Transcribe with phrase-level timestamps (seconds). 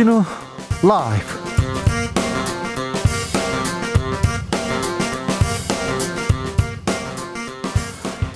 [0.00, 0.24] 주진우
[0.82, 1.26] 라이브.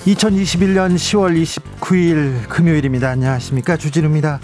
[0.05, 3.09] (2021년 10월 29일) 금요일입니다.
[3.09, 3.77] 안녕하십니까?
[3.77, 4.39] 주진우입니다.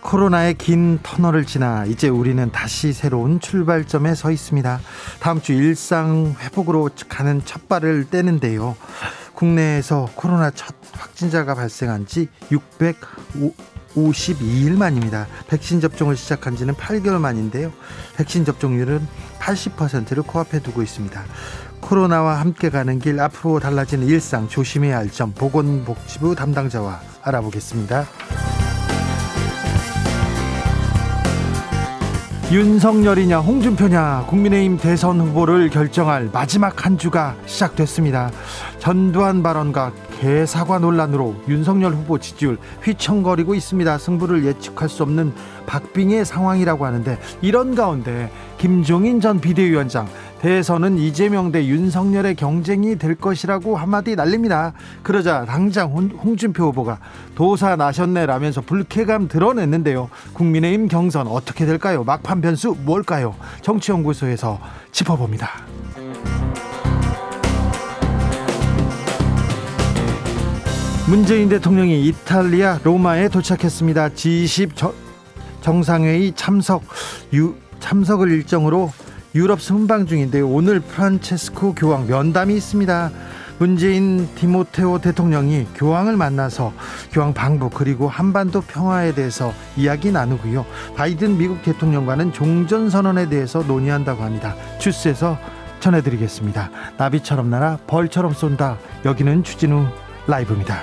[0.00, 4.80] 코로나의 긴 터널을 지나 이제 우리는 다시 새로운 출발점에 서 있습니다.
[5.20, 8.76] 다음 주 일상 회복으로 가는 첫 발을 떼는데요.
[9.34, 12.28] 국내에서 코로나 첫 확진자가 발생한 지
[13.96, 15.26] 652일 만입니다.
[15.48, 17.72] 백신 접종을 시작한 지는 8개월 만인데요.
[18.16, 19.06] 백신 접종률은
[19.38, 21.22] 80%를 코앞에 두고 있습니다.
[21.80, 28.06] 코로나와 함께 가는 길 앞으로 달라지는 일상 조심해야 할 점 보건복지부 담당자와 알아보겠습니다.
[32.50, 38.30] 윤석열이냐 홍준표냐 국민의힘 대선 후보를 결정할 마지막 한 주가 시작됐습니다.
[38.78, 43.98] 전두환 발언과 개 사과 논란으로 윤석열 후보 지지율 휘청거리고 있습니다.
[43.98, 45.32] 승부를 예측할 수 없는
[45.66, 50.08] 박빙의 상황이라고 하는데 이런 가운데 김종인 전 비대위원장
[50.40, 54.72] 대선은 이재명 대 윤석열의 경쟁이 될 것이라고 한마디 날립니다.
[55.04, 56.98] 그러자 당장 홍준표 후보가
[57.36, 60.10] 도사 나셨네라면서 불쾌감 드러냈는데요.
[60.32, 62.02] 국민의힘 경선 어떻게 될까요?
[62.02, 63.36] 막판 변수 뭘까요?
[63.62, 64.58] 정치연구소에서
[64.90, 65.48] 짚어봅니다.
[71.12, 74.08] 문재인 대통령이 이탈리아 로마에 도착했습니다.
[74.08, 74.94] G20
[75.60, 76.84] 정상회의 참석
[77.34, 78.90] 유, 참석을 일정으로
[79.34, 80.48] 유럽 순방 중인데요.
[80.48, 83.10] 오늘 프란체스코 교황 면담이 있습니다.
[83.58, 86.72] 문재인 디모테오 대통령이 교황을 만나서
[87.12, 90.64] 교황 방북 그리고 한반도 평화에 대해서 이야기 나누고요.
[90.96, 94.54] 바이든 미국 대통령과는 종전 선언에 대해서 논의한다고 합니다.
[94.78, 95.36] 주스에서
[95.80, 96.70] 전해드리겠습니다.
[96.96, 98.78] 나비처럼 날아 벌처럼 쏜다.
[99.04, 99.88] 여기는 주진우
[100.26, 100.80] 라이브입니다.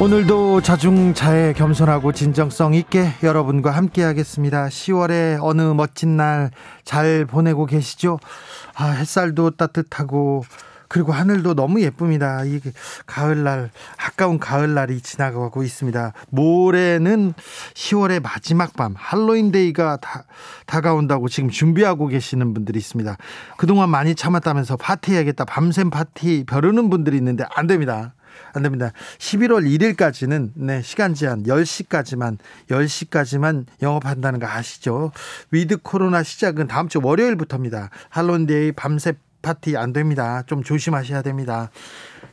[0.00, 4.66] 오늘도 자중자애 겸손하고 진정성 있게 여러분과 함께 하겠습니다.
[4.66, 6.50] 10월의 어느 멋진 날
[6.84, 8.18] 잘 보내고 계시죠?
[8.74, 10.44] 아, 햇살도 따뜻하고
[10.92, 12.44] 그리고 하늘도 너무 예쁩니다.
[12.44, 12.60] 이
[13.06, 16.12] 가을날 아까운 가을날이 지나가고 있습니다.
[16.28, 17.32] 모레는
[17.72, 20.24] 10월의 마지막 밤 할로윈데이가 다,
[20.66, 23.16] 다가온다고 지금 준비하고 계시는 분들이 있습니다.
[23.56, 25.46] 그동안 많이 참았다면서 파티해야겠다.
[25.46, 28.12] 밤샘 파티 벼르는 분들이 있는데 안 됩니다.
[28.52, 28.92] 안 됩니다.
[29.16, 32.36] 11월 1일까지는 네, 시간 제한 10시까지만
[32.68, 35.12] 10시까지만 영업한다는 거 아시죠?
[35.52, 37.88] 위드 코로나 시작은 다음 주 월요일부터입니다.
[38.10, 40.42] 할로윈데이 밤새 파티 안 됩니다.
[40.46, 41.70] 좀 조심하셔야 됩니다.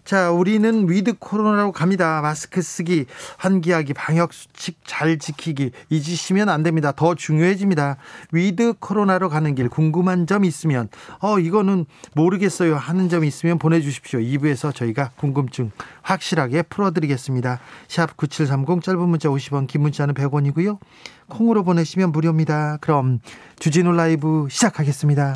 [0.09, 2.19] 자, 우리는 위드 코로나로 갑니다.
[2.21, 3.05] 마스크 쓰기,
[3.37, 6.91] 환기하기, 방역 수칙 잘 지키기 잊으시면 안 됩니다.
[6.91, 7.97] 더 중요해집니다.
[8.31, 10.89] 위드 코로나로 가는 길 궁금한 점 있으면
[11.19, 14.19] 어 이거는 모르겠어요 하는 점 있으면 보내 주십시오.
[14.19, 15.71] 2부에서 저희가 궁금증
[16.01, 17.59] 확실하게 풀어 드리겠습니다.
[17.87, 20.79] 샵 9730 짧은 문자 50원, 긴 문자는 100원이고요.
[21.27, 22.77] 콩으로 보내시면 무료입니다.
[22.81, 23.19] 그럼
[23.59, 25.35] 주진우 라이브 시작하겠습니다.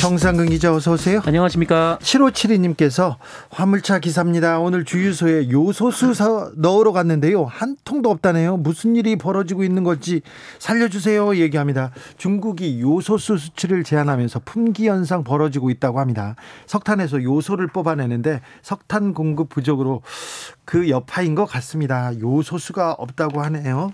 [0.00, 1.20] 정상근 기자 어서 오세요.
[1.26, 1.98] 안녕하십니까.
[2.00, 3.16] 7572님께서
[3.50, 4.58] 화물차 기사입니다.
[4.58, 7.44] 오늘 주유소에 요소수 사 넣으러 갔는데요.
[7.44, 8.56] 한 통도 없다네요.
[8.56, 10.22] 무슨 일이 벌어지고 있는 건지
[10.58, 11.36] 살려주세요.
[11.36, 11.90] 얘기합니다.
[12.16, 16.34] 중국이 요소수 수출을 제한하면서 품귀 현상 벌어지고 있다고 합니다.
[16.66, 20.00] 석탄에서 요소를 뽑아내는데 석탄 공급 부족으로
[20.64, 22.18] 그 여파인 것 같습니다.
[22.18, 23.92] 요소수가 없다고 하네요.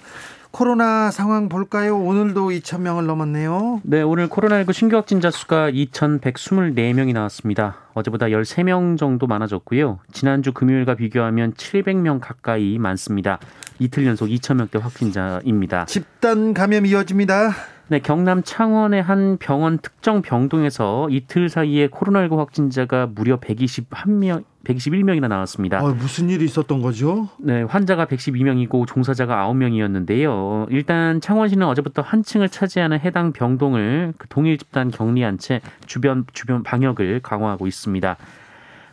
[0.57, 1.99] 코로나 상황 볼까요?
[1.99, 3.83] 오늘도 2천 명을 넘었네요.
[3.85, 7.77] 네, 오늘 코로나19 신규 확진자 수가 2,124명이 나왔습니다.
[7.93, 9.99] 어제보다 13명 정도 많아졌고요.
[10.13, 13.39] 지난주 금요일과 비교하면 700명 가까이 많습니다.
[13.79, 15.85] 이틀 연속 2,000명대 확진자입니다.
[15.85, 17.51] 집단 감염 이어집니다.
[17.89, 25.83] 네, 경남 창원의 한 병원 특정 병동에서 이틀 사이에 코로나19 확진자가 무려 121명 121명이나 나왔습니다.
[25.83, 27.29] 어, 무슨 일이 있었던 거죠?
[27.39, 30.67] 네, 환자가 112명이고 종사자가 9명이었는데요.
[30.71, 36.63] 일단 창원시는 어제부터 한 층을 차지하는 해당 병동을 그 동일 집단 격리한 채 주변 주변
[36.63, 38.17] 방역을 강화하고 있습니다.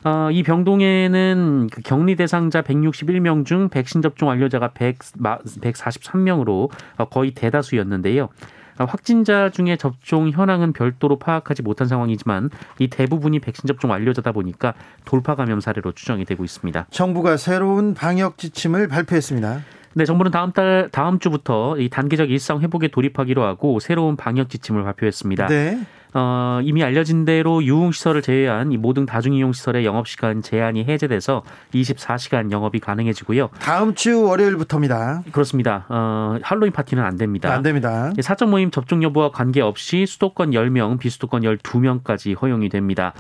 [0.05, 7.31] 어, 이 병동에는 그 격리 대상자 161명 중 백신 접종 완료자가 100, 143명으로 어, 거의
[7.31, 8.29] 대다수였는데요.
[8.79, 12.49] 어, 확진자 중에 접종 현황은 별도로 파악하지 못한 상황이지만
[12.79, 14.73] 이 대부분이 백신 접종 완료자다 보니까
[15.05, 16.87] 돌파 감염 사례로 추정이 되고 있습니다.
[16.89, 19.61] 정부가 새로운 방역 지침을 발표했습니다.
[19.95, 24.83] 네, 정부는 다음 달 다음 주부터 이 단계적 일상 회복에 돌입하기로 하고 새로운 방역 지침을
[24.83, 25.47] 발표했습니다.
[25.47, 25.79] 네.
[26.13, 31.44] 어, 이미 알려진 대로 유흥시설을 제외한 이 모든 다중이용시설의 영업시간 제한이 해제돼서
[31.74, 33.50] 24시간 영업이 가능해지고요.
[33.60, 35.24] 다음 주 월요일부터입니다.
[35.31, 35.86] 그렇습니다.
[35.89, 37.51] 어, 할로윈 파티는 안 됩니다.
[37.54, 38.12] 안 됩니다.
[38.21, 43.13] 사적 모임 접종 여부와 관계없이 수도권 10명, 비수도권 12명까지 허용이 됩니다.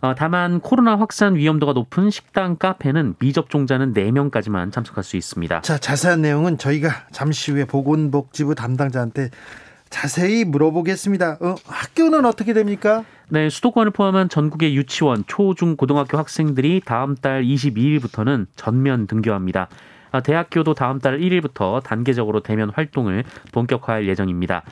[0.00, 5.60] 어, 다만 코로나 확산 위험도가 높은 식당, 카페는 미접종자는 4명까지만 참석할 수 있습니다.
[5.62, 9.30] 자, 자세한 내용은 저희가 잠시 후에 보건복지부 담당자한테
[9.90, 11.38] 자세히 물어보겠습니다.
[11.40, 13.04] 어, 학교는 어떻게 됩니까?
[13.28, 19.68] 네, 수도권을 포함한 전국의 유치원, 초, 중, 고등학교 학생들이 다음 달 22일부터는 전면 등교합니다.
[20.10, 24.62] 아, 대학교도 다음 달 1일부터 단계적으로 대면 활동을 본격화할 예정입니다.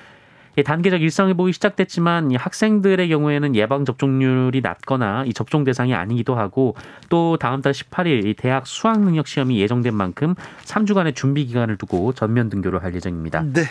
[0.65, 6.75] 단계적 일상회복이 시작됐지만 학생들의 경우에는 예방 접종률이 낮거나 이 접종 대상이 아니기도 하고
[7.11, 10.35] 또 다음 달 18일 대학 수학 능력 시험이 예정된 만큼
[10.65, 13.43] 3주간의 준비 기간을 두고 전면 등교를 할 예정입니다.
[13.53, 13.65] 네.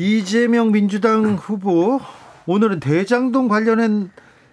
[0.00, 2.00] 이재명 민주당 후보
[2.46, 4.10] 오늘은 대장동 관련한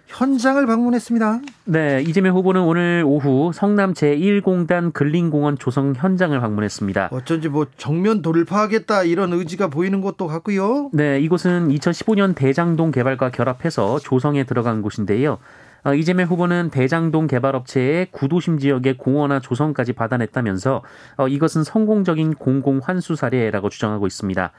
[0.08, 1.40] 현장을 방문했습니다.
[1.66, 7.10] 네, 이재명 후보는 오늘 오후 성남 제1공단 근린공원 조성 현장을 방문했습니다.
[7.12, 10.90] 어쩐지 뭐 정면 돌파하겠다 이런 의지가 보이는 것도 같고요.
[10.92, 15.38] 네, 이곳은 2015년 대장동 개발과 결합해서 조성에 들어간 곳인데요.
[15.84, 20.82] 어, 이재명 후보는 대장동 개발업체의 구도심 지역의 공원화 조성까지 받아냈다면서
[21.18, 24.50] 어, 이것은 성공적인 공공 환수 사례라고 주장하고 있습니다.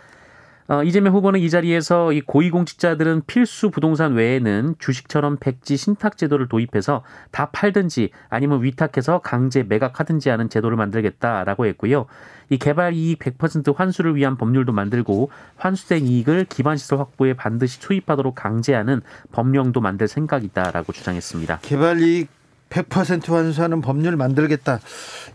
[0.70, 7.04] 어, 이재명 후보는 이 자리에서 이 고위공직자들은 필수 부동산 외에는 주식처럼 백지 신탁 제도를 도입해서
[7.32, 12.06] 다 팔든지 아니면 위탁해서 강제 매각하든지 하는 제도를 만들겠다라고 했고요.
[12.50, 19.02] 이 개발 이익 100% 환수를 위한 법률도 만들고 환수된 이익을 기반시설 확보에 반드시 투입하도록 강제하는
[19.32, 21.60] 법령도 만들 생각이다라고 주장했습니다.
[21.62, 22.28] 개발 이익
[22.70, 24.80] 100% 환수하는 법률 만들겠다.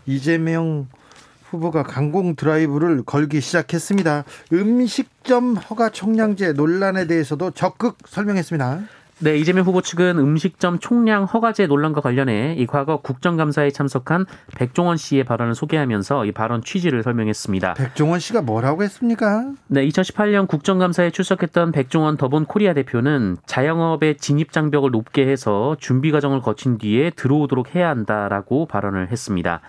[0.05, 0.87] 이재명
[1.53, 4.23] 후보가 강공 드라이브를 걸기 시작했습니다.
[4.51, 8.81] 음식점 허가 총량제 논란에 대해서도 적극 설명했습니다.
[9.19, 14.25] 네, 이재명 후보 측은 음식점 총량 허가제 논란과 관련해 이 과거 국정감사에 참석한
[14.57, 17.75] 백종원 씨의 발언을 소개하면서 이 발언 취지를 설명했습니다.
[17.75, 19.51] 백종원 씨가 뭐라고 했습니까?
[19.67, 26.41] 네, 2018년 국정감사에 출석했던 백종원 더본 코리아 대표는 자영업의 진입 장벽을 높게 해서 준비 과정을
[26.41, 29.61] 거친 뒤에 들어오도록 해야 한다라고 발언을 했습니다.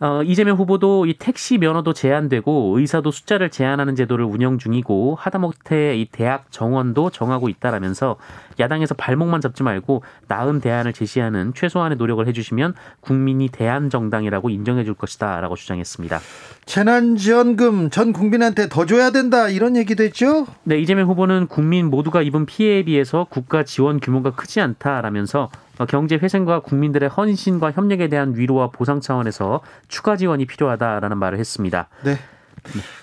[0.00, 6.06] 어, 이재명 후보도 이 택시 면허도 제한되고 의사도 숫자를 제한하는 제도를 운영 중이고 하다못해 이
[6.10, 8.16] 대학 정원도 정하고 있다라면서
[8.60, 15.56] 야당에서 발목만 잡지 말고 나은 대안을 제시하는 최소한의 노력을 해주시면 국민이 대안 정당이라고 인정해줄 것이다라고
[15.56, 16.20] 주장했습니다.
[16.66, 20.46] 재난지원금 전 국민한테 더 줘야 된다 이런 얘기도 했죠?
[20.64, 25.50] 네, 이재명 후보는 국민 모두가 입은 피해에 비해서 국가 지원 규모가 크지 않다라면서
[25.84, 31.88] 경제 회생과 국민들의 헌신과 협력에 대한 위로와 보상 차원에서 추가 지원이 필요하다라는 말을 했습니다.
[32.04, 32.16] 네.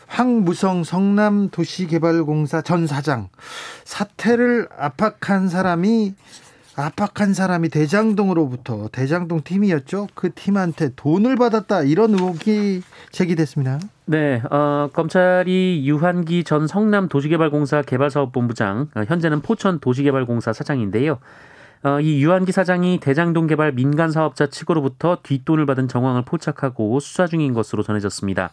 [0.08, 3.30] 황무성 성남 도시개발공사 전 사장
[3.86, 6.16] 사태를 압박한 사람이
[6.76, 10.08] 압박한 사람이 대장동으로부터 대장동 팀이었죠.
[10.16, 13.80] 그 팀한테 돈을 받았다 이런 의혹이 제기됐습니다.
[14.06, 21.20] 네, 어, 검찰이 유한기 전 성남 도시개발공사 개발사업본부장, 어, 현재는 포천 도시개발공사 사장인데요.
[21.84, 27.54] 어, 이 유한기 사장이 대장동 개발 민간 사업자 측으로부터 뒷돈을 받은 정황을 포착하고 수사 중인
[27.54, 28.52] 것으로 전해졌습니다.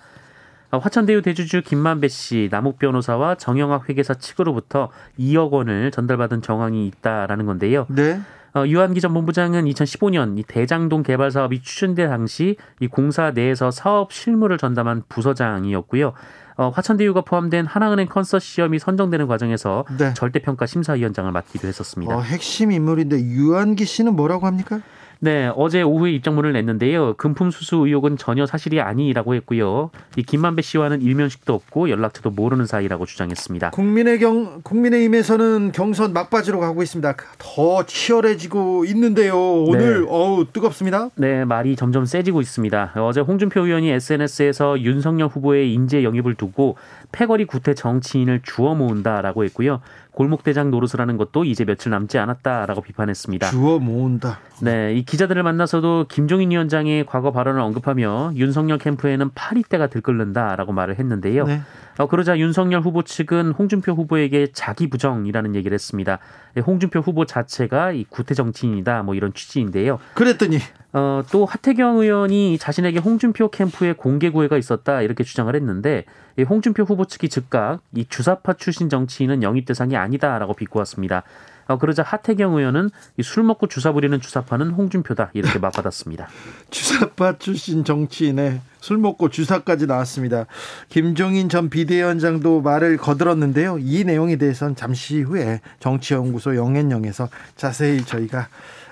[0.73, 7.47] 어, 화천대유 대주주 김만배 씨, 남욱 변호사와 정영학 회계사 측으로부터 2억 원을 전달받은 정황이 있다라는
[7.47, 7.87] 건데요.
[7.89, 8.21] 네.
[8.53, 14.13] 어, 유한기 전 본부장은 2015년 이 대장동 개발 사업이 추진될 당시 이 공사 내에서 사업
[14.13, 16.15] 실무를 전담한 부서장이었고요.
[16.61, 20.13] 어, 화천대유가 포함된 하나은행 컨서시엄이 선정되는 과정에서 네.
[20.13, 22.15] 절대평가 심사위원장을 맡기도 했었습니다.
[22.15, 24.81] 어, 핵심 인물인데 유한기 씨는 뭐라고 합니까?
[25.23, 27.15] 네, 어제 오후에 입장문을 냈는데요.
[27.19, 29.91] 금품 수수 의혹은 전혀 사실이 아니라고 했고요.
[30.17, 33.71] 이 김만배 씨와는 일면식도 없고 연락처도 모르는 사이라고 주장했습니다.
[33.71, 37.15] 국민의 경 국민의힘에서는 경선 막바지로 가고 있습니다.
[37.39, 39.37] 더 치열해지고 있는데요.
[39.65, 40.07] 오늘 네.
[40.09, 41.11] 어우 뜨겁습니다.
[41.17, 42.95] 네, 말이 점점 세지고 있습니다.
[42.97, 46.77] 어제 홍준표 의원이 SNS에서 윤석열 후보의 인재 영입을 두고
[47.13, 49.83] 패거리 구태 정치인을 주워 모은다라고 했고요.
[50.21, 53.49] 골목대장 노릇을 하는 것도 이제 며칠 남지 않았다라고 비판했습니다.
[53.49, 54.39] 주워 모은다.
[54.61, 61.47] 네, 이 기자들을 만나서도 김종인 위원장의 과거 발언을 언급하며 윤석열 캠프에는 파리떼가 들끓는다라고 말을 했는데요.
[61.47, 61.63] 네.
[62.01, 66.19] 어, 그러자 윤석열 후보 측은 홍준표 후보에게 자기 부정이라는 얘기를 했습니다.
[66.55, 69.99] 네, 홍준표 후보 자체가 이 구태 정치인이다 뭐 이런 취지인데요.
[70.15, 70.61] 그랬더니
[70.95, 76.07] 어, 또 하태경 의원이 자신에게 홍준표 캠프에 공개 구애가 있었다 이렇게 주장을 했는데
[76.39, 81.23] 이 홍준표 후보 측이 즉각 이 주사파 출신 정치인은 영입 대상이 아니다라고 비꼬았습니다.
[81.71, 86.29] 어, 그러자 하태경 의원은 이술 먹고 주사 부리는 주사파는 홍준표다 이렇게 맞받았습니다.
[86.71, 90.47] 주사파 출신 정치인의 술 먹고 주사까지 나왔습니다.
[90.89, 93.79] 김종인 전 비대위원장도 말을 거들었는데요.
[93.79, 98.49] 이 내용에 대해서는 잠시 후에 정치연구소 영앤영에서 자세히 저희가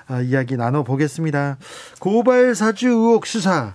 [0.07, 1.59] 아, 이야기 나눠보겠습니다.
[1.99, 3.75] 고발 사주 의혹 수사.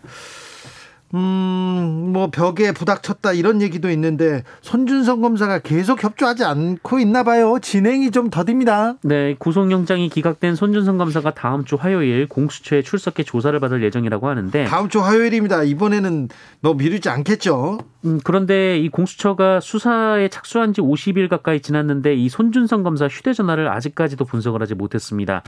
[1.14, 7.60] 음, 뭐 벽에 부닥쳤다 이런 얘기도 있는데 손준성 검사가 계속 협조하지 않고 있나 봐요.
[7.62, 8.96] 진행이 좀 더딥니다.
[9.04, 14.90] 네, 구속영장이 기각된 손준성 검사가 다음 주 화요일 공수처에 출석해 조사를 받을 예정이라고 하는데 다음
[14.90, 15.64] 주 화요일입니다.
[15.64, 16.30] 이번에는
[16.62, 17.78] 뭐 미루지 않겠죠.
[18.06, 24.26] 음, 그런데 이 공수처가 수사에 착수한 지 50일 가까이 지났는데 이 손준성 검사 휴대전화를 아직까지도
[24.26, 25.44] 분석을 하지 못했습니다.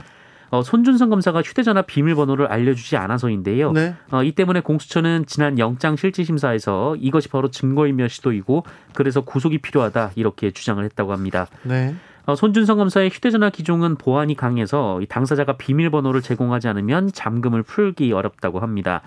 [0.50, 3.72] 어, 손준성 검사가 휴대전화 비밀번호를 알려주지 않아서인데요.
[3.72, 3.94] 네.
[4.10, 10.12] 어, 이 때문에 공수처는 지난 영장 실질 심사에서 이것이 바로 증거인멸 시도이고 그래서 구속이 필요하다
[10.14, 11.46] 이렇게 주장을 했다고 합니다.
[11.62, 11.94] 네.
[12.26, 18.60] 어, 손준성 검사의 휴대전화 기종은 보안이 강해서 이 당사자가 비밀번호를 제공하지 않으면 잠금을 풀기 어렵다고
[18.60, 19.02] 합니다.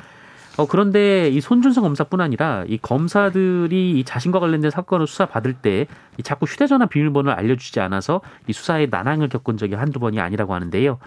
[0.58, 5.86] 어, 그런데 이 손준성 검사뿐 아니라 이 검사들이 이 자신과 관련된 사건을 수사 받을 때이
[6.24, 10.98] 자꾸 휴대전화 비밀번호를 알려주지 않아서 이 수사에 난항을 겪은 적이 한두 번이 아니라고 하는데요.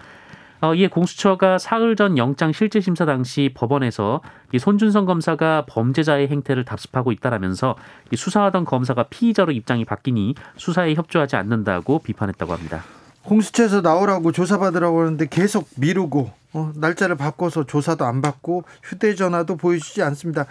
[0.63, 4.21] 어, 이에 공수처가 사흘 전 영장 실질 심사 당시 법원에서
[4.53, 7.75] 이 손준성 검사가 범죄자의 행태를 답습하고 있다라면서
[8.11, 12.81] 이 수사하던 검사가 피의자로 입장이 바뀌니 수사에 협조하지 않는다고 비판했다고 합니다.
[13.23, 20.45] 공수처에서 나오라고 조사받으라고 하는데 계속 미루고 어, 날짜를 바꿔서 조사도 안 받고 휴대전화도 보여주지 않습니다.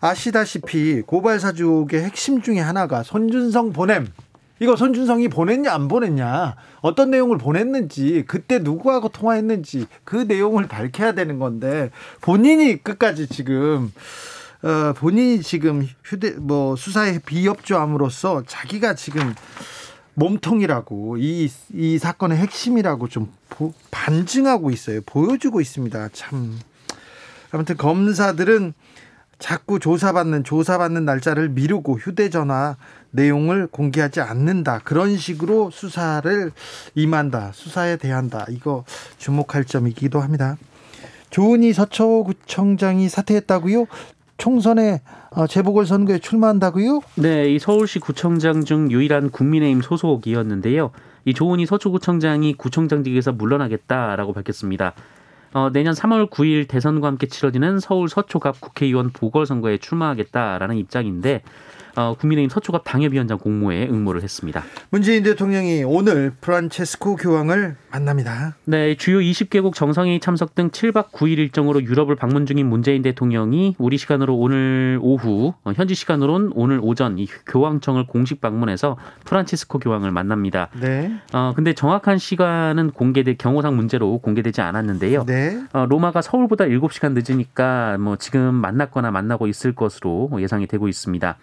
[0.00, 4.06] 아시다시피 고발 사주의 핵심 중에 하나가 손준성 보냄.
[4.60, 11.38] 이거 손준성이 보냈냐 안 보냈냐 어떤 내용을 보냈는지 그때 누구하고 통화했는지 그 내용을 밝혀야 되는
[11.38, 13.92] 건데 본인이 끝까지 지금
[14.62, 19.34] 어, 본인이 지금 휴대 뭐 수사에 비협조함으로써 자기가 지금
[20.14, 25.00] 몸통이라고 이, 이 사건의 핵심이라고 좀 보, 반증하고 있어요.
[25.06, 26.08] 보여주고 있습니다.
[26.12, 26.58] 참.
[27.52, 28.74] 아무튼 검사들은
[29.38, 32.76] 자꾸 조사받는 조사받는 날짜를 미루고 휴대전화
[33.10, 34.80] 내용을 공개하지 않는다.
[34.84, 36.52] 그런 식으로 수사를
[36.94, 37.52] 임한다.
[37.54, 38.46] 수사에 대한다.
[38.50, 38.84] 이거
[39.18, 40.56] 주목할 점이기도 합니다.
[41.30, 43.86] 조은희 서초구청장이 사퇴했다고요?
[44.38, 47.00] 총선에 어, 재보궐 선거에 출마한다고요?
[47.16, 50.90] 네, 이 서울시 구청장 중 유일한 국민의힘 소속이었는데요.
[51.24, 54.94] 이 조은희 서초구청장이 구청장직에서 물러나겠다라고 밝혔습니다.
[55.52, 61.42] 어, 내년 3월 9일 대선과 함께 치러지는 서울 서초갑 국회의원 보궐선거에 출마하겠다라는 입장인데
[61.98, 64.62] 어, 국민의힘 서초갑 당협위원장 공모에 응모를 했습니다.
[64.90, 68.54] 문재인 대통령이 오늘 프란체스코 교황을 만납니다.
[68.66, 73.98] 네, 주요 20개국 정상회의 참석 등 7박 9일 일정으로 유럽을 방문 중인 문재인 대통령이 우리
[73.98, 80.68] 시간으로 오늘 오후, 어, 현지 시간으로는 오늘 오전 이 교황청을 공식 방문해서 프란치스코 교황을 만납니다.
[80.80, 81.10] 네.
[81.32, 85.24] 어, 근데 정확한 시간은 공개돼 경호상 문제로 공개되지 않았는데요.
[85.24, 85.60] 네.
[85.72, 91.36] 어, 로마가 서울보다 7시간 늦으니까 뭐 지금 만났거나 만나고 있을 것으로 예상이 되고 있습니다.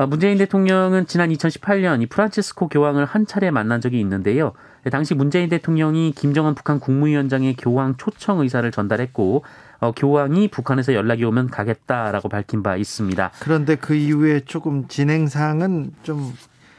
[0.00, 4.52] 어, 문재인 대통령은 지난 2018년 이 프란치스코 교황을 한 차례 만난 적이 있는데요.
[4.90, 9.44] 당시 문재인 대통령이 김정은 북한 국무위원장의 교황 초청 의사를 전달했고
[9.80, 13.30] 어, 교황이 북한에서 연락이 오면 가겠다라고 밝힌 바 있습니다.
[13.40, 16.32] 그런데 그 이후에 조금 진행 사항은 좀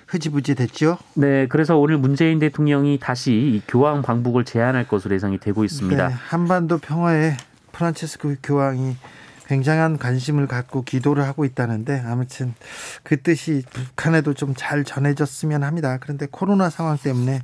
[0.08, 0.98] 흐지부지 됐죠.
[1.14, 6.08] 네, 그래서 오늘 문재인 대통령이 다시 이 교황 방북을 제안할 것으로 예상이 되고 있습니다.
[6.08, 7.38] 네, 한반도 평화에
[7.72, 8.96] 프란체스코 교황이
[9.52, 12.54] 굉장한 관심을 갖고 기도를 하고 있다는데 아무튼
[13.04, 15.98] 그 뜻이 북한에도 좀 잘 전해졌으면 합니다.
[16.00, 17.42] 그런데 코로나 상황 때문에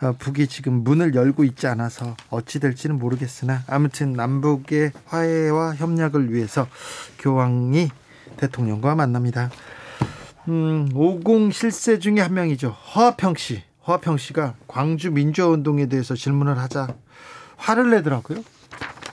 [0.00, 6.66] 어, 북이 지금 문을 열고 있지 않아서 어찌 될지는 모르겠으나 아무튼 남북의 화해와 협력을 위해서
[7.20, 7.90] 교황이
[8.38, 9.50] 대통령과 만납니다.
[10.48, 12.70] 음, 50 실세 중에 한 명이죠.
[12.70, 13.62] 허화평 씨.
[13.86, 16.88] 허화평 씨가 광주 민주화 운동에 대해서 질문을 하자
[17.56, 18.42] 화를 내더라고요.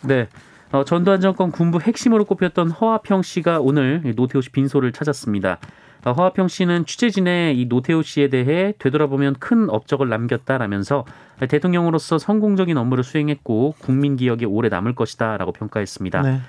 [0.01, 0.27] 네.
[0.73, 5.59] 어, 전두환 정권 군부 핵심으로 꼽혔던 허화평 씨가 오늘 노태우 씨 빈소를 찾았습니다.
[6.03, 11.05] 어, 허화평 씨는 취재진의 이 노태우 씨에 대해 되돌아보면 큰 업적을 남겼다라면서
[11.47, 16.21] 대통령으로서 성공적인 업무를 수행했고 국민 기억에 오래 남을 것이다라고 평가했습니다.
[16.23, 16.39] 네.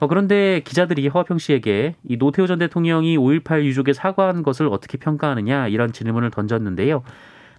[0.00, 5.68] 어, 그런데 기자들이 허화평 씨에게 이 노태우 전 대통령이 5.18 유족에 사과한 것을 어떻게 평가하느냐
[5.68, 7.02] 이런 질문을 던졌는데요.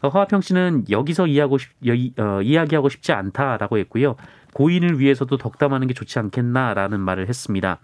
[0.01, 1.69] 어, 허화평 씨는 여기서 이해하고 싶,
[2.17, 4.15] 어, 이야기하고 싶지 않다라고 했고요.
[4.53, 7.79] 고인을 위해서도 덕담하는 게 좋지 않겠나라는 말을 했습니다.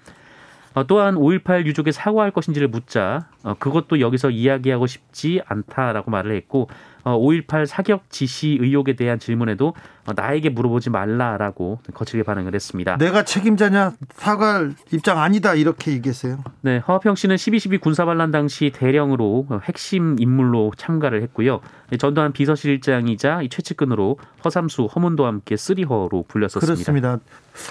[0.74, 6.68] 어, 또한 5.18 유족에 사과할 것인지를 묻자 어, 그것도 여기서 이야기하고 싶지 않다라고 말을 했고
[7.04, 9.75] 어, 5.18 사격 지시 의혹에 대한 질문에도
[10.08, 12.98] 어, 나에게 물어보지 말라라고 거칠게 반응을 했습니다.
[12.98, 16.44] 내가 책임자냐 사과할 입장 아니다 이렇게 얘기했어요.
[16.62, 21.62] 네, 허평 씨는 12.12 군사반란 당시 대령으로 핵심 인물로 참가를 했고요.
[22.00, 26.66] 전두환 비서실장이자 최측근으로 허삼수, 허문도와 함께 쓰리허로 불렸었습니다.
[26.66, 27.20] 그렇습니다.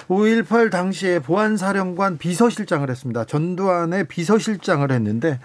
[0.09, 3.25] 5.18 당시에 보안사령관 비서실장을 했습니다.
[3.25, 5.41] 전두환의 비서실장을 했는데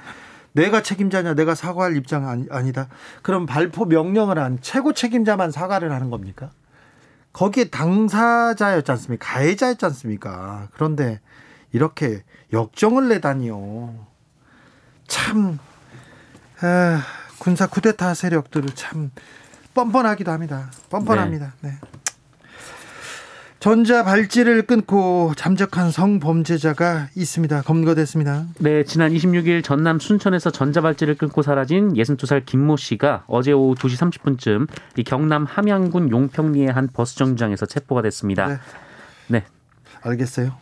[0.59, 2.89] 내가 책임자냐 내가 사과할 입장 아니, 아니다.
[3.21, 6.51] 그럼 발포 명령을 한 최고 책임자만 사과를 하는 겁니까?
[7.31, 9.25] 거기에 당사자였지 않습니까?
[9.25, 10.67] 가해자였지 않습니까?
[10.73, 11.21] 그런데
[11.71, 14.05] 이렇게 역정을 내다니요.
[15.07, 15.59] 참
[16.61, 17.01] 아,
[17.39, 19.11] 군사 쿠데타 세력들을 참
[19.73, 20.69] 뻔뻔하기도 합니다.
[20.89, 21.53] 뻔뻔합니다.
[21.61, 21.69] 네.
[21.69, 21.77] 네.
[23.59, 27.63] 전자 발찌를 끊고 잠적한 성범죄자가 있습니다.
[27.63, 28.45] 검거됐습니다.
[28.59, 33.97] 네, 지난 26일 전남 순천에서 전자 발찌를 끊고 사라진 62살 김모 씨가 어제 오후 2시
[33.97, 38.47] 30분쯤 이 경남 함양군 용평리의 한 버스 정류장에서 체포가 됐습니다.
[38.47, 38.57] 네.
[39.27, 39.45] 네.
[40.03, 40.53] 알겠어요.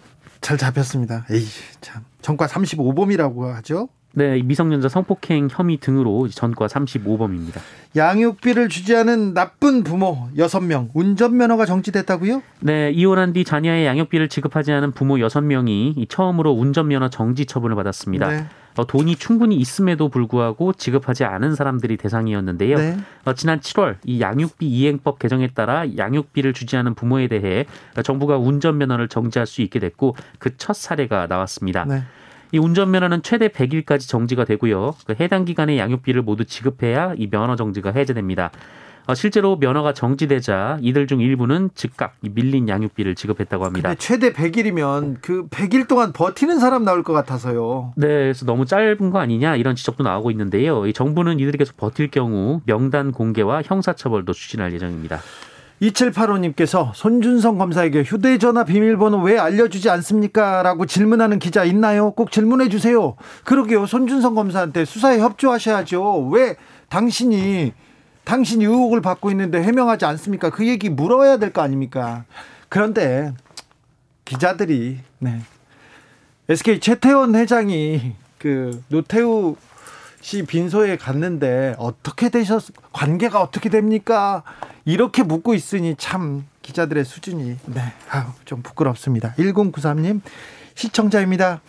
[0.41, 1.25] 잘 잡혔습니다.
[1.29, 1.45] 에이,
[1.81, 2.03] 참.
[2.23, 3.89] 전과 35범이라고 하죠?
[4.13, 7.59] 네, 미성년자 성폭행 혐의 등으로 전과 35범입니다.
[7.95, 12.41] 양육비를 주지 않은 나쁜 부모 6명, 운전면허가 정지됐다고요?
[12.61, 18.27] 네, 이혼한 뒤 자녀의 양육비를 지급하지 않은 부모 6명이 처음으로 운전면허 정지 처분을 받았습니다.
[18.29, 18.45] 네.
[18.77, 22.77] 어, 돈이 충분히 있음에도 불구하고 지급하지 않은 사람들이 대상이었는데요.
[22.77, 22.97] 네.
[23.25, 27.65] 어, 지난 7월 이 양육비 이행법 개정에 따라 양육비를 주지 않은 부모에 대해
[28.03, 31.85] 정부가 운전면허를 정지할 수 있게 됐고 그 첫 사례가 나왔습니다.
[31.85, 32.03] 네.
[32.51, 34.95] 이 운전면허는 최대 100일까지 정지가 되고요.
[35.05, 38.51] 그 해당 기간에 양육비를 모두 지급해야 이 면허 정지가 해제됩니다.
[39.07, 43.95] 어, 실제로 면허가 정지되자 이들 중 일부는 즉각 밀린 양육비를 지급했다고 합니다.
[43.95, 47.93] 최대 100일이면 그 100일 동안 버티는 사람 나올 것 같아서요.
[47.95, 50.85] 네, 그래서 너무 짧은 거 아니냐 이런 지적도 나오고 있는데요.
[50.87, 55.21] 이 정부는 이들이 계속 버틸 경우 명단 공개와 형사처벌도 추진할 예정입니다.
[55.81, 60.63] 2785님께서 손준성 검사에게 휴대전화 비밀번호 왜 알려주지 않습니까?
[60.63, 62.11] 라고 질문하는 기자 있나요?
[62.11, 63.15] 꼭 질문해 주세요.
[63.43, 63.85] 그러게요.
[63.85, 66.29] 손준성 검사한테 수사에 협조하셔야죠.
[66.29, 66.55] 왜
[66.89, 67.73] 당신이,
[68.23, 70.49] 당신이 의혹을 받고 있는데 해명하지 않습니까?
[70.49, 72.25] 그 얘기 물어야 될 거 아닙니까?
[72.69, 73.33] 그런데
[74.25, 75.41] 기자들이, 네.
[76.49, 79.55] SK 최태원 회장이 그 노태우
[80.27, 84.43] 씨 빈소에 갔는데 어떻게 되셨 관계가 어떻게 됩니까?
[84.83, 89.35] 이렇게 묻고 있으니 참 기자들의 수준이 네, 아유, 좀 부끄럽습니다.
[89.35, 90.19] 1093님
[90.75, 91.61] 시청자입니다.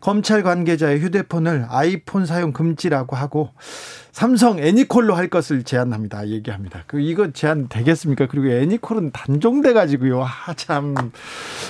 [0.00, 3.50] 검찰 관계자의 휴대폰을 아이폰 사용 금지라고 하고
[4.12, 6.28] 삼성 애니콜로 할 것을 제안합니다.
[6.28, 6.84] 얘기합니다.
[6.86, 8.26] 그 이거 제안 되겠습니까?
[8.28, 10.22] 그리고 애니콜은 단종돼 가지고요.
[10.24, 10.94] 아 참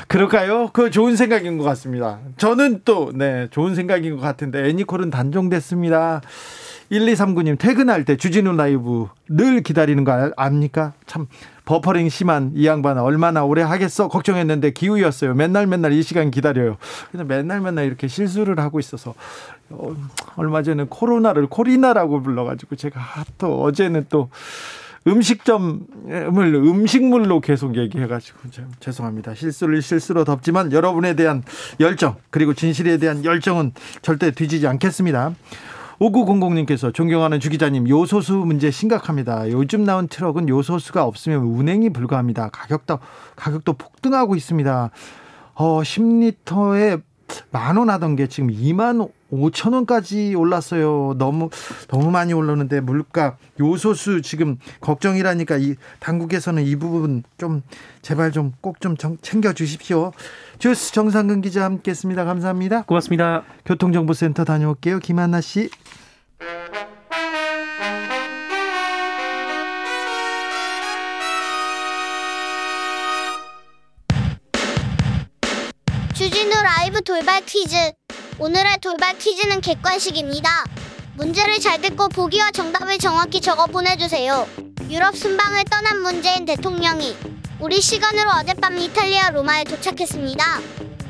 [0.06, 0.70] 그럴까요?
[0.72, 2.20] 그 좋은 생각인 것 같습니다.
[2.36, 6.20] 저는 또 네, 좋은 생각인 것 같은데 애니콜은 단종됐습니다.
[6.92, 10.92] 1239님 퇴근할 때 주진우 라이브 늘 기다리는 거 압니까?
[11.06, 11.26] 참
[11.66, 15.34] 버퍼링 심한 이 양반 얼마나 오래 하겠어 걱정했는데 기우였어요.
[15.34, 16.78] 맨날 맨날 이 시간 기다려요.
[17.10, 19.14] 근데 맨날 맨날 이렇게 실수를 하고 있어서
[19.68, 19.94] 어,
[20.36, 23.00] 얼마 전에 코로나를 코리나라고 불러가지고 제가
[23.36, 24.30] 또 어제는 또
[25.08, 25.80] 음식점을
[26.38, 29.34] 음식물로 계속 얘기해가지고 참 죄송합니다.
[29.34, 31.42] 실수를 실수로 덮지만 여러분에 대한
[31.80, 35.34] 열정 그리고 진실에 대한 열정은 절대 뒤지지 않겠습니다.
[36.00, 39.50] 5900님께서 존경하는 주 기자님 요소수 문제 심각합니다.
[39.50, 42.50] 요즘 나온 트럭은 요소수가 없으면 운행이 불가합니다.
[42.50, 42.98] 가격도
[43.34, 44.90] 가격도 폭등하고 있습니다.
[45.54, 47.02] 어 10리터에
[47.50, 51.14] 만 원 하던 게 지금 2만 5천 원까지 올랐어요.
[51.18, 51.50] 너무
[51.88, 57.62] 너무 많이 올랐는데 물가 요소수 지금 걱정이라니까 이 당국에서는 이 부분 좀
[58.02, 60.12] 제발 좀꼭좀 챙겨 주십시오.
[60.58, 62.24] 주스 정상근 기자 함께했습니다.
[62.24, 62.82] 감사합니다.
[62.82, 63.42] 고맙습니다.
[63.64, 65.00] 교통정보센터 다녀올게요.
[65.00, 65.70] 김한나 씨.
[76.14, 77.76] 주진우 라이브 돌발 퀴즈.
[78.38, 80.64] 오늘의 돌발 퀴즈는 객관식입니다.
[81.14, 84.46] 문제를 잘 듣고 보기와 정답을 정확히 적어 보내주세요.
[84.90, 87.16] 유럽 순방을 떠난 문재인 대통령이
[87.60, 90.60] 우리 시간으로 어젯밤 이탈리아 로마에 도착했습니다.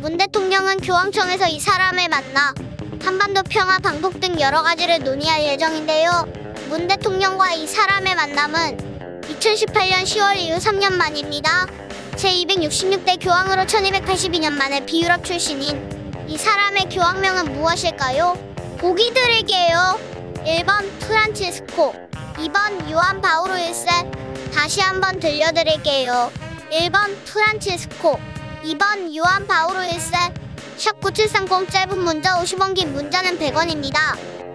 [0.02, 2.54] 문 대통령은 교황청에서 이 사람을 만나
[3.02, 6.28] 한반도 평화 방폭 등 여러 가지를 논의할 예정인데요.
[6.68, 11.66] 문 대통령과 이 사람의 만남은 2018년 10월 이후 3년 만입니다.
[12.12, 15.95] 제266대 교황으로 1282년 만에 비유럽 출신인
[16.28, 18.34] 이 사람의 교황명은 무엇일까요?
[18.78, 19.98] 보기 드릴게요.
[20.44, 21.94] 1번 프란치스코,
[22.34, 26.32] 2번 요한 바오로 1세 다시 한번 들려드릴게요.
[26.72, 28.18] 1번 프란치스코
[28.64, 30.34] 2번 요한 바오로 1세
[30.76, 33.96] 샵9730 짧은 문자 50원 긴 문자는 100원입니다.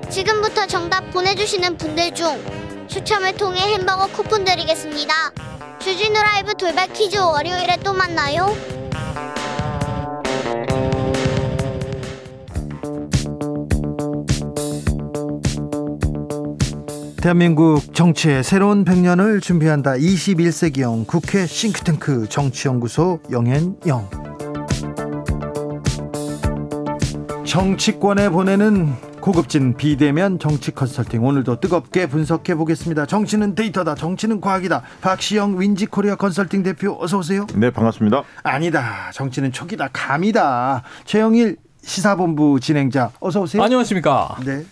[0.10, 5.32] 지금부터 정답 보내주시는 분들 중 추첨을 통해 햄버거 쿠폰 드리겠습니다.
[5.80, 8.54] 주진우 라이브 돌발 퀴즈 월요일에 또 만나요.
[17.22, 19.92] 대한민국 정치의 새로운 100년을 준비한다.
[19.92, 24.10] 21세기형 국회 싱크탱크 정치연구소 영앤영.
[27.46, 33.06] 정치권에 보내는 고급진 비대면 정치 컨설팅 오늘도 뜨겁게 분석해 보겠습니다.
[33.06, 33.94] 정치는 데이터다.
[33.94, 34.82] 정치는 과학이다.
[35.02, 37.46] 박시영 윈지 코리아 컨설팅 대표 어서 오세요.
[37.54, 38.24] 네, 반갑습니다.
[38.42, 39.12] 아니다.
[39.14, 39.90] 정치는 촉이다.
[39.94, 40.82] 감이다.
[41.06, 43.62] 최영일 시사본부 진행자 어서 오세요.
[43.62, 44.38] 안녕하십니까.
[44.44, 44.66] 네.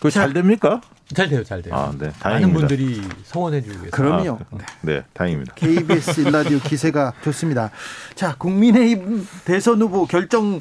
[0.00, 0.80] 그잘 됩니까?
[1.14, 1.74] 잘 돼요, 잘 돼요.
[1.74, 2.10] 아, 네.
[2.20, 2.30] 다행입니다.
[2.30, 3.90] 많은 분들이 성원해 주고 계세요.
[3.90, 4.38] 그럼요.
[4.52, 5.54] 아, 네, 다행입니다.
[5.54, 7.70] KBS 일라디오 기세가 좋습니다.
[8.14, 10.60] 자, 국민의힘 대선 후보 결정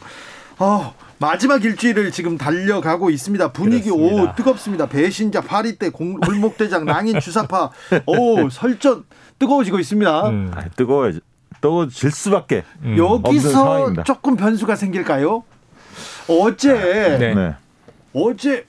[0.60, 3.52] 어, 마지막 일주일을 지금 달려가고 있습니다.
[3.52, 4.32] 분위기 그렇습니다.
[4.32, 4.88] 오 뜨겁습니다.
[4.88, 7.71] 배신자 파리떼 공- 골목대장 낭인 주사파
[8.06, 9.04] 오 설전
[9.38, 10.30] 뜨거워지고 있습니다.
[10.30, 10.52] 음.
[10.56, 11.12] 아, 뜨거워
[11.62, 12.63] 뜨거워질 수밖에.
[12.84, 12.97] 음.
[12.97, 13.93] 여기서.
[14.04, 15.43] 조금 변수가 생길까요?
[16.28, 16.73] 어제
[17.19, 17.34] 네.
[17.36, 17.56] 네.
[18.13, 18.65] 어제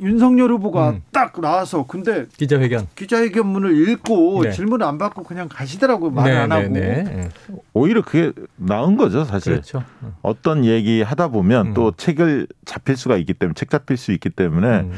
[0.00, 1.02] 윤석열 후보가 음.
[1.12, 2.86] 딱 나와서 근데 기자회견.
[2.94, 4.50] 기자회견문을 읽고 네.
[4.52, 6.10] 질문 안 받고 그냥 가시더라고요.
[6.10, 6.68] 말 안 하고.
[6.68, 7.28] 네.
[7.72, 9.52] 오히려 그게 나은 거죠, 사실.
[9.54, 9.82] 그렇죠.
[10.02, 10.14] 음.
[10.22, 11.74] 어떤 얘기 하다 보면 음.
[11.74, 14.92] 또 책을 잡힐 수가 있기 때문에 책 잡힐 수 있기 때문에 음.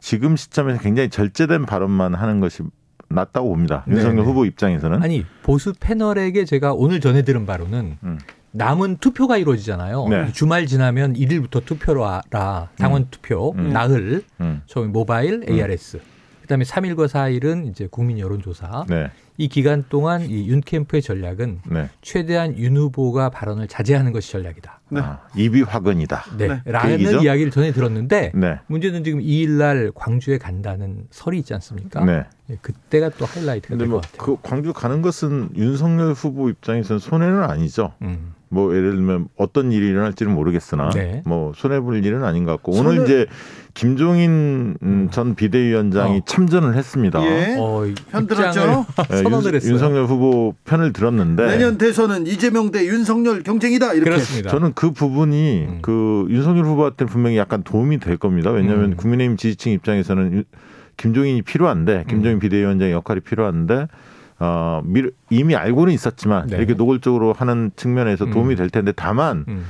[0.00, 2.62] 지금 시점에서 굉장히 절제된 발언만 하는 것이
[3.08, 3.84] 낫다고 봅니다.
[3.86, 4.22] 네, 윤석열 네.
[4.22, 5.02] 후보 입장에서는.
[5.02, 8.18] 아니 보수 패널에게 제가 오늘 전해 들은 바로는 음.
[8.56, 10.08] 남은 투표가 이루어지잖아요.
[10.08, 10.32] 네.
[10.32, 12.70] 주말 지나면 1일부터 투표로 하라.
[12.76, 13.72] 당원 투표, 음.
[13.72, 14.62] 나흘, 음.
[14.66, 16.00] 저 모바일, ARS.
[16.42, 18.86] 그다음에 3일과 4일은 이제 국민 여론조사.
[18.88, 19.10] 네.
[19.38, 21.90] 이 기간 동안 이 윤 캠프의 전략은 네.
[22.00, 24.80] 최대한 윤 후보가 발언을 자제하는 것이 전략이다.
[24.90, 25.00] 네.
[25.00, 26.24] 아, 입이 화근이다.
[26.38, 26.48] 네.
[26.48, 26.60] 네.
[26.64, 27.18] 그 라는 얘기죠?
[27.20, 28.60] 이야기를 전해 들었는데 네.
[28.68, 32.02] 문제는 지금 2일 날 광주에 간다는 설이 있지 않습니까?
[32.04, 32.24] 네.
[32.48, 34.36] 예, 그때가 또 하이라이트가 근데 될뭐것 같아요.
[34.36, 37.92] 그 광주 가는 것은 윤석열 후보 입장에서는 손해는 아니죠.
[38.02, 38.32] 음.
[38.48, 41.22] 뭐 예를 들면 어떤 일이 일어날지는 모르겠으나 네.
[41.26, 43.26] 뭐 손해 볼 일은 아닌 것 같고 오늘 손해- 이제
[43.74, 46.22] 김종인 음, 전 비대위원장이 어.
[46.26, 47.22] 참전을 했습니다.
[47.24, 47.56] 예.
[47.58, 48.86] 어, 이편 들었죠?
[49.12, 49.72] 예, 선언을 윤- 했어요.
[49.72, 54.10] 윤석열 후보 편을 들었는데 내년 대선은 이재명 대 윤석열 경쟁이다 이렇게.
[54.10, 54.50] 그렇습니다.
[54.50, 55.78] 저는 그 부분이 음.
[55.82, 58.50] 그 윤석열 후보한테 분명히 약간 도움이 될 겁니다.
[58.50, 58.96] 왜냐하면 음.
[58.96, 60.44] 국민의힘 지지층 입장에서는 유-
[60.96, 62.40] 김종인이 필요한데 김종인 음.
[62.40, 63.88] 비대위원장의 역할이 필요한데
[64.38, 66.56] 어, 미- 이미 알고는 있었지만 네.
[66.58, 68.56] 이렇게 노골적으로 하는 측면에서 도움이 음.
[68.56, 69.64] 될 텐데 다만 음.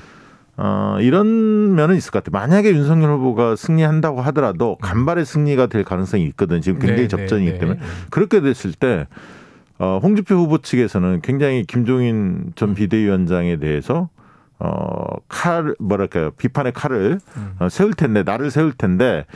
[0.57, 2.41] 어, 이런 면은 있을 것 같아요.
[2.41, 6.61] 만약에 윤석열 후보가 승리한다고 하더라도 간발의 승리가 될 가능성이 있거든.
[6.63, 7.87] 지금 굉장히 네, 접전이기 네, 때문에 네.
[8.11, 9.07] 그렇게 됐을 때
[9.79, 14.09] 어, 홍준표 후보 측에서는 굉장히 김종인 전 비대위원장에 대해서
[14.59, 17.57] 어, 칼 뭐랄까요 비판의 칼을 음.
[17.59, 19.27] 어, 세울 텐데 나를 세울 텐데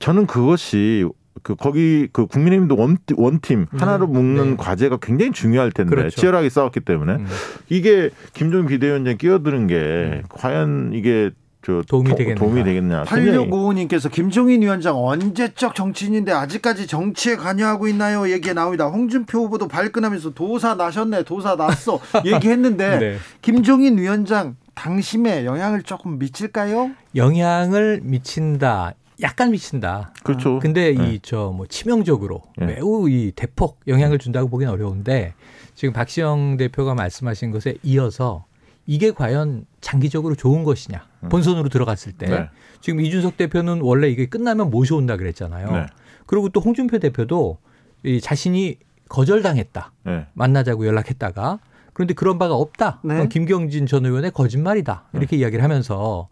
[0.00, 1.06] 저는 그것이
[1.42, 4.56] 그 거기 그 국민의힘도 원, 원팀 하나로 네, 묶는 네.
[4.56, 6.20] 과제가 굉장히 중요할 텐데 그렇죠.
[6.20, 7.26] 치열하게 싸웠기 때문에 음.
[7.68, 11.30] 이게 김종인 비대위원장 끼어드는 게 과연 이게
[11.62, 12.40] 저 도움이 도- 되겠는가.
[12.40, 13.04] 도움이 되겠냐.
[13.04, 18.30] 굉장히 8655님께서 김종인 위원장 언제적 정치인인데 아직까지 정치에 관여하고 있나요?
[18.30, 18.86] 얘기 나옵니다.
[18.86, 23.16] 홍준표 후보도 발끈하면서 도사 나셨네, 도사 났어 얘기했는데 네.
[23.42, 26.92] 김종인 위원장 당심에 영향을 조금 미칠까요?
[27.14, 28.94] 영향을 미친다.
[29.22, 30.12] 약간 미친다.
[30.22, 30.58] 그렇죠.
[30.58, 31.14] 근데 네.
[31.14, 32.66] 이저 뭐 치명적으로 네.
[32.66, 35.34] 매우 이 대폭 영향을 준다고 보기는 어려운데
[35.74, 38.44] 지금 박시영 대표가 말씀하신 것에 이어서
[38.86, 42.30] 이게 과연 장기적으로 좋은 것이냐 본선으로 들어갔을 때 음.
[42.30, 42.48] 네.
[42.80, 45.70] 지금 이준석 대표는 원래 이게 끝나면 모셔온다 그랬잖아요.
[45.70, 45.86] 네.
[46.26, 47.58] 그리고 또 홍준표 대표도
[48.04, 48.76] 이 자신이
[49.08, 49.92] 거절당했다.
[50.04, 50.26] 네.
[50.34, 51.58] 만나자고 연락했다가
[51.92, 53.00] 그런데 그런 바가 없다.
[53.04, 53.28] 네.
[53.28, 55.08] 김경진 전 의원의 거짓말이다.
[55.12, 55.42] 이렇게 네.
[55.42, 56.28] 이야기를 하면서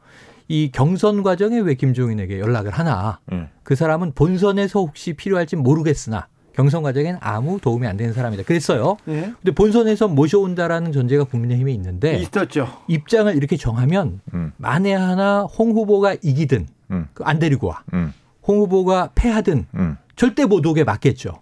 [0.49, 3.21] 이 경선 과정에 왜 김종인에게 연락을 하나?
[3.31, 3.49] 네.
[3.63, 8.43] 그 사람은 본선에서 혹시 필요할지 모르겠으나 경선 과정에는 아무 도움이 안 되는 사람이다.
[8.43, 8.97] 그랬어요.
[9.05, 9.33] 네.
[9.41, 12.67] 근데 본선에서 모셔온다라는 전제가 국민의힘에 있는데 있었죠.
[12.89, 14.53] 입장을 이렇게 정하면 음.
[14.57, 17.09] 만에 하나 홍 후보가 이기든 음.
[17.13, 17.85] 그안 데리고 와.
[17.93, 18.13] 음.
[18.43, 19.97] 홍 후보가 패하든 음.
[20.17, 21.35] 절대 못 오게 막겠죠.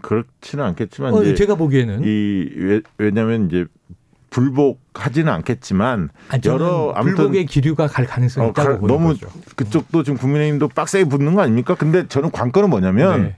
[0.00, 3.66] 그렇지는 않겠지만 어, 이제 제가 보기에는 이 왜, 왜냐하면 이제
[4.34, 9.08] 불복하지는 않겠지만 아니, 저는 여러 아무튼 불복의 기류가 갈 가능성이 어, 있다고 가- 보는 너무
[9.10, 9.28] 거죠.
[9.54, 11.76] 그쪽도 지금 국민의힘도 빡세게 붙는 거 아닙니까?
[11.76, 13.36] 근데 저는 관건은 뭐냐면 네.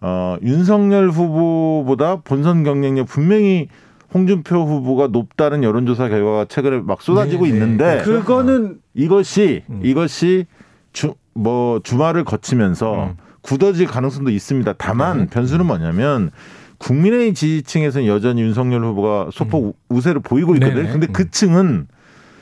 [0.00, 3.68] 어, 윤석열 후보보다 본선 경쟁력 분명히
[4.12, 7.56] 홍준표 후보가 높다는 여론조사 결과가 최근에 막 쏟아지고 네, 네.
[7.56, 9.80] 있는데 그거는 이것이 음.
[9.84, 10.46] 이것이
[10.92, 13.16] 주 뭐 주말을 거치면서 음.
[13.40, 14.72] 굳어질 가능성도 있습니다.
[14.78, 15.26] 다만 네.
[15.26, 16.30] 변수는 뭐냐면
[16.84, 20.82] 국민의힘 지지층에서는 여전히 윤석열 후보가 소폭 우세를 보이고 있거든요.
[20.82, 20.92] 네네.
[20.92, 21.12] 근데 음.
[21.12, 21.86] 그 층은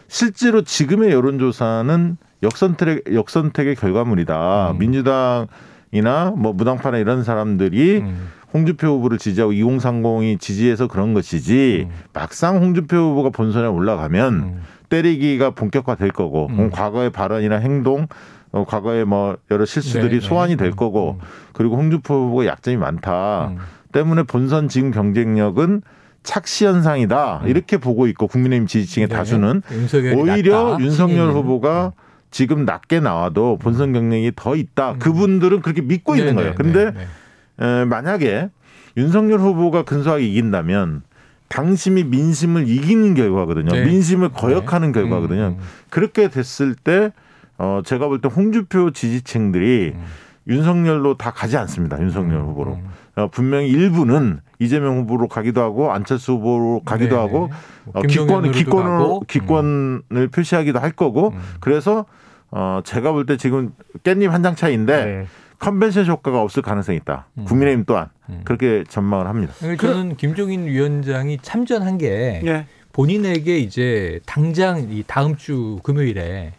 [0.09, 4.72] 실제로 지금의 여론조사는 역선택의 역선택의 결과물이다.
[4.72, 4.78] 음.
[4.78, 8.28] 민주당이나 뭐 무당파나 이런 사람들이 음.
[8.52, 11.94] 홍준표 후보를 지지하고 2030이 지지해서 그런 것이지 음.
[12.12, 14.62] 막상 홍준표 후보가 본선에 올라가면 음.
[14.88, 16.70] 때리기가 본격화될 거고 음.
[16.70, 18.09] 과거의 발언이나 행동
[18.50, 20.20] 어, 과거의 뭐 여러 실수들이 네, 네.
[20.20, 21.26] 소환이 될 음, 거고 음.
[21.55, 23.59] 그리고 홍준표 후보가 약점이 많다 음.
[23.92, 25.83] 때문에 본선 지금 경쟁력은
[26.22, 27.48] 착시 현상이다 음.
[27.48, 29.14] 이렇게 보고 있고 국민의힘 지지층의 네.
[29.14, 29.62] 다수는
[30.16, 30.85] 오히려 낫다.
[30.85, 31.33] 윤석열 신인은.
[31.35, 31.92] 후보가
[32.31, 34.98] 지금 낮게 나와도 본선 경쟁이 더 있다 음.
[34.98, 36.55] 그분들은 그렇게 믿고 있는 네네, 거예요.
[36.55, 37.07] 근데 네,
[37.61, 38.48] 에, 만약에
[38.96, 41.02] 윤석열 후보가 근소하게 이긴다면
[41.48, 43.70] 당심이 민심을 이기는 결과거든요.
[43.72, 43.85] 네.
[43.85, 45.00] 민심을 거역하는 네.
[45.00, 45.42] 결과거든요.
[45.42, 45.64] 음, 음.
[45.90, 47.12] 그렇게 됐을 때
[47.59, 50.05] 어, 제가 볼 때 홍준표 지지층들이 음.
[50.48, 52.00] 윤석열로 다 가지 않습니다.
[52.00, 52.72] 윤석열 음, 후보로.
[52.74, 52.87] 음.
[53.16, 57.20] 어, 분명히 일부는 이재명 후보로 가기도 하고 안철수 후보로 가기도 네네.
[57.20, 57.38] 하고
[57.85, 59.20] 뭐 어, 기권 기권을 가고.
[59.29, 61.40] 기권을 표시하기도 할 거고 음.
[61.61, 62.07] 그래서
[62.51, 63.72] 어, 제가 볼 때 지금
[64.05, 65.27] 깻잎 한 장 차이인데 네.
[65.59, 67.27] 컨벤션 효과가 없을 가능성이 있다.
[67.38, 67.44] 음.
[67.44, 68.40] 국민의힘 또한 음.
[68.44, 69.53] 그렇게 전망을 합니다.
[69.61, 72.66] 그러니까 저는 김종인 위원장이 참전한 게 예.
[72.92, 76.53] 본인에게 이제 당장 이 다음 주 금요일에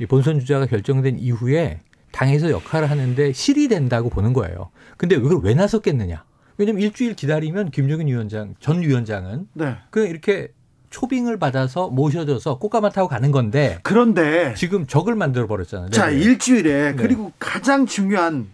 [0.00, 1.80] 이 본선 주자가 결정된 이후에
[2.12, 4.70] 당에서 역할을 하는데 실이 된다고 보는 거예요.
[4.96, 6.24] 근데 이걸 왜 나섰겠느냐?
[6.56, 9.76] 왜냐면 일주일 기다리면 김종인 위원장 전 위원장은 네.
[9.90, 10.52] 그냥 이렇게
[10.90, 15.90] 초빙을 받아서 모셔져서 꽃가마 타고 가는 건데 그런데 지금 적을 만들어 버렸잖아요.
[15.90, 16.20] 자 네네.
[16.22, 16.96] 일주일에 네.
[16.96, 18.46] 그리고 가장 중요한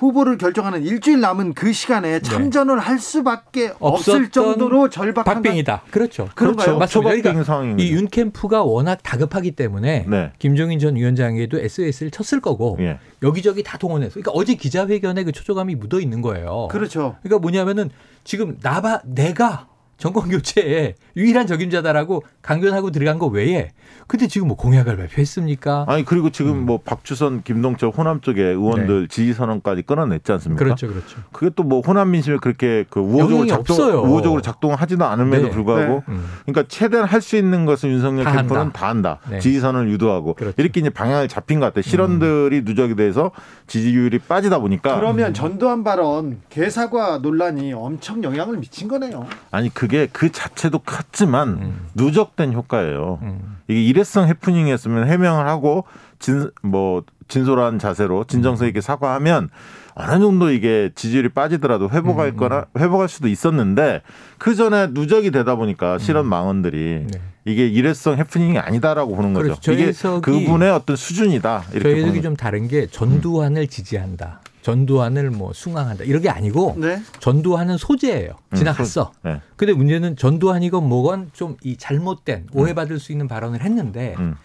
[0.00, 4.30] 후보를 결정하는 일주일 남은 그 시간에 참전을 할 수밖에 없을 네.
[4.30, 5.82] 정도로 절박한 박빙이다.
[5.90, 6.30] 그렇죠.
[6.34, 6.78] 그런가요?
[6.78, 6.86] 맞습니다.
[6.86, 7.96] 초박빙 그러니까 상황인 이 거죠.
[7.96, 10.32] 윤 캠프가 워낙 다급하기 때문에 네.
[10.38, 12.98] 김종인 전 위원장에도 SOS를 쳤을 거고 예.
[13.22, 16.68] 여기저기 다 동원해서 그러니까 어제 기자회견에 그 초조감이 묻어 있는 거예요.
[16.70, 17.16] 그렇죠.
[17.22, 17.90] 그러니까 뭐냐면은
[18.24, 19.66] 지금 나바 내가
[20.00, 23.68] 정권 교체에 유일한 적임자다라고 강변하고 들어간 거 외에
[24.06, 25.84] 근데 지금 뭐 공약을 발표했습니까?
[25.86, 26.66] 아니 그리고 지금 음.
[26.66, 30.64] 뭐 박주선, 김동철 호남 쪽에 의원들 지지 선언까지 끊어냈지 않습니까?
[30.64, 31.18] 그렇죠, 그렇죠.
[31.32, 34.00] 그게 또 뭐 호남 민심에 그렇게 그 우호적으로 작동 없어요.
[34.02, 35.50] 우호적으로 작동하지도 않음에도 네.
[35.52, 36.24] 불구하고 음.
[36.44, 38.80] 그러니까 최대한 할 수 있는 것은 윤석열 다 캠프는 한다.
[38.80, 39.18] 다 한다.
[39.30, 39.38] 네.
[39.38, 40.54] 지지 선을 유도하고 그렇죠.
[40.60, 41.82] 이렇게 이제 방향을 잡힌 것 같아요.
[41.82, 43.30] 실언들이 누적이 돼서
[43.66, 49.26] 지지율이 빠지다 보니까 그러면 전두환 발언 개사과 논란이 엄청 영향을 미친 거네요.
[49.50, 51.86] 아니 그게 그 자체도 컸지만 음.
[51.94, 53.18] 누적된 효과예요.
[53.22, 53.58] 음.
[53.68, 55.84] 이게 일회성 해프닝이었으면 해명을 하고
[56.18, 59.50] 진 뭐 진솔한 자세로 진정성 있게 사과하면
[59.94, 64.02] 어느 정도 이게 지지율이 빠지더라도 회복할 음, 거나 회복할 수도 있었는데
[64.38, 67.20] 그 전에 누적이 되다 보니까 실현 망언들이 네.
[67.44, 69.44] 이게 일회성 해프닝이 아니다라고 보는 거죠.
[69.60, 69.72] 그렇죠.
[69.72, 72.22] 이게 그분의 어떤 수준이다 이렇게 저희 보는 해석이.
[72.22, 74.40] 좀 다른 게 전두환을 지지한다.
[74.62, 76.04] 전두환을 뭐 숭앙한다.
[76.04, 77.00] 이런 게 아니고 네.
[77.20, 78.32] 전두환은 소재예요.
[78.52, 79.12] 음, 지나갔어.
[79.22, 79.40] 네.
[79.56, 84.36] 근데 문제는 전두환이건 뭐건 좀 이 잘못된 오해받을 수 있는 발언을 했는데 음.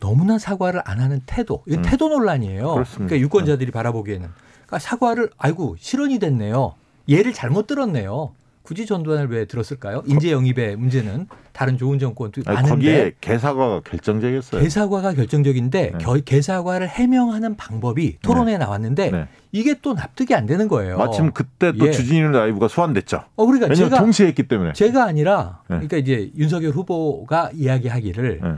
[0.00, 1.62] 너무나 사과를 안 하는 태도.
[1.66, 1.82] 이건 음.
[1.90, 2.74] 태도 논란이에요.
[2.74, 3.06] 그렇습니다.
[3.08, 4.28] 그러니까 유권자들이 바라보기에는
[4.66, 6.74] 그러니까 사과를 아이고 실언이 됐네요.
[7.10, 8.32] 얘를 잘못 들었네요.
[8.68, 10.02] 굳이 전두환을 왜 들었을까요?
[10.04, 14.60] 인재 영입의 문제는 다른 좋은 정권도 아니, 많은데 거기에 개사과가 결정적이었어요.
[14.62, 15.98] 개사과가 결정적인데 네.
[15.98, 19.28] 겨- 개사과를 해명하는 방법이 토론에 나왔는데 네.
[19.52, 20.98] 이게 또 납득이 안 되는 거예요.
[20.98, 21.92] 마침 그때 또 예.
[21.92, 23.24] 주진우 라이브가 소환됐죠.
[23.36, 24.74] 어 그러니까 왜냐하면 제가 동시에 했기 때문에.
[24.74, 25.76] 제가 아니라 네.
[25.76, 28.54] 그러니까 이제 윤석열 후보가 이야기하기를 네.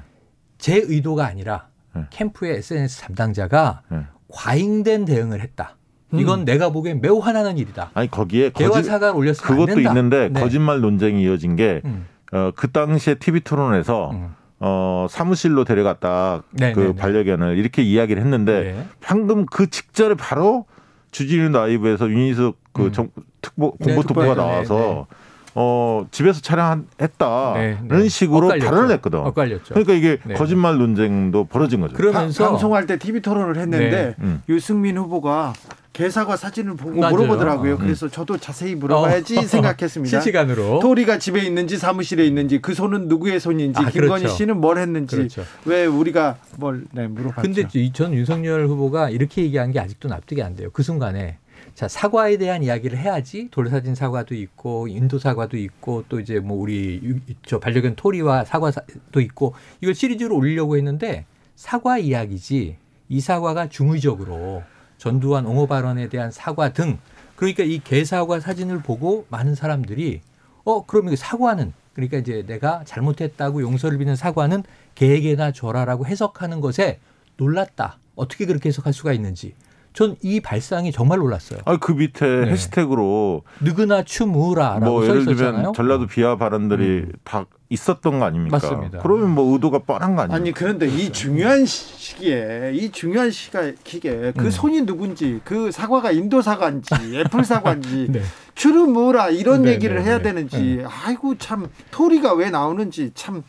[0.58, 2.02] 제 의도가 아니라 네.
[2.10, 3.98] 캠프의 SNS 담당자가 네.
[4.28, 5.76] 과잉된 대응을 했다.
[6.12, 7.90] 이건 내가 보기엔 매우 화나는 일이다.
[7.94, 9.80] 아니 거기에 거짓 사과를 올렸으면 안 그것도.
[9.80, 10.40] 있는데 네.
[10.40, 14.34] 거짓말 논쟁이 이어진 게 음, 어, 그 당시에 TV 토론에서 음.
[14.58, 16.96] 어, 사무실로 데려갔다 네, 그 네, 네.
[16.96, 18.86] 반려견을 이렇게 이야기를 했는데 네.
[19.00, 20.66] 방금 그 직전에 바로
[21.12, 22.92] 주진우 라이브에서 윤희숙 그 음.
[22.92, 23.08] 정,
[23.40, 25.06] 특보 네, 공보특보가 특보가, 나와서.
[25.54, 28.08] 어, 집에서 촬영했다는 네, 네.
[28.08, 28.66] 식으로 엇갈렸죠.
[28.70, 29.18] 발언을 했거든.
[29.20, 29.74] 엇갈렸죠.
[29.74, 30.34] 그러니까 이게 네.
[30.34, 31.94] 거짓말 논쟁도 벌어진 거죠.
[31.96, 34.14] 그러면서 바- 방송할 때 TV 토론을 했는데 네.
[34.20, 34.42] 음.
[34.48, 35.52] 유승민 후보가
[35.92, 37.16] 개사과 사진을 보고 맞아요.
[37.16, 37.74] 물어보더라고요.
[37.74, 37.76] 어.
[37.78, 40.20] 그래서 저도 자세히 물어봐야지 생각했습니다.
[40.20, 44.28] 실시간으로 토리가 집에 있는지 사무실에 있는지 그 손은 누구의 손인지 아, 김건희 그렇죠.
[44.28, 45.42] 씨는 뭘 했는지 그렇죠.
[45.64, 47.42] 왜 우리가 뭘 네, 물어봤죠.
[47.42, 50.68] 근데 이전 윤석열 후보가 이렇게 얘기한 게 아직도 납득이 안 돼요.
[50.72, 51.38] 그 순간에
[51.80, 57.00] 자 사과에 대한 이야기를 해야지 돌사진 사과도 있고 인도 사과도 있고 또 이제 뭐 우리
[57.02, 61.24] 유- 저 반려견 토리와 사과도 있고 이걸 시리즈로 올리려고 했는데
[61.56, 62.76] 사과 이야기지
[63.08, 64.62] 이 사과가 중의적으로
[64.98, 66.98] 전두환 옹호 발언에 대한 사과 등
[67.34, 70.20] 그러니까 이 개사과 사진을 보고 많은 사람들이
[70.64, 74.64] 어 그러면 이 사과는 그러니까 이제 내가 잘못했다고 용서를 비는 사과는
[74.96, 77.00] 개에게나 줘라라고 해석하는 것에
[77.38, 77.96] 놀랐다.
[78.16, 79.54] 어떻게 그렇게 해석할 수가 있는지.
[79.92, 81.60] 전 이 발상이 정말 놀랐어요.
[81.64, 82.52] 아, 그 밑에 네.
[82.52, 85.52] 해시태그로 느그나 추무라라고 뭐써 예를 있었잖아요.
[85.56, 87.12] 들면 전라도 비하 발언들이 음.
[87.24, 88.56] 다 있었던 거 아닙니까?
[88.60, 88.98] 맞습니다.
[89.00, 90.36] 그러면 뭐 의도가 뻔한 거 아닙니까?
[90.36, 94.50] 아니 그런데 이 중요한 시기에 이 중요한 시기에 그 음.
[94.50, 98.22] 손이 누군지 그 사과가 인도 사과인지 애플 사과인지 네.
[98.54, 100.24] 주름 뭐라 이런 네, 얘기를 네, 해야 네.
[100.24, 103.42] 되는지 아이고 참 토리가 왜 나오는지 참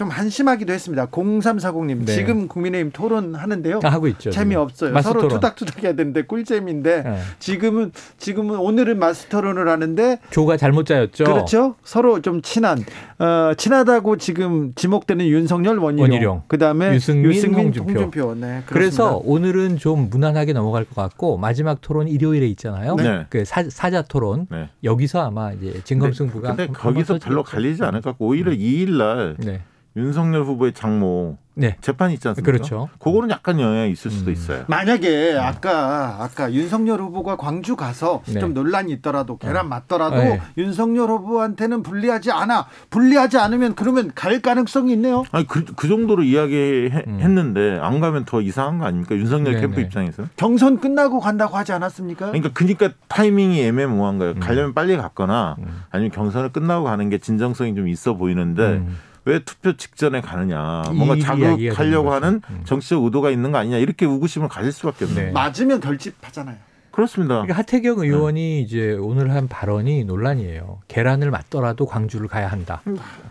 [0.00, 1.08] 좀 한심하기도 했습니다.
[1.08, 2.14] 0340님 네.
[2.14, 3.80] 지금 국민의힘 토론하는데요.
[3.80, 4.30] 다 하고 있죠.
[4.30, 4.92] 재미없어요.
[4.94, 5.34] 마스 서로 토론.
[5.36, 7.18] 투닥투닥 해야 되는데 꿀잼인데 네.
[7.38, 11.24] 지금은 지금은 오늘은 마스 토론을 하는데 조가 잘못 짜였죠.
[11.24, 11.74] 그렇죠.
[11.84, 12.82] 서로 좀 친한
[13.18, 16.42] 어, 친하다고 지금 지목되는 윤석열 원희룡, 원희룡.
[16.48, 18.00] 그다음에 유승민, 유승민, 홍준표.
[18.00, 18.34] 홍준표.
[18.36, 19.20] 네, 그래서.
[19.22, 22.94] 오늘은 좀 무난하게 넘어갈 것 같고 마지막 토론 일요일에 있잖아요.
[22.96, 23.26] 네.
[23.28, 24.68] 그 사, 사자 토론 네.
[24.84, 27.42] 여기서 아마 이제 진검승부가 근데 한- 거기서 별로.
[27.42, 29.62] 갈리지 않을 것 같고 오히려 2일 날 네.
[29.96, 31.76] 윤석열 후보의 장모 네.
[31.80, 32.50] 재판이 있지 않습니까?
[32.50, 32.88] 그렇죠.
[32.98, 34.32] 그거는 약간 영향이 있을 수도 음.
[34.32, 34.64] 있어요.
[34.68, 38.40] 만약에 아까 아까 윤석열 후보가 광주 가서 네.
[38.40, 40.40] 좀 논란이 있더라도 계란 맞더라도 네.
[40.56, 42.66] 윤석열 후보한테는 불리하지 않아.
[42.88, 45.24] 불리하지 않으면 그러면 갈 가능성이 있네요.
[45.32, 49.14] 아니 그, 그 정도로 이야기했는데 안 가면 더 이상한 거 아닙니까?
[49.16, 49.82] 윤석열 네, 캠프 네.
[49.82, 50.24] 입장에서.
[50.36, 52.28] 경선 끝나고 간다고 하지 않았습니까?
[52.28, 54.32] 그러니까 그러니까 타이밍이 애매모호한 거예요.
[54.34, 54.40] 음.
[54.40, 55.82] 가려면 빨리 갔거나 음.
[55.90, 58.96] 아니면 경선을 끝나고 가는 게 진정성이 좀 있어 보이는데 음.
[59.24, 60.82] 왜 투표 직전에 가느냐.
[60.90, 62.12] 이 뭔가 자극하려고.
[62.12, 62.62] 하는 음.
[62.64, 63.76] 정치적 의도가 있는 거 아니냐.
[63.78, 65.26] 이렇게 의구심을 가질 수밖에 없네요.
[65.26, 65.32] 네.
[65.32, 66.56] 맞으면 결집하잖아요.
[66.90, 67.34] 그렇습니다.
[67.34, 70.80] 그러니까 하태경 의원이 이제 오늘 한 발언이 논란이에요.
[70.88, 72.82] 계란을 맞더라도 광주를 가야 한다.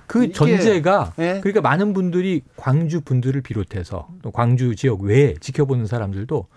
[0.08, 1.42] 그 이게- 전제가 네.
[1.42, 6.48] 그러니까 많은 분들이 광주 분들을 비롯해서 또 광주 지역 외에 지켜보는 사람들도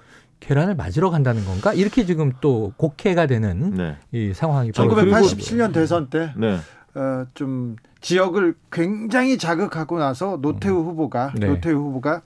[0.40, 1.72] 계란을 맞으러 간다는 건가?
[1.74, 3.96] 이렇게 지금 또 곡해가 되는 네.
[4.12, 6.58] 이 상황이 벌어지고 1987년 대선 때 네.
[6.94, 11.46] 어, 좀 지역을 굉장히 자극하고 나서 노태우 후보가 네.
[11.46, 12.20] 노태우 후보가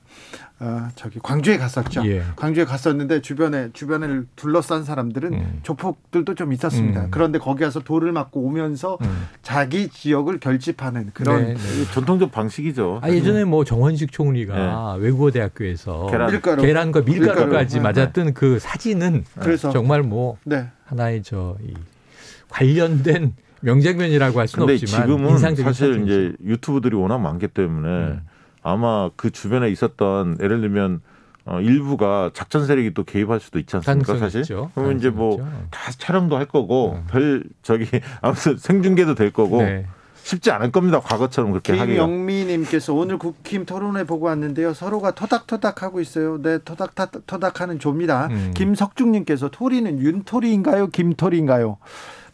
[0.59, 2.03] 어, 저기 광주에 갔었죠.
[2.07, 2.23] 예.
[2.35, 5.61] 광주에 갔었는데 주변에 주변을 둘러싼 사람들은 음.
[5.63, 7.05] 조폭들도 좀 있었습니다.
[7.05, 7.09] 음.
[7.11, 9.27] 그런데 거기 가서 돌을 맞고 오면서 음.
[9.43, 11.93] 자기 지역을 결집하는 그런 네, 네.
[11.93, 13.01] 전통적 방식이죠.
[13.03, 16.31] 아, 예전에 뭐 정원식 총리가 외국어 대학교에서 계란.
[16.31, 16.63] 밀가루.
[16.63, 17.83] 계란과 밀가루 까지 밀가루.
[18.01, 20.69] 맞았던 그 사진은 그래서 정말 뭐 네.
[20.87, 21.75] 하나의 저 이
[22.49, 23.35] 관련된
[23.67, 26.13] 명장면이라고 할 수는 근데 없지만 지금은 인상적인 사실 사진이죠.
[26.15, 28.21] 이제 유튜브들이 워낙 많기 때문에 음.
[28.63, 31.01] 아마 그 주변에 있었던 예를 들면
[31.47, 34.41] 어, 일부가 작전 세력이 또 개입할 수도 있지 않습니까 사실?
[34.41, 34.71] 있죠.
[34.75, 35.39] 그러면 이제 뭐.
[35.71, 37.07] 다 촬영도 할 거고 음.
[37.09, 37.87] 별 저기
[38.23, 39.87] 아무튼 생중계도 될 거고 네.
[40.23, 40.99] 쉽지 않을 겁니다.
[41.01, 42.05] 과거처럼 그렇게 하기가.
[42.05, 44.75] 김영미님께서 오늘 국힘 토론회 보고 왔는데요.
[44.75, 46.43] 서로가 토닥토닥 하고 있어요.
[46.43, 48.27] 네, 토닥토닥 토닥하는 조입니다.
[48.33, 48.53] 음.
[48.57, 50.89] 김석중님께서 토리는 윤토리인가요?
[50.89, 51.79] 김토리인가요?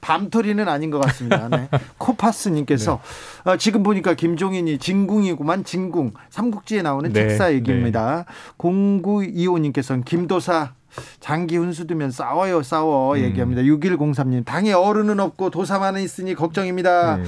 [0.03, 1.49] 밤토리는 아닌 것 같습니다.
[1.49, 1.69] 네.
[1.97, 3.01] 코파스님께서
[3.45, 8.27] 어, 지금 보니까 김종인이 진궁이구만 진궁 삼국지에 나오는 네, 책사 얘기입니다.
[8.59, 10.75] 0925님께서는 김도사
[11.21, 13.21] 장기 훈수 두면 싸워요 싸워 음.
[13.23, 13.63] 얘기합니다.
[13.63, 17.17] 6103님 당에 어른은 없고 도사만 있으니 걱정입니다.
[17.17, 17.25] 네.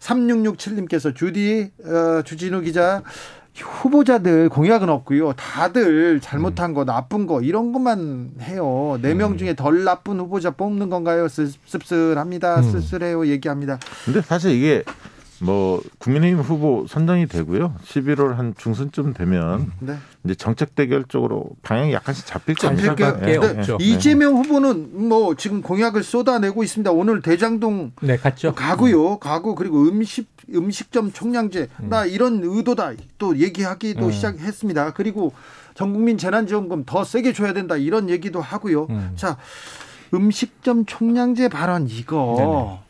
[0.00, 3.02] 3667님께서 주디 어, 주진우 기자
[3.62, 5.32] 후보자들 공약은 없고요.
[5.34, 8.98] 다들 잘못한 거 나쁜 거 이런 것만 해요.
[9.02, 11.28] 네 명 중에 덜 나쁜 후보자 뽑는 건가요?
[11.28, 12.58] 씁- 씁쓸합니다.
[12.60, 12.62] 음.
[12.70, 13.26] 쓸쓸해요.
[13.26, 13.78] 얘기합니다.
[14.04, 14.84] 근데 사실 이게
[15.40, 17.74] 뭐 국민의힘 후보 선정이 되고요.
[17.84, 19.94] 11월 한 중순쯤 되면 네.
[20.24, 23.10] 이제 정책 대결 쪽으로 방향이 약간씩 잡힐 잡힐 겁니다.
[23.12, 23.78] 수밖에 예, 없죠.
[23.80, 23.88] 예, 예.
[23.88, 26.90] 이재명 후보는 뭐 지금 공약을 쏟아내고 있습니다.
[26.90, 28.52] 오늘 대장동 네, 갔죠.
[28.54, 29.18] 가고요.
[29.20, 34.12] 가고 그리고 음식 음식점 총량제 나 이런 의도다 또 얘기하기도 음.
[34.12, 34.92] 시작했습니다.
[34.94, 35.32] 그리고
[35.74, 38.86] 전 국민 재난지원금 더 세게 줘야 된다 이런 얘기도 하고요.
[38.90, 39.12] 음.
[39.16, 39.36] 자
[40.14, 42.80] 음식점 총량제 발언 이거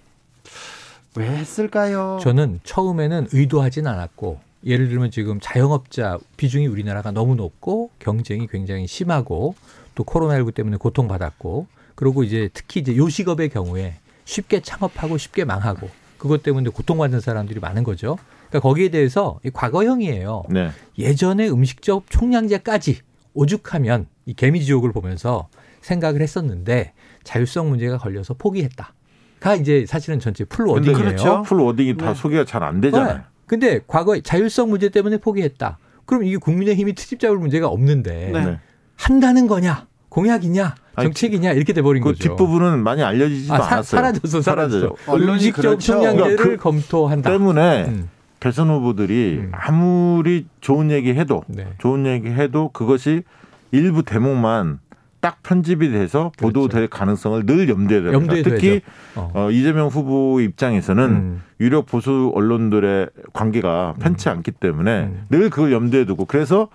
[1.17, 2.19] 왜 했을까요?
[2.23, 9.55] 저는 처음에는 의도하진 않았고 예를 들면 지금 자영업자 비중이 우리나라가 너무 높고 경쟁이 굉장히 심하고
[9.95, 13.95] 또 코로나19 때문에 고통받았고 그리고 이제 특히 이제 요식업의 경우에
[14.25, 18.19] 쉽게 창업하고 쉽게 망하고 그것 때문에 고통받는 사람들이 많은 거죠.
[18.49, 20.45] 그러니까 거기에 대해서 이 과거형이에요.
[20.51, 20.71] 네.
[20.99, 22.99] 예전에 음식점 총량제까지
[23.35, 25.49] 오죽하면 이 개미지옥을 보면서
[25.81, 26.93] 생각을 했었는데
[27.25, 28.95] 자율성 문제가 걸려서 포기했다.
[29.41, 30.99] 가 이제 사실은 전체 full 근데 wording이에요.
[30.99, 31.43] 그렇죠.
[31.43, 32.15] full wording이 다 네.
[32.15, 33.15] 소개가 잘 안 되잖아요.
[33.19, 33.21] 네.
[33.47, 35.79] 근데 과거에 자율성 문제 때문에 포기했다.
[36.05, 38.45] 그럼 이게 국민의힘이 트집 잡을 문제가 없는데 네.
[38.45, 38.59] 네.
[38.97, 39.87] 한다는 거냐,
[40.19, 42.23] 공약이냐, 정책이냐 이렇게 돼버린 그 거죠.
[42.31, 44.01] 뒷부분은 많이 알려지지도 아, 사, 않았어요.
[44.01, 44.95] 사라졌어, 사라졌어.
[45.07, 45.99] 언론이 음식점 그렇죠.
[46.01, 47.31] 그러니까 그 검토한다.
[47.31, 48.09] 때문에 음,
[48.41, 49.53] 대선 후보들이 음.
[49.53, 51.69] 아무리 좋은 얘기 해도 네.
[51.79, 53.23] 좋은 얘기 해도 그것이
[53.71, 54.81] 일부 대목만
[55.21, 58.37] 딱 편집이 돼서 보도될 가능성을 늘 염두에 둬야 됩니다.
[58.37, 58.81] 염두에 특히
[59.17, 59.31] 어.
[59.35, 61.43] 어, 이재명 후보 입장에서는 음.
[61.61, 65.27] 유력 보수 언론들의 관계가 편치 않기 때문에 음.
[65.29, 66.69] 늘 그걸 염두에 두고 그래서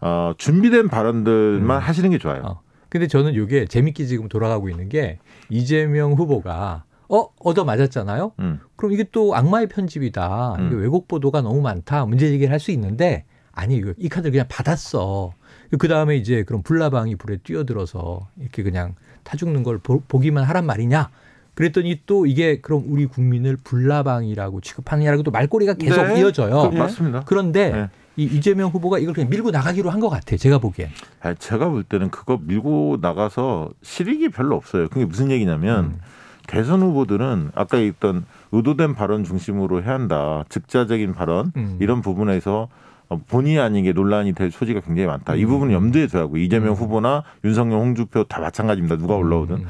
[0.00, 1.82] 어, 준비된 발언들만 음.
[1.82, 2.42] 하시는 게 좋아요.
[2.44, 2.63] 어.
[2.94, 5.18] 근데 저는 이게 재밌게 지금 돌아가고 있는 게
[5.48, 8.34] 이재명 후보가 어 얻어 맞았잖아요.
[8.38, 8.60] 음.
[8.76, 10.58] 그럼 이게 또 악마의 편집이다.
[10.60, 10.80] 이게 음.
[10.80, 12.06] 왜곡 보도가 너무 많다.
[12.06, 15.32] 문제 제기를 할 수 있는데 아니 이거 이 카드를 그냥 받았어.
[15.76, 20.64] 그 다음에 이제 그럼 불나방이 불에 뛰어들어서 이렇게 그냥 타 죽는 걸 보, 보기만 하란
[20.64, 21.10] 말이냐.
[21.54, 26.20] 그랬더니 또 이게 그럼 우리 국민을 불나방이라고 취급하느냐라고 또 말꼬리가 계속 네.
[26.20, 26.70] 이어져요.
[26.70, 27.24] 그 맞습니다.
[27.26, 27.88] 그런데 네.
[28.16, 30.36] 이 이재명 후보가 이걸 그냥 밀고 나가기로 한 것 같아.
[30.36, 30.90] 제가 보기엔.
[31.20, 34.88] 아니, 제가 볼 때는 그거 밀고 나가서 실익이 별로 없어요.
[34.88, 35.98] 그게 무슨 얘기냐면 음.
[36.46, 40.44] 대선 후보들은 아까 있던 의도된 발언 중심으로 해야 한다.
[40.48, 41.78] 즉자적인 발언 음.
[41.80, 42.68] 이런 부분에서
[43.08, 45.34] 어, 본의 아니게 논란이 될 소지가 굉장히 많다.
[45.34, 45.48] 이 음.
[45.48, 46.74] 부분은 염두에 둬야 하고 이재명 음.
[46.74, 48.96] 후보나 윤석열, 홍준표 다 마찬가지입니다.
[48.96, 49.56] 누가 올라오든.
[49.56, 49.66] 음.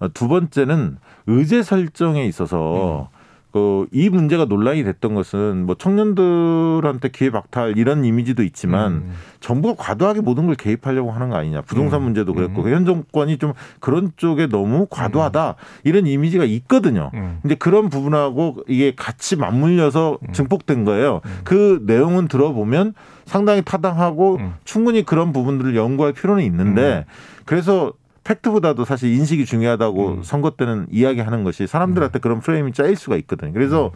[0.00, 3.08] 어, 두 번째는 의제 설정에 있어서
[3.52, 9.12] 그 이 문제가 논란이 됐던 것은 뭐 청년들한테 기회 박탈 이런 이미지도 있지만 음.
[9.40, 11.62] 정부가 과도하게 모든 걸 개입하려고 하는 거 아니냐.
[11.62, 12.04] 부동산 음.
[12.04, 12.72] 문제도 그랬고 음.
[12.72, 17.10] 현 정권이 좀 그런 쪽에 너무 과도하다 이런 이미지가 있거든요.
[17.14, 17.38] 음.
[17.42, 20.32] 근데 그런 부분하고 이게 같이 맞물려서 음.
[20.32, 21.20] 증폭된 거예요.
[21.24, 21.40] 음.
[21.44, 22.94] 그 내용은 들어보면
[23.24, 24.54] 상당히 타당하고 음.
[24.64, 27.04] 충분히 그런 부분들을 연구할 필요는 있는데
[27.44, 27.92] 그래서
[28.24, 30.22] 팩트보다도 사실 인식이 중요하다고 음.
[30.22, 33.52] 선거 때는 이야기하는 것이 사람들한테 그런 프레임이 짜일 수가 있거든요.
[33.52, 33.92] 그래서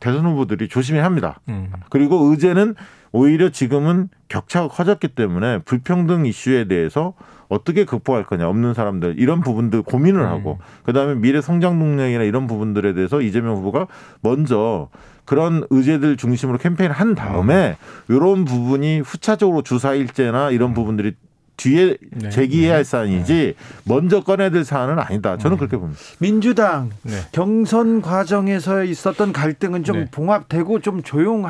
[0.00, 1.40] 대선 후보들이 조심해야 합니다.
[1.48, 1.70] 음.
[1.90, 2.74] 그리고 의제는
[3.12, 7.14] 오히려 지금은 격차가 커졌기 때문에 불평등 이슈에 대해서
[7.48, 10.26] 어떻게 극복할 거냐 없는 사람들 이런 부분들 고민을 음.
[10.26, 13.86] 하고 그다음에 미래 성장 동력이나 이런 부분들에 대해서 이재명 후보가
[14.20, 14.88] 먼저
[15.24, 17.76] 그런 의제들 중심으로 캠페인을 한 다음에
[18.08, 21.14] 이런 부분이 후차적으로 주사일제나 이런 부분들이
[21.56, 22.30] 뒤에 네.
[22.30, 22.74] 제기해야 네.
[22.76, 23.54] 할 사안이지
[23.84, 25.38] 먼저 꺼내야 될 사안은 아니다.
[25.38, 25.58] 저는 음.
[25.58, 26.00] 그렇게 봅니다.
[26.18, 27.12] 민주당 네.
[27.32, 30.08] 경선 과정에서 있었던 갈등은 좀 네.
[30.10, 31.46] 봉합되고 좀 조용.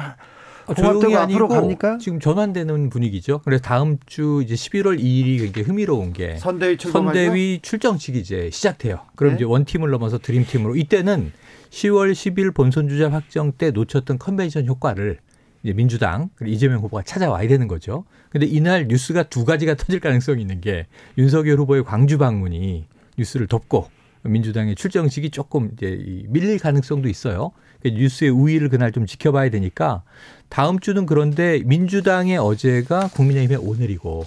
[0.67, 1.99] 어, 조용히 앞으로 아니고 갑니까?
[1.99, 3.41] 지금 전환되는 분위기죠.
[3.45, 6.77] 그래서 다음 주 이제 11월 2일이 굉장히 흥미로운 게 선대위.
[6.81, 9.01] 선대위 출정식이 이제 시작돼요.
[9.15, 9.37] 그럼 네.
[9.37, 11.33] 이제 원팀을 넘어서 드림팀으로 이때는
[11.71, 15.19] 10월 10일 본선 주자 확정 때 놓쳤던 컨벤션 효과를
[15.67, 18.05] 이제 민주당 그리고 이재명 후보가 찾아와야 되는 거죠.
[18.31, 20.87] 근데 이날 뉴스가 두 가지가 터질 가능성이 있는 게
[21.19, 22.85] 윤석열 후보의 광주 방문이
[23.19, 23.91] 뉴스를 덮고
[24.23, 27.51] 민주당의 출정식이 조금 이제 이 밀릴 가능성도 있어요.
[27.81, 30.05] 그러니까 뉴스의 우위를 그날 좀 지켜봐야 되니까
[30.49, 34.25] 다음 주는 그런데 민주당의 어제가 국민의힘의 오늘이고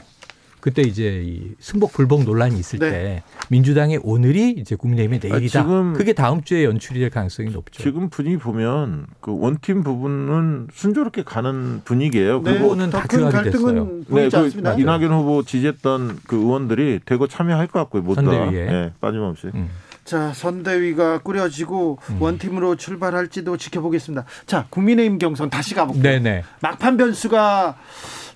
[0.59, 2.89] 그때 이제 이 승복 불복 논란이 있을 네.
[2.89, 5.59] 때 민주당의 오늘이 이제 국민의힘의 내일이다.
[5.59, 7.81] 아, 지금- 그게 다음 주에 연출이 될 가능성이 높죠.
[7.81, 12.41] 지금 분위기 보면 그 원팀 부분은 순조롭게 가는 분위기예요.
[12.43, 13.85] 네, 그리고 그거는 다 갈등은 됐어요.
[14.09, 14.75] 보이지 그.
[14.81, 18.01] 이낙연 후보 지지했던 그 의원들이 대거 참여할 것 같고요.
[18.03, 18.29] 모두 다.
[18.31, 18.59] 선대위에.
[18.67, 19.47] 예, 빠짐없이.
[19.53, 19.69] 음.
[20.03, 22.21] 자, 선대위가 꾸려지고 음.
[22.21, 24.25] 원팀으로 출발할지도 지켜보겠습니다.
[24.47, 26.01] 자, 국민의힘 경선 다시 가볼게요.
[26.01, 26.43] 네네.
[26.61, 27.77] 막판 변수가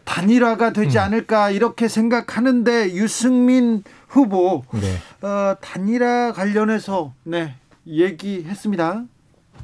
[0.06, 1.04] 단일화가 되지 음.
[1.04, 5.28] 않을까 이렇게 생각하는데 유승민 후보 네.
[5.28, 7.56] 어, 단일화 관련해서 네
[7.88, 9.06] 얘기했습니다.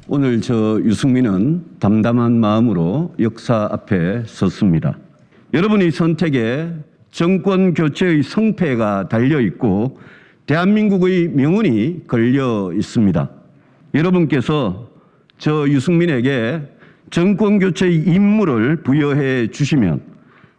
[0.08, 4.98] 오늘 저 유승민은 담담한 마음으로 역사 앞에 섰습니다.
[5.54, 6.72] 여러분의 선택에
[7.12, 9.98] 정권 교체의 성패가 달려 있고
[10.46, 13.30] 대한민국의 명운이 걸려 있습니다.
[13.94, 14.88] 여러분께서
[15.38, 16.62] 저 유승민에게
[17.10, 20.09] 정권 교체의 임무를 부여해 주시면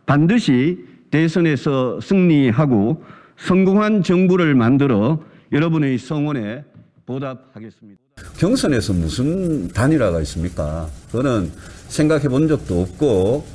[0.05, 0.79] 반드시
[1.11, 3.03] 대선에서 승리하고
[3.37, 5.19] 성공한 정부를 만들어
[5.51, 6.63] 여러분의 성원에
[7.05, 7.99] 보답하겠습니다.
[8.37, 10.87] 경선에서 무슨 단일화가 있습니까?
[11.11, 11.51] 그거는
[11.87, 13.45] 생각해 본 적도 없고,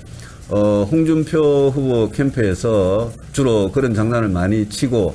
[0.51, 5.14] 어, 홍준표 후보 캠프에서 주로 그런 장난을 많이 치고,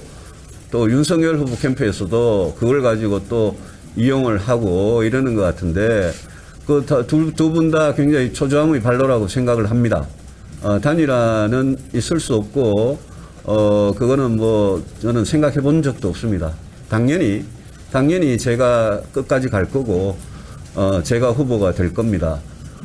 [0.71, 3.57] 또 윤석열 후보 캠프에서도 그걸 가지고 또
[3.95, 6.11] 이용을 하고 이러는 것 같은데,
[6.65, 10.07] 그 두 분다 굉장히 초조함의 발로라고 생각을 합니다.
[10.63, 12.99] 어, 단일화는 있을 수 없고,
[13.43, 16.53] 어, 그거는 뭐, 저는 생각해 본 적도 없습니다.
[16.89, 17.43] 당연히,
[17.91, 20.17] 당연히 제가 끝까지 갈 거고,
[20.75, 22.39] 어, 제가 후보가 될 겁니다.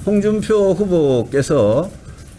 [0.06, 1.90] 홍준표 후보께서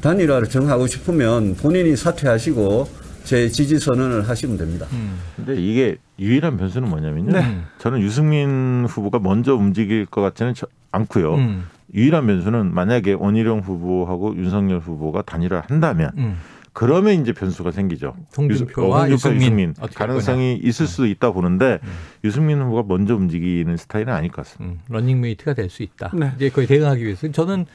[0.01, 2.87] 단일화를 정하고 싶으면 본인이 사퇴하시고
[3.23, 4.87] 제 지지 선언을 하시면 됩니다.
[5.35, 7.31] 근데 이게 유일한 변수는 뭐냐면요.
[7.33, 7.57] 네.
[7.79, 11.35] 저는 유승민 후보가 먼저 움직일 것 같지는 저- 않고요.
[11.35, 11.65] 음.
[11.97, 16.37] 유일한 변수는 만약에 원희룡 후보하고 윤석열 후보가 단일화를 한다면 음.
[16.73, 18.15] 그러면 이제 변수가 생기죠.
[18.37, 21.89] 홍준표와 유승- 어, 유승민 가능성이 있을 수도 있다 보는데 음.
[22.23, 24.75] 유승민 후보가 먼저 움직이는 스타일은 아닐 것 같습니다.
[24.75, 26.11] 음, 러닝메이트가 될 수 있다.
[26.13, 26.31] 네.
[26.35, 27.65] 이제 거의 대응하기 위해서 저는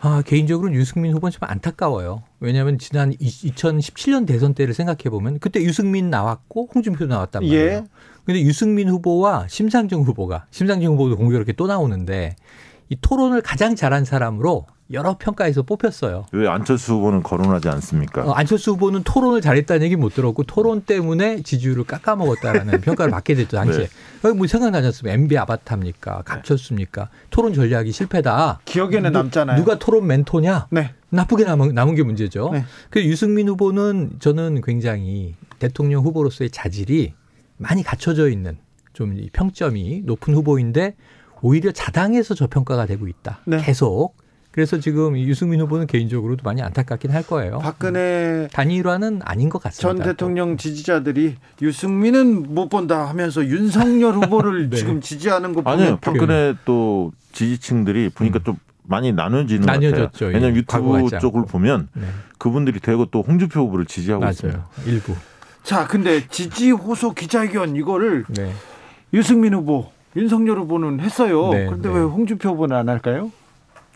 [0.00, 2.22] 아, 개인적으로는 유승민 후보는 좀 안타까워요.
[2.40, 7.64] 왜냐하면 지난 2017년 대선 때를 생각해 보면 그때 유승민 나왔고 홍준표 나왔단 말이에요.
[7.70, 7.84] 예.
[8.24, 12.36] 근데 유승민 후보와 심상정 후보가 심상정 후보도 공교롭게 또 나오는데
[12.88, 16.26] 이 토론을 가장 잘한 사람으로 여러 평가에서 뽑혔어요.
[16.32, 18.22] 왜 안철수 후보는 거론하지 않습니까?
[18.26, 23.56] 어, 안철수 후보는 토론을 잘했다는 얘기 못 들었고 토론 때문에 지지율을 깎아먹었다라는 평가를 받게 됐죠
[23.56, 23.88] 당시에.
[24.22, 24.32] 네.
[24.32, 25.14] 뭐 생각나지 않습니까?
[25.14, 26.22] MB 아바타입니까?
[26.26, 27.08] 갑쳤습니까?
[27.30, 28.60] 토론 전략이 실패다.
[28.66, 29.56] 기억에는 누- 남잖아요.
[29.58, 30.68] 누가 토론 멘토냐?
[30.70, 30.92] 네.
[31.08, 32.50] 나쁘게 남은, 남은 게 문제죠.
[32.52, 32.64] 네.
[32.90, 37.14] 그 유승민 후보는 저는 굉장히 대통령 후보로서의 자질이
[37.56, 38.58] 많이 갖춰져 있는
[38.92, 40.94] 좀이 평점이 높은 후보인데
[41.44, 43.40] 오히려 자당에서 저평가가 되고 있다.
[43.44, 43.58] 네.
[43.62, 44.14] 계속.
[44.50, 47.58] 그래서 지금 이 유승민 후보는 개인적으로도 많이 안타깝긴 할 거예요.
[47.58, 50.04] 박근혜 단일화는 아닌 것전 같습니다.
[50.06, 54.76] 대통령 지지자들이 유승민은 못 본다 하면서 윤석열 후보를 네.
[54.76, 59.74] 지금 지지하는 거 아니요, 보면 박근혜 또 지지층들이 보니까 좀 많이 나눠지는 것 음.
[59.74, 60.10] 나뉘어졌죠.
[60.12, 60.28] 같아요.
[60.30, 61.18] 왜냐하면 예, 과거 유튜브.
[61.18, 62.06] 쪽을 보면 네.
[62.38, 64.58] 그분들이 대거 또 홍준표 후보를 지지하고 있습니다.
[64.58, 64.70] 맞아요.
[64.86, 65.14] 일부.
[65.62, 68.52] 자, 근데 지지 호소 기자회견 이거를 네.
[69.12, 71.50] 유승민 후보, 윤석열 후보는 했어요.
[71.50, 71.94] 네, 그런데 네.
[71.96, 73.30] 왜 홍준표 후보는 안 할까요?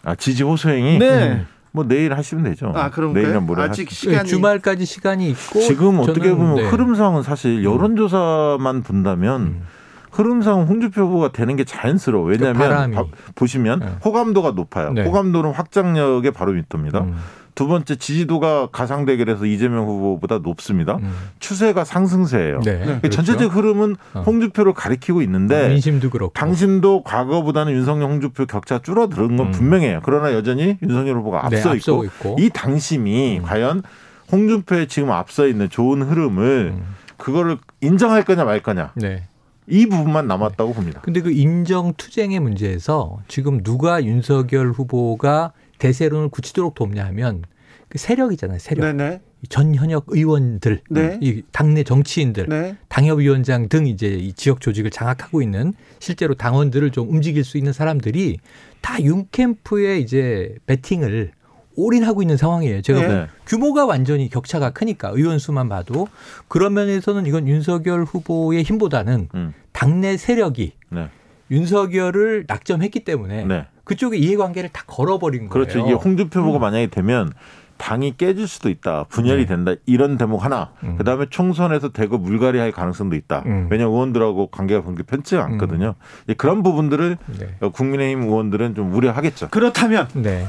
[0.05, 1.45] 아 지지 호소행이 네.
[1.71, 2.73] 뭐 내일 하시면 되죠.
[2.75, 3.23] 아, 그런가요?
[3.23, 6.69] 내일이나 모레 아직 하시- 시간이 주말까지 시간이 있고 지금 어떻게 저는, 보면 네.
[6.69, 9.63] 흐름상은 사실 여론조사만 본다면 음.
[10.11, 12.25] 흐름상 홍준표 후보가 되는 게 자연스러워.
[12.25, 12.95] 그 왜냐하면 바람이.
[12.97, 13.05] 봐-
[13.35, 13.87] 보시면 네.
[14.05, 14.93] 호감도가 높아요.
[14.93, 15.05] 네.
[15.05, 17.01] 호감도는 확장력의 바로 밑도입니다.
[17.01, 17.17] 음,
[17.59, 20.95] 두 번째 지지도가 가상 대결에서 이재명 후보보다 높습니다.
[21.03, 21.13] 음.
[21.41, 22.61] 추세가 상승세예요.
[22.61, 23.01] 네.
[23.03, 24.21] 그 전체적 흐름은 어.
[24.25, 26.33] 홍준표를 가리키고 있는데 민심도 그렇고.
[26.35, 29.51] 당신도 과거보다는 윤석열 홍준표 격차 줄어드는 건 음.
[29.51, 30.03] 분명해요.
[30.05, 32.37] 그러나 여전히 윤석열 후보가 네, 앞서 앞서고 있고, 있고.
[32.39, 33.43] 이 당심이 음.
[33.43, 33.83] 과연
[34.31, 36.95] 홍준표의 지금 앞서 있는 좋은 흐름을 음.
[37.17, 39.25] 그거를 인정할 거냐 말 거냐 네.
[39.67, 41.01] 이 부분만 남았다고 봅니다.
[41.03, 47.43] 근데 그 인정 투쟁의 문제에서 지금 누가 윤석열 후보가 대세론을 굳히도록 돕냐 하면
[47.89, 48.59] 그 세력이잖아요.
[48.59, 48.85] 세력.
[48.85, 49.21] 네네.
[49.49, 51.19] 전 현역 의원들, 네.
[51.23, 52.77] 이 당내 정치인들, 네.
[52.89, 58.39] 당협위원장 등 이제 이 지역 조직을 장악하고 있는 실제로 당원들을 좀 움직일 수 있는 사람들이
[58.81, 61.33] 다 윤캠프에 이제 베팅을
[61.77, 62.83] 올인하고 있는 상황이에요.
[62.83, 63.07] 제가 네.
[63.07, 66.09] 뭐 규모가 완전히 격차가 크니까 의원 수만 봐도
[66.49, 69.55] 그런 면에서는 이건 윤석열 후보의 힘보다는 음.
[69.71, 71.09] 당내 세력이 네.
[71.53, 73.67] 윤석열을 낙점했기 때문에 네.
[73.89, 75.51] 그쪽에 이해관계를 다 걸어버린 거예요.
[75.51, 75.79] 그렇죠.
[75.81, 76.45] 이게 홍준표 음.
[76.45, 77.33] 후보가 만약에 되면
[77.79, 79.05] 당이 깨질 수도 있다.
[79.09, 79.47] 분열이 네.
[79.47, 79.73] 된다.
[79.87, 80.73] 이런 대목 하나.
[80.83, 80.97] 음.
[80.99, 83.45] 그다음에 총선에서 대거 물갈이 할 가능성도 있다.
[83.47, 83.69] 음.
[83.71, 85.95] 왜냐하면 의원들하고 관계가 그렇게 편치가 않거든요.
[86.25, 87.57] 이제 그런 부분들을 네.
[87.61, 89.49] 어, 국민의힘 의원들은 좀 우려하겠죠.
[89.51, 90.47] 그렇다면 네.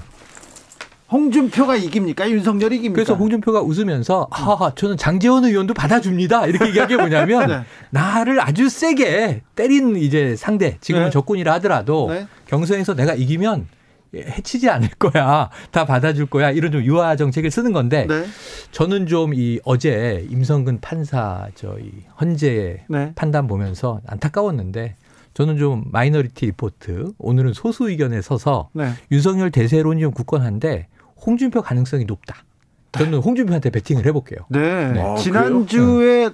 [1.12, 2.30] 홍준표가 이깁니까?
[2.30, 2.94] 윤석열이 이깁니까?
[2.96, 7.62] 그래서 홍준표가 웃으면서 하하 저는 장재원 의원도 받아줍니다 이렇게 얘기한 게 뭐냐면 네.
[7.90, 11.12] 나를 아주 세게 때린 이제 상대 지금은 네.
[11.12, 12.28] 적군이라 하더라도 네.
[12.48, 13.68] 경선에서 내가 이기면
[14.16, 18.26] 해치지 않을 거야 다 받아줄 거야 이런 좀 유화 정책을 쓰는 건데 네.
[18.72, 23.12] 저는 좀 이 어제 임성근 판사 저이 헌재 네.
[23.16, 24.96] 판단 보면서 안타까웠는데
[25.36, 28.92] 저는 좀 minority report 오늘은 소수 의견에 서서 네.
[29.12, 30.88] 윤석열 대세론이 좀 굳건한데
[31.26, 32.44] 홍준표 가능성이 높다.
[32.92, 34.40] 저는 홍준표한테 베팅을 해볼게요.
[34.50, 34.92] 네.
[34.92, 35.02] 네.
[35.02, 36.30] 아, 지난주에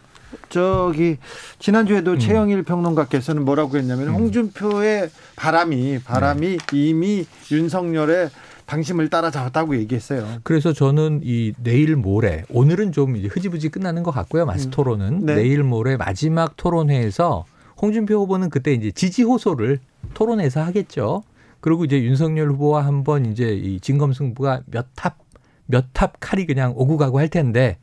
[0.49, 1.17] 저기
[1.59, 2.19] 지난주에도 음.
[2.19, 4.13] 최영일 평론가께서는 뭐라고 했냐면 음.
[4.15, 6.77] 홍준표의 바람이 바람이 네.
[6.77, 8.29] 이미 윤석열의
[8.65, 10.39] 당심을 따라잡았다고 얘기했어요.
[10.43, 14.45] 그래서 저는 이 내일 모레 오늘은 좀 이제 흐지부지 끝나는 것 같고요.
[14.45, 14.71] 맞수 음.
[14.71, 15.35] 토론은 네.
[15.35, 17.45] 내일 모레 마지막 토론회에서
[17.81, 19.79] 홍준표 후보는 그때 이제 지지 호소를
[20.13, 21.23] 토론에서 하겠죠.
[21.65, 25.17] 그리고 이제 윤석열 후보와 한번 이제 이 진검승부가 몇 합
[25.65, 27.79] 몇 합 칼이 그냥 오고 가고 할 텐데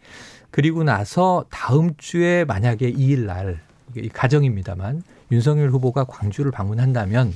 [0.53, 3.61] 그리고 나서 다음 주에 만약에 2일 날
[4.13, 5.03] 가정입니다만
[5.33, 7.33] 윤석열 후보가 광주를 방문한다면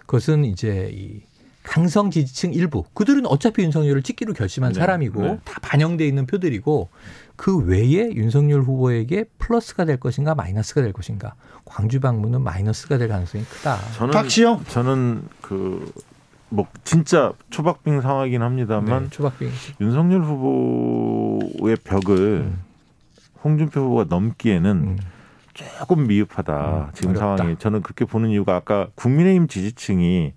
[0.00, 1.22] 그것은 이제 이
[1.62, 5.38] 강성 지지층 일부 그들은 어차피 윤석열을 찍기로 결심한 네, 사람이고 네.
[5.44, 6.90] 다 반영돼 있는 표들이고
[7.36, 11.34] 그 외에 윤석열 후보에게 플러스가 될 것인가 마이너스가 될 것인가
[11.64, 13.78] 광주 방문은 마이너스가 될 가능성이 크다.
[13.96, 15.92] 저는 박시영 저는 그
[16.48, 19.50] 뭐 진짜 초박빙 상황이긴 합니다만 네, 초박빙.
[19.80, 22.16] 윤석열 후보의 벽을
[22.46, 22.60] 음.
[23.42, 24.98] 홍준표 후보가 넘기에는 음.
[25.54, 27.36] 조금 미흡하다 음, 지금 어렵다.
[27.36, 30.34] 상황이 저는 그렇게 보는 이유가 아까 국민의힘 지지층이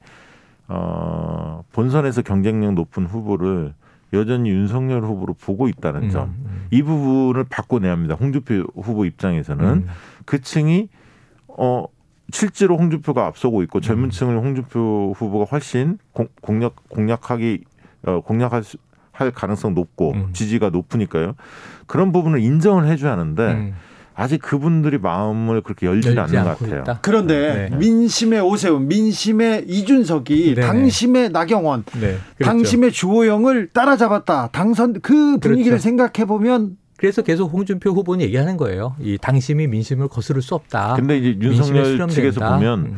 [0.70, 3.74] 어 본선에서 경쟁력 높은 후보를
[4.14, 6.24] 여전히 윤석열 후보로 보고 있다는 음, 점.
[6.30, 6.68] 음.
[6.72, 8.16] 이 부분을 바꿔내야 합니다.
[8.20, 9.88] 홍준표 후보 입장에서는 음.
[10.26, 10.90] 그 층이
[11.48, 11.86] 어
[12.32, 14.10] 실제로 홍준표가 앞서고 있고 젊은 음.
[14.10, 17.64] 층을 홍준표 후보가 훨씬 공, 공략 공략하기
[18.06, 18.78] 어 공략할 수,
[19.12, 20.30] 할 가능성 높고 음.
[20.34, 21.36] 지지가 높으니까요.
[21.88, 23.76] 그런 부분을 인정을 해줘야 하는데 음.
[24.20, 26.82] 아직 그분들이 마음을 그렇게 열지 않는 것 같아요.
[26.82, 27.00] 있다.
[27.02, 27.78] 그런데 네.
[27.78, 30.68] 민심의 오세훈, 민심의 이준석이 네네.
[30.68, 32.18] 당심의 나경원, 네.
[32.36, 32.44] 그렇죠.
[32.44, 34.50] 당심의 주호영을 따라잡았다.
[34.52, 35.84] 당선 그 분위기를 그렇죠.
[35.84, 38.94] 생각해 보면 그래서 계속 홍준표 후보는 얘기하는 거예요.
[39.00, 40.96] 이 당심이 민심을 거스를 수 없다.
[40.96, 42.10] 근데 이제 윤석열.
[42.10, 42.98] 측에서 보면 음.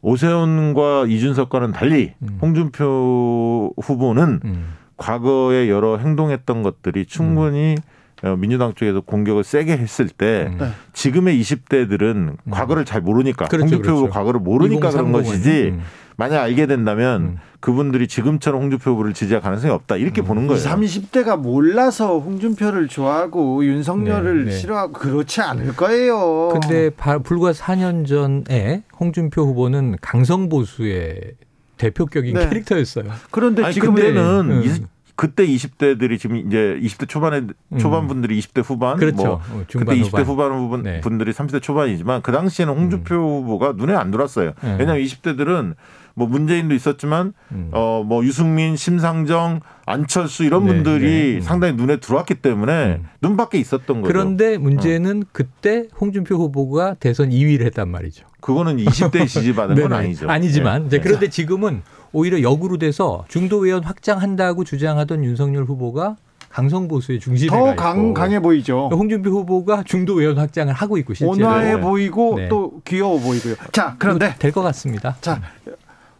[0.00, 2.38] 오세훈과 이준석과는 달리 음.
[2.40, 4.64] 홍준표 후보는 음.
[4.96, 7.93] 과거에 여러 행동했던 것들이 충분히 어,
[8.38, 10.58] 민주당 쪽에서 공격을 세게 했을 때 음.
[10.58, 10.68] 네.
[10.92, 14.12] 지금의 20대들은 과거를 잘 모르니까 그렇죠, 홍준표 후보 그렇죠.
[14.14, 15.12] 과거를 모르니까 그런 2030은.
[15.12, 15.80] 것이지 음.
[16.16, 17.36] 만약 알게 된다면 음.
[17.60, 20.62] 그분들이 지금처럼 홍준표 후보를 지지할 가능성이 없다 이렇게 보는 거예요.
[20.62, 24.56] 30대가 몰라서 홍준표를 좋아하고 윤석열을 네, 네.
[24.56, 26.50] 싫어하고 그렇지 않을 거예요.
[26.52, 31.32] 근데 바- 불과 4년 전에 홍준표 후보는 강성 보수의
[31.78, 32.48] 대표격인 네.
[32.48, 33.06] 캐릭터였어요.
[33.30, 34.86] 그런데 아니 지금 그때는 음.
[35.14, 37.42] 이- 그때 20대들이 지금 이제 20대 초반에
[37.72, 37.78] 음.
[37.78, 39.22] 초반 분들이 20대 후반 그렇죠.
[39.24, 40.50] 뭐 어, 그때 중반 20대 후반.
[40.52, 41.00] 후반 네.
[41.00, 44.52] 분들이 30대 초반이지만 그 당시에는 홍준표 후보가 눈에 안 들어왔어요.
[44.62, 44.76] 네.
[44.78, 45.74] 왜냐하면 20대들은
[46.16, 47.70] 뭐 문재인도 있었지만 음.
[47.72, 51.36] 어뭐 유승민, 심상정, 안철수 이런 네, 분들이 네.
[51.36, 51.40] 음.
[51.40, 53.06] 상당히 눈에 들어왔기 때문에 음.
[53.22, 54.12] 눈밖에 있었던 거죠.
[54.12, 58.26] 그런데 문제는 그때 홍준표 후보가 대선 2위를 했단 말이죠.
[58.40, 59.94] 그거는 20대에 지지받은 건 네네.
[59.94, 60.28] 아니죠.
[60.28, 60.86] 아니지만 네.
[60.88, 61.82] 이제 그런데 지금은
[62.14, 66.16] 오히려 역으로 돼서 중도 외연 확장한다고 주장하던 윤석열 후보가
[66.48, 68.88] 강성 보수의 중심에 가더 있고 강, 강해 보이죠.
[68.92, 71.80] 홍준표 후보가 중도 외연 확장을 하고 있고 실제로 온화해 네.
[71.80, 72.48] 보이고 네.
[72.48, 73.56] 또 귀여워 보이고요.
[73.72, 75.16] 자, 그런데 될 것 같습니다.
[75.20, 75.42] 자,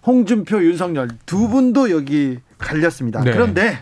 [0.04, 3.22] 홍준표, 윤석열 두 분도 여기 갈렸습니다.
[3.22, 3.30] 네.
[3.32, 3.78] 그런데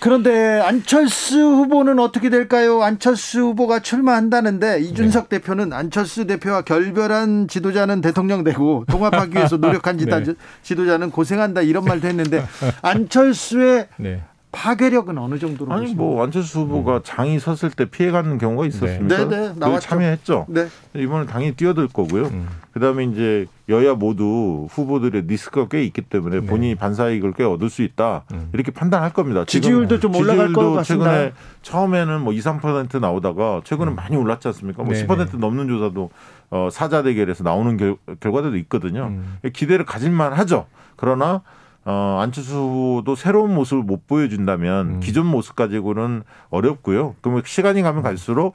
[0.00, 2.82] 그런데 안철수 후보는 어떻게 될까요?
[2.82, 5.38] 안철수 후보가 출마한다는데 이준석 네.
[5.38, 10.34] 대표는 안철수 대표와 결별한 지도자는 대통령 되고 통합하기 위해서 노력한 지다, 네.
[10.62, 12.44] 지도자는 고생한다 이런 말도 했는데
[12.82, 14.22] 안철수의 네.
[14.52, 16.02] 파괴력은 어느 정도로 아니 보십니까?
[16.02, 19.00] 뭐 안철수 후보가 장이 섰을 때 피해가는 경우가 있었습니까?
[19.02, 19.08] 음.
[19.08, 19.88] 네, 네, 그걸 나왔죠.
[19.88, 20.46] 참여했죠.
[20.48, 20.68] 네.
[20.94, 22.24] 이번에 당연히 뛰어들 거고요.
[22.24, 22.48] 음.
[22.72, 26.46] 그다음에 이제 여야 모두 후보들의 리스크가 꽤 있기 때문에 네.
[26.46, 28.48] 본인이 반사이익을 꽤 얻을 수 있다 음.
[28.52, 29.44] 이렇게 판단할 겁니다.
[29.44, 31.10] 지지율도 좀 올라갈 것 같습니다.
[31.10, 34.82] 최근에 처음에는 뭐 2, 3% 나오다가 최근에 많이 올랐지 않습니까?
[34.84, 35.06] 뭐 음.
[35.06, 35.24] 네네.
[35.24, 36.10] 10% 넘는 조사도
[36.50, 39.06] 어, 사자 대결에서 나오는 결, 결과들도 있거든요.
[39.06, 39.38] 음.
[39.52, 40.66] 기대를 가질만 하죠.
[40.96, 41.42] 그러나
[41.84, 45.00] 어, 안철수 후보도 새로운 모습을 못 보여준다면 음.
[45.00, 47.16] 기존 모습 가지고는 어렵고요.
[47.20, 48.54] 그러면 시간이 가면 갈수록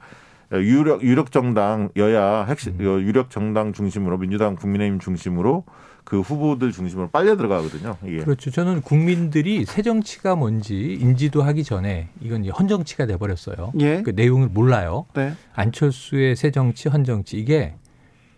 [0.52, 2.86] 유력 유력 정당 여야 핵심 음.
[2.86, 5.64] 어, 유력 정당 중심으로 민주당 국민의힘 중심으로
[6.04, 7.96] 그 후보들 중심으로 빨려 들어가거든요.
[8.04, 8.52] 이게 그렇죠.
[8.52, 13.72] 저는 국민들이 새 정치가 뭔지 인지도 하기 전에 이건 이제 헌 정치가 돼 버렸어요.
[13.80, 14.02] 예.
[14.02, 15.06] 그 내용을 몰라요.
[15.14, 15.34] 네.
[15.54, 17.74] 안철수의 새 정치, 헌 정치 이게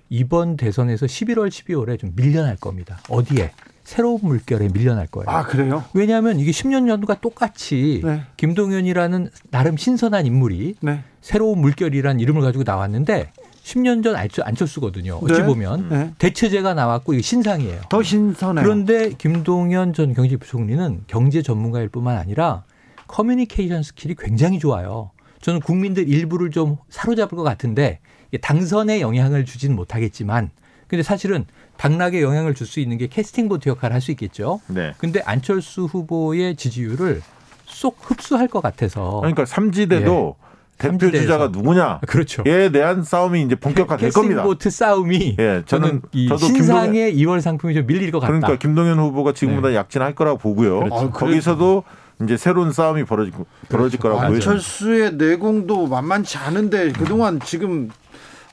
[0.09, 2.98] 이번 대선에서 11월, 12월에 좀 밀려날 겁니다.
[3.11, 3.52] 어디에?
[3.89, 5.30] 새로운 물결에 밀려날 거예요.
[5.30, 5.82] 아, 그래요?
[5.95, 8.20] 왜냐하면 이게 10년 전과 똑같이 네.
[8.36, 11.03] 김동연이라는 나름 신선한 인물이 네.
[11.22, 13.32] 새로운 물결이라는 이름을 가지고 나왔는데
[13.64, 15.18] 10년 전 안철- 안철수 거든요.
[15.22, 15.43] 어찌 네.
[15.47, 16.11] 보면 네.
[16.18, 17.80] 대체제가 나왔고 이게 신상이에요.
[17.89, 18.62] 더 신선해요.
[18.62, 22.64] 그런데 김동연 전 경제부총리는 경제 전문가일 뿐만 아니라
[23.07, 25.12] 커뮤니케이션 스킬이 굉장히 좋아요.
[25.41, 28.01] 저는 국민들 일부를 좀 사로잡을 것 같은데
[28.43, 30.51] 당선에 영향을 주진 못하겠지만
[30.89, 31.45] 근데 사실은
[31.76, 34.61] 당락에 영향을 줄 수 있는 게 캐스팅 보트 역할을 할 수 있겠죠.
[34.68, 34.95] 네.
[34.99, 37.22] 근데 안철수 후보의 지지율을
[37.66, 40.36] 쏙 흡수할 것 같아서 그러니까 삼지대도 대표
[40.84, 40.89] 예.
[40.89, 41.22] 삼지대에서.
[41.22, 42.43] 주자가 누구냐 그렇죠.
[42.47, 44.43] 에 대한 싸움이 이제 본격화될 캐스팅 겁니다.
[44.45, 48.32] 보트 싸움이 예, 저는 저는 이 저도 신상에 이월 상품이 좀 밀릴 것 같다.
[48.32, 50.78] 그러니까 김동연 후보가 지금보다 약진할 거라고 보고요.
[50.80, 50.97] 그렇죠.
[50.97, 51.11] 아.
[51.11, 51.82] 거기서도
[52.22, 53.32] 이제 새로운 싸움이 벌어질,
[53.68, 54.34] 벌어질 거라고 보여요.
[54.34, 57.91] 안철수의 내공도 만만치 않은데 그동안 지금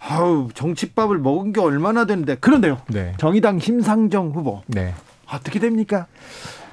[0.08, 2.82] 아우 정치밥을 먹은 게 얼마나 되는데 그런데요.
[2.88, 3.14] 네.
[3.18, 4.94] 정의당 심상정 후보 네.
[5.28, 6.06] 어떻게 됩니까?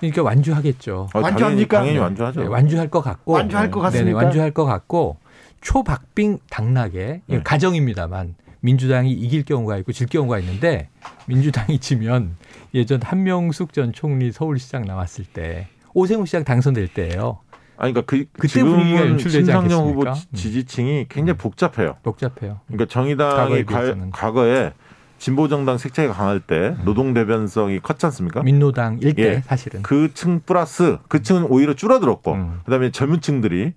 [0.01, 1.09] 그러니까 완주하겠죠.
[1.15, 1.79] 어, 당연히, 완주합니까?
[1.79, 2.03] 당연히 네.
[2.03, 2.41] 완주하죠.
[2.43, 4.05] 네, 완주할 것 같고 완주할 것 같습니까?
[4.05, 5.17] 네네, 완주할 것 같고
[5.63, 7.43] 초박빙 당락에 네.
[7.43, 10.89] 가정입니다만 민주당이 이길 경우가 있고 질 경우가 있는데
[11.27, 12.37] 민주당이 지면
[12.75, 17.39] 예전 한명숙 전 총리 서울시장 나왔을 때 오세훈 시장 당선될 때예요.
[17.77, 20.15] 아니 그러니까 그 그때 지금은 연출되지 심상정 후보 않겠습니까?
[20.15, 21.97] 지- 지지층이 굉장히 복잡해요.
[22.03, 22.61] 복잡해요.
[22.67, 23.65] 그러니까 정의당이.
[23.65, 24.73] 과, 과거에
[25.19, 28.43] 진보 정당 색채가 강할 때 노동 대변성이 컸지 않습니까?
[28.43, 29.41] 민노당 일대 예.
[29.47, 32.61] 사실은 그 층 플러스 그 층은 오히려 줄어들었고 음.
[32.65, 33.73] 그다음에 젊은 층들이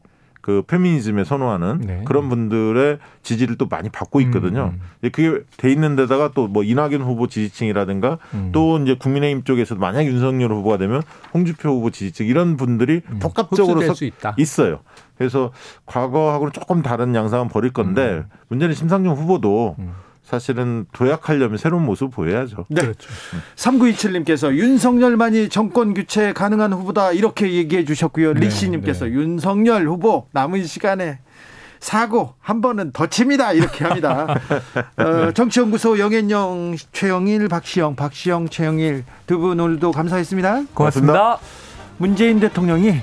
[0.45, 2.01] 그 페미니즘에 선호하는 네.
[2.05, 4.73] 그런 분들의 지지를 또 많이 받고 있거든요.
[4.75, 8.49] 음, 이제 그게 돼 있는 데다가 또 뭐 이낙연 후보 지지층이라든가 음.
[8.51, 11.01] 또 이제 국민의힘 쪽에서도 만약 윤석열 후보가 되면
[11.33, 14.35] 홍준표 후보 지지층 이런 분들이 음, 복합적으로 서- 수 있다.
[14.37, 14.81] 있어요.
[15.17, 15.51] 그래서
[15.87, 18.25] 과거하고는 조금 다른 양상은 벌일 건데 음.
[18.49, 19.93] 문제는 심상정 후보도 음.
[20.25, 22.65] 사실은 도약하려면 새로운 모습을 보여야죠.
[22.69, 22.81] 네.
[22.81, 23.09] 그렇죠.
[23.55, 28.33] 3927님께서 윤석열만이 정권 교체 가능한 후보다 이렇게 얘기해 주셨고요.
[28.33, 29.11] 네, 리씨님께서 네.
[29.11, 31.19] 윤석열 후보 남은 시간에
[31.79, 33.53] 사고 한 번은 더 칩니다.
[33.53, 34.25] 이렇게 합니다.
[34.97, 40.63] 어, 정치연구소 영앤영 최영일 박시영 박시영 최영일 두 분 오늘도 감사했습니다.
[40.73, 41.37] 고맙습니다.
[41.97, 42.95] 문재인 대통령이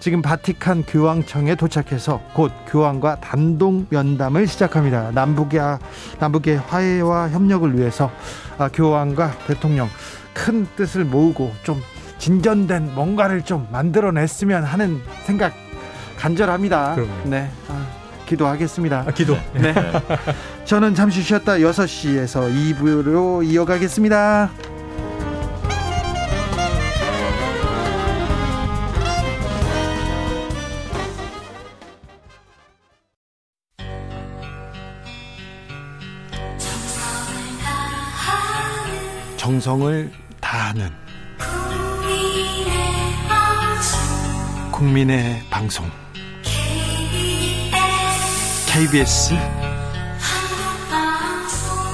[0.00, 5.10] 지금 바티칸 교황청에 도착해서 곧 교황과 단독 면담을 시작합니다.
[5.12, 5.60] 남북의
[6.18, 8.10] 남북의 화해와 협력을 위해서
[8.56, 9.88] 아, 교황과 대통령
[10.32, 11.82] 큰 뜻을 모으고 좀
[12.16, 15.52] 진전된 뭔가를 좀 만들어냈으면 하는 생각
[16.18, 16.94] 간절합니다.
[16.94, 17.12] 그럼요.
[17.24, 17.86] 네, 아,
[18.24, 19.04] 기도하겠습니다.
[19.06, 19.36] 아, 기도.
[19.52, 19.74] 네.
[20.64, 24.50] 저는 잠시 쉬었다 6시에서 2부로 이어가겠습니다.
[39.50, 40.90] 정성을 다하는
[44.70, 45.90] 국민의 방송
[48.68, 49.34] KBS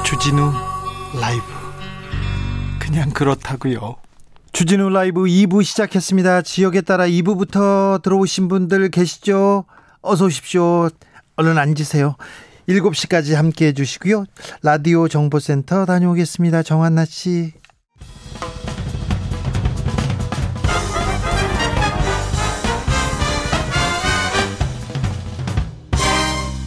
[0.05, 0.53] 주진우
[1.19, 1.43] 라이브
[2.79, 3.97] 그냥 그렇다고요.
[4.53, 6.43] 주진우 라이브 2부 시작했습니다.
[6.43, 9.65] 지역에 따라 2부부터 들어오신 분들 계시죠?
[10.03, 10.91] 어서 오십시오.
[11.37, 12.17] 얼른 앉으세요.
[12.69, 14.25] 7시까지 함께 해주시고요.
[14.63, 16.63] 라디오 정보센터 다녀오겠습니다.
[16.63, 17.53] 정한나 씨.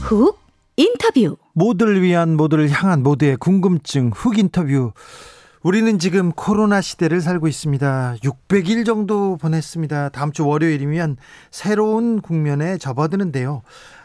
[0.01, 0.39] 훅
[0.77, 1.37] 인터뷰.
[1.53, 4.93] 모두를 위한 모두를 향한 모두의 궁금증 훅 인터뷰.
[5.61, 8.15] 우리는 지금 코로나 시대를 살고 있습니다.
[8.23, 10.09] 600일 정도 보냈습니다.
[10.09, 11.17] 다음 주 월요일이면
[11.51, 13.61] 새로운 국면에 접어드는데요.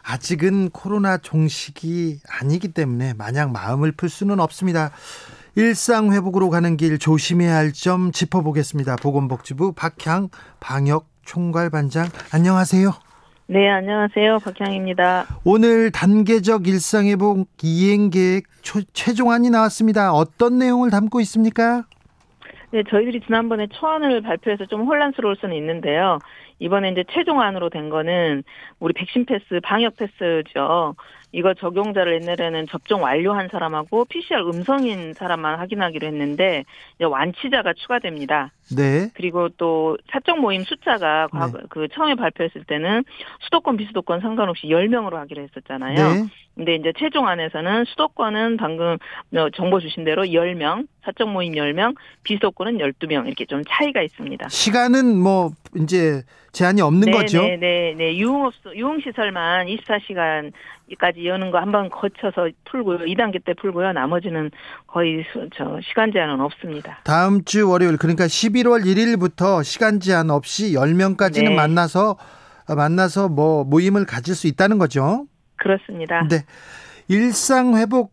[0.07, 4.90] 아직은 코로나 종식이 아니기 때문에 마냥 마음을 풀 수는 없습니다.
[5.57, 8.96] 일상 회복으로 가는 길 조심해야 할 점 짚어보겠습니다.
[8.96, 10.28] 보건복지부 박향
[10.61, 12.92] 방역 총괄반장 안녕하세요.
[13.46, 14.38] 네, 안녕하세요.
[14.38, 15.26] 박향입니다.
[15.44, 20.12] 오늘 단계적 일상 회복 이행 계획 초- 최종안이 나왔습니다.
[20.12, 21.84] 어떤 내용을 담고 있습니까?
[22.72, 26.18] 네, 저희들이 지난번에 초안을 발표해서 좀 혼란스러울 수는 있는데요.
[26.65, 28.43] 이번에 이제 최종안으로 된 거는
[28.81, 30.97] 우리 백신 패스, 방역 패스죠.
[31.35, 36.64] 이거 적용자를 옛날에는 접종 완료한 사람하고 PCR 음성인 사람만 확인하기로 했는데
[36.95, 38.53] 이제 완치자가 추가됩니다.
[38.74, 39.11] 네.
[39.14, 43.03] 그리고 또 사적 모임 숫자가 과거 그 처음에 발표했을 때는
[43.41, 45.95] 수도권 비수도권 상관없이 10명으로 하기로 했었잖아요.
[45.95, 46.24] 네.
[46.55, 48.97] 근데 이제 최종 안에서는 수도권은 방금
[49.35, 54.49] 어, 정보 주신 대로 10명, 사적 모임 10명, 비수도권은 12명 이렇게 좀 차이가 있습니다.
[54.49, 56.22] 시간은 뭐 이제
[56.53, 57.43] 제한이 없는 거죠.
[57.43, 58.16] 네, 네, 네.
[58.16, 60.53] 유흥업 유흥 시설만 24시간
[61.01, 62.99] 까지 여는 거 한번 거쳐서 풀고요.
[62.99, 63.93] 2단계 때 풀고요.
[63.93, 64.51] 나머지는
[64.87, 66.99] 거의 수- 저 시간 제한은 없습니다.
[67.05, 71.55] 다음 주 월요일 그러니까 11월 1일부터 시간 제한 없이 10명까지는 네.
[71.55, 72.16] 만나서
[72.68, 75.26] 어, 만나서 뭐 모임을 가질 수 있다는 거죠.
[75.57, 76.26] 그렇습니다.
[76.28, 76.45] 네.
[77.09, 78.12] 일상 회복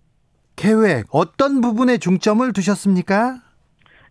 [0.56, 3.40] 계획 어떤 부분에 중점을 두셨습니까?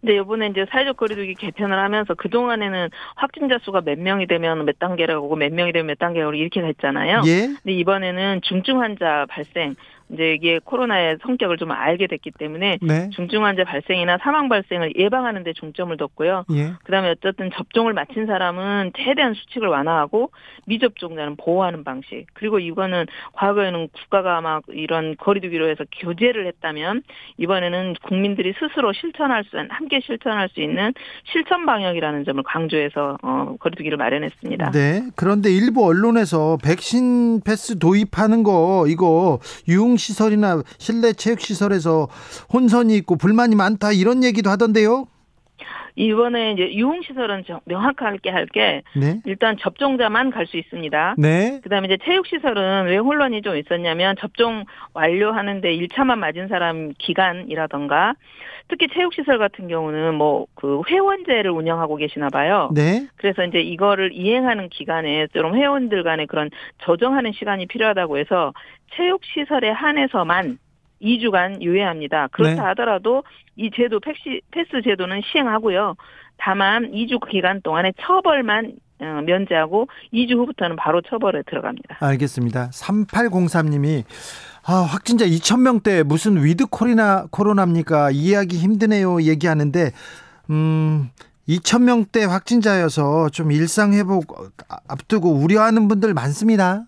[0.01, 4.79] 근데 이번에 이제 사회적 거리두기 개편을 하면서 그 동안에는 확진자 수가 몇 명이 되면 몇
[4.79, 7.23] 단계라고 몇 명이 되면 몇 단계라고 이렇게 했잖아요.
[7.27, 7.47] 예.
[7.47, 9.75] 근데 이번에는 중증 환자 발생
[10.13, 13.11] 이제 이게 코로나의 성격을 좀 알게 됐기 때문에 네.
[13.11, 16.45] 중증 환자 발생이나 사망 발생을 예방하는 데 중점을 뒀고요.
[16.53, 16.73] 예.
[16.85, 20.31] 그다음에 어쨌든 접종을 마친 사람은 최대한 수칙을 완화하고
[20.67, 22.27] 미접종자는 보호하는 방식.
[22.35, 27.03] 그리고 이거는 과거에는 국가가 막 이런 거리두기로 해서 교제를 했다면
[27.39, 30.93] 이번에는 국민들이 스스로 실천할 수 함께 실천할 수 있는
[31.25, 34.71] 실천 방역이라는 점을 강조해서 어, 거리두기를 마련했습니다.
[34.73, 35.03] 네.
[35.17, 39.39] 그런데 일부 언론에서 백신 패스 도입하는 거 이거
[39.69, 42.09] 유흥 시설이나 실내 체육 시설에서
[42.53, 45.07] 혼선이 있고 불만이 많다 이런 얘기도 하던데요.
[46.05, 49.21] 이번에 이제 유흥시설은 정- 명확하게 할게 네.
[49.27, 51.15] 일단 접종자만 갈 수 있습니다.
[51.19, 51.61] 네.
[51.63, 58.15] 그다음에 이제 체육시설은 왜 혼란이 좀 있었냐면 접종 완료하는데 1차만 맞은 사람 기간이라던가
[58.69, 62.71] 특히 체육시설 같은 경우는 뭐 그 회원제를 운영하고 계시나 봐요.
[62.75, 63.07] 네.
[63.17, 68.53] 그래서 이제 이거를 이행하는 기간에 좀 회원들 간의 그런 조정하는 시간이 필요하다고 해서
[68.97, 70.59] 체육시설에 한해서만
[71.03, 72.29] 2주간 유예합니다.
[72.33, 72.61] 그렇다 네.
[72.69, 73.25] 하더라도
[73.57, 75.97] 이 제도 패시, 패스 제도는 시행하고요.
[76.37, 81.99] 다만 2주 기간 동안에 처벌만 어, 면제하고 2주 후부터는 바로 처벌에 들어갑니다.
[82.01, 82.69] 알겠습니다.
[82.71, 84.05] 3803님이
[84.67, 88.11] 아, 확진자 2,000명대 무슨 위드 코리나 코로나입니까?
[88.11, 89.23] 이해하기 힘드네요.
[89.23, 89.93] 얘기하는데
[90.51, 91.11] 음
[91.49, 94.53] 2,000명대 확진자여서 좀 일상 회복
[94.89, 96.85] 앞두고 우려하는 분들 많습니다.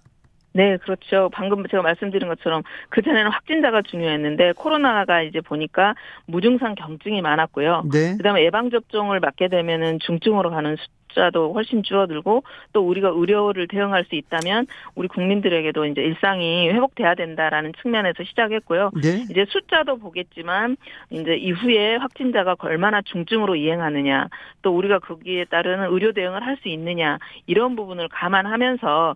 [0.55, 1.31] 네, 그렇죠.
[1.33, 5.95] 방금 제가 말씀드린 것처럼 그전에는 확진자가 중요했는데 코로나가 이제 보니까
[6.27, 7.85] 무증상 경증이 많았고요.
[7.93, 8.17] 네.
[8.17, 12.43] 그다음에 예방 접종을 맞게 되면은 중증으로 가는 수- 숫자도 훨씬 줄어들고
[12.73, 18.93] 또 우리가 의료를 대응할 수 있다면 우리 국민들에게도 이제 일상이 회복돼야 된다라는 측면에서 시작했고요.
[19.03, 19.27] 네.
[19.31, 20.79] 이제 숫자도 보겠지만
[21.11, 24.29] 이제 이후에 확진자가 얼마나 중증으로 이행하느냐
[24.63, 29.15] 또 우리가 거기에 따르는 의료 대응을 할 수 있느냐 이런 부분을 감안하면서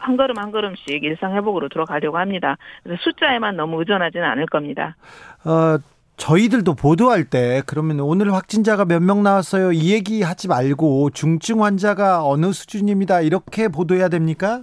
[0.00, 2.56] 한 걸음 한 걸음씩 일상 회복으로 들어가려고 합니다.
[2.82, 4.96] 그래서 숫자에만 너무 의존하지는 않을 겁니다.
[5.44, 5.76] 어,
[6.16, 9.72] 저희들도 보도할 때 그러면 오늘 확진자가 몇 명 나왔어요.
[9.72, 13.20] 이 얘기 하지 말고 중증 환자가 어느 수준입니다.
[13.22, 14.62] 이렇게 보도해야 됩니까?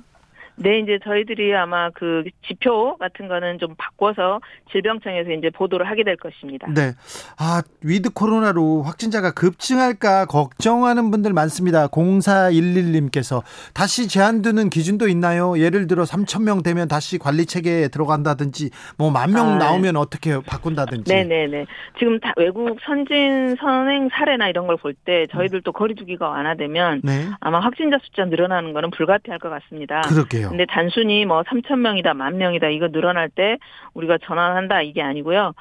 [0.60, 4.40] 네, 이제 저희들이 아마 그 지표 같은 거는 좀 바꿔서
[4.72, 6.68] 질병청에서 이제 보도를 하게 될 것입니다.
[6.74, 6.94] 네.
[7.38, 11.88] 아, 위드 코로나로 확진자가 급증할까 걱정하는 분들 많습니다.
[11.88, 13.44] 0411님께서
[13.74, 15.60] 다시 제한두는 기준도 있나요?
[15.60, 21.12] 예를 들어 3천 명 되면 다시 관리 체계에 들어간다든지 뭐 만명 아, 나오면 어떻게 바꾼다든지.
[21.14, 21.66] 네 네 네.
[22.00, 27.28] 지금 다 외국 선진 선행 사례나 이런 걸 볼 때 저희들도 거리두기가 완화되면 네.
[27.40, 30.02] 아마 확진자 숫자 늘어나는 거는 불가피할 것 같습니다.
[30.02, 30.47] 그러게요.
[30.50, 33.58] 근데 단순히 뭐 3천 명이다, 만 명이다 이거 늘어날 때
[33.94, 35.54] 우리가 전환한다 이게 아니고요.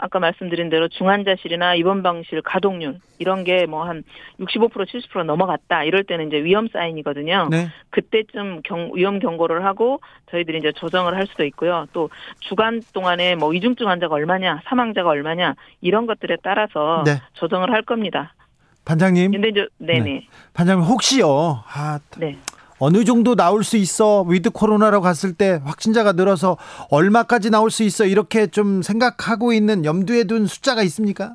[0.00, 4.04] 아까 말씀드린 대로 중환자실이나 입원방실 가동률 이런 게 뭐 한
[4.38, 7.48] 65% 70% 넘어갔다 이럴 때는 이제 위험 사인이거든요.
[7.50, 7.66] 네.
[7.90, 11.86] 그때쯤 경, 위험 경고를 하고 저희들이 이제 조정을 할 수도 있고요.
[11.92, 17.20] 또 주간 동안에 뭐 위중증 환자가 얼마냐, 사망자가 얼마냐 이런 것들에 따라서 네.
[17.32, 18.34] 조정을 할 겁니다.
[18.84, 19.32] 반장님.
[19.32, 21.64] 근데 이제 네네 반장님 혹시요.
[21.74, 22.38] 아, 네.
[22.80, 24.22] 어느 정도 나올 수 있어?
[24.22, 26.56] 위드 코로나로 갔을 때 확진자가 늘어서
[26.90, 28.04] 얼마까지 나올 수 있어?
[28.04, 31.34] 이렇게 좀 생각하고 있는 염두에 둔 숫자가 있습니까?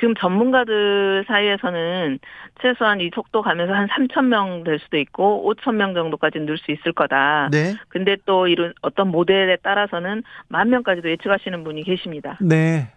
[0.00, 2.20] 지금 전문가들 사이에서는
[2.62, 6.70] 최소한 이 속도 가면서 한 3천 명 될 수도 있고 5천 명 정도까지 늘 수
[6.70, 7.48] 있을 거다.
[7.50, 7.74] 네.
[7.88, 12.38] 근데 또 이런 어떤 모델에 따라서는 만 명까지도 예측하시는 분이 계십니다.
[12.40, 12.92] 네.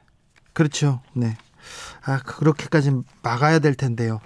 [0.53, 1.01] 그렇죠.
[1.15, 1.27] 네.
[2.05, 2.91] 아, 그렇게까지
[3.23, 4.19] 막아야 될 텐데요.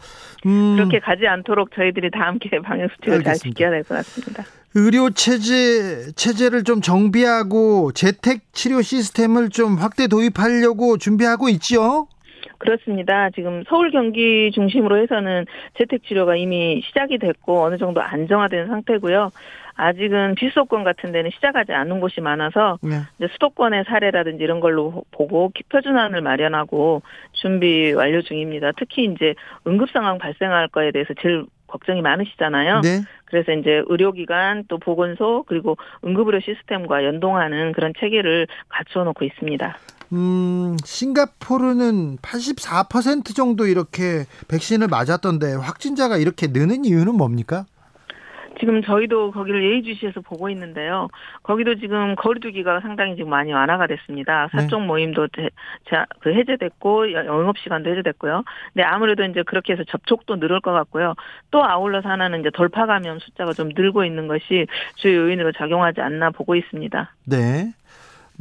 [0.46, 3.36] 음, 그렇게 가지 않도록 저희들이 다 함께 방역 수칙을 잘.
[3.36, 4.44] 지켜야 될 것 같습니다.
[4.78, 12.08] 의료 체제 체제를 좀 정비하고 재택 치료 시스템을 좀 확대 도입하려고 준비하고 있죠.
[12.58, 13.30] 그렇습니다.
[13.36, 15.46] 지금 서울 경기 중심으로 해서는
[15.78, 19.32] 재택 치료가 이미 시작이 됐고 어느 정도 안정화된 상태고요.
[19.76, 23.02] 아직은 비수도권 같은 데는 시작하지 않은 곳이 많아서 네.
[23.18, 27.02] 이제 수도권의 사례라든지 이런 걸로 보고 표준안을 마련하고
[27.34, 28.72] 준비 완료 중입니다.
[28.78, 29.36] 특히 이제
[29.68, 32.82] 응급 상황 발생할 거에 대해서 제일 걱정이 많으시잖아요.
[32.82, 33.02] 네.
[33.26, 39.78] 그래서 이제 의료기관 또 보건소 그리고 응급의료 시스템과 연동하는 그런 체계를 갖추어 놓고 있습니다.
[40.14, 47.66] 음, 싱가포르는 84% 정도 이렇게 백신을 맞았던데 확진자가 이렇게 느는 이유는 뭡니까?
[48.60, 51.08] 지금 저희도 거기를 예의주시해서 보고 있는데요.
[51.44, 54.48] 거기도 지금 거리두기가 상당히 지금 많이 완화가 됐습니다.
[54.54, 54.62] 네.
[54.62, 55.28] 사적 모임도
[55.90, 58.44] 자- 그 해제됐고 여- 영업 시간도 해제됐고요.
[58.74, 61.14] 근데 아무래도 이제 그렇게 해서 접촉도 늘을 것 같고요.
[61.52, 66.30] 또 아울러서 하나는 이제 돌파 감염 숫자가 좀 늘고 있는 것이 주요 요인으로 작용하지 않나
[66.32, 67.14] 보고 있습니다.
[67.26, 67.74] 네.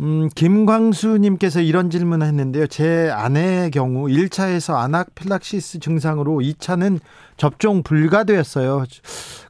[0.01, 2.67] 음, 김광수님께서 이런 질문을 했는데요.
[2.67, 6.99] 제 아내의 경우 1차에서 아나필락시스 증상으로 2차는
[7.37, 8.85] 접종 불가되었어요.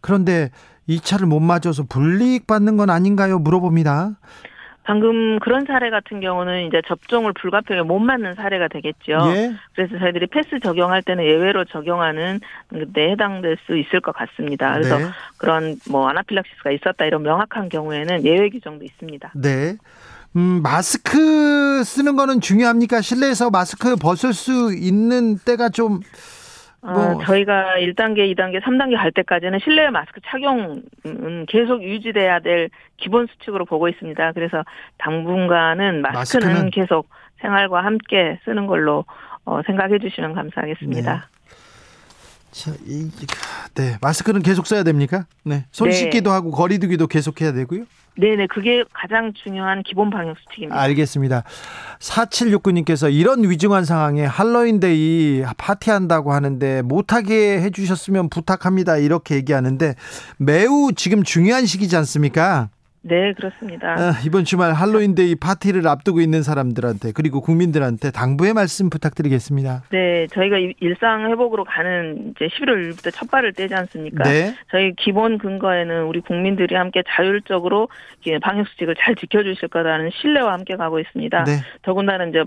[0.01, 0.51] 그런데
[0.89, 3.39] 2차를 못 맞아서 불이익 받는 건 아닌가요?
[3.39, 4.16] 물어봅니다.
[4.87, 9.12] 방금 그런 사례 같은 경우는 이제 접종을 불가피하게 못 맞는 사례가 되겠죠.
[9.35, 9.55] 예.
[9.74, 12.41] 그래서 저희들이 패스 적용할 때는 예외로 적용하는
[12.93, 14.74] 데 해당될 수 있을 것 같습니다.
[14.74, 15.07] 그래서 네.
[15.39, 19.32] 그런 뭐 아나필락시스가 있었다 이런 명확한 경우에는 예외 규정도 있습니다.
[19.37, 19.76] 네.
[20.37, 23.01] 음, 마스크 쓰는 거는 중요합니까?
[23.01, 26.01] 실내에서 마스크 벗을 수 있는 때가 좀
[26.85, 30.82] 어, 뭐- 저희가 1단계, 2단계, 3단계 갈 때까지는 실내 마스크 착용은
[31.49, 32.68] 계속 유지돼야 될
[32.99, 34.32] 기본 수칙으로 보고 있습니다.
[34.32, 34.62] 그래서
[34.99, 36.70] 당분간은 마스크는, 마스크는?
[36.70, 37.09] 계속
[37.41, 39.05] 생활과 함께 쓰는 걸로
[39.47, 41.28] 어, 생각해 주시면 감사하겠습니다.
[42.55, 43.11] 자, 이,
[43.75, 45.27] 네, 마스크는 계속 써야 됩니까?
[45.43, 45.65] 네.
[45.73, 45.95] 손 네.
[45.95, 47.85] 씻기도 하고 거리두기도 계속 해야 되고요.
[48.17, 48.37] 네.
[48.37, 50.81] 네 그게 가장 중요한 기본 방역 수칙입니다.
[50.81, 51.43] 알겠습니다.
[51.99, 58.99] 4769님께서 이런 위중한 상황에 할로윈데이 파티한다고 하는데 못하게 해주셨으면 부탁합니다.
[58.99, 59.97] 이렇게 얘기하는데
[60.37, 62.69] 매우 지금 중요한 시기지 않습니까?
[63.07, 63.93] 네, 그렇습니다.
[63.99, 69.83] 아, 이번 주말 할로윈데이 파티를 앞두고 있는 사람들한테 그리고 국민들한테 당부의 말씀 부탁드리겠습니다.
[69.91, 74.25] 네, 저희가 이- 일상 회복으로 가는 이제 11월 1일부터 첫 발을 떼지 않습니까?
[74.25, 74.55] 네.
[74.71, 77.89] 저희 기본 근거에는 우리 국민들이 함께 자율적으로
[78.41, 81.45] 방역 수칙을 잘 지켜주실 거라는 신뢰와 함께 가고 있습니다.
[81.45, 81.53] 네.
[81.83, 82.43] 더군다나 이제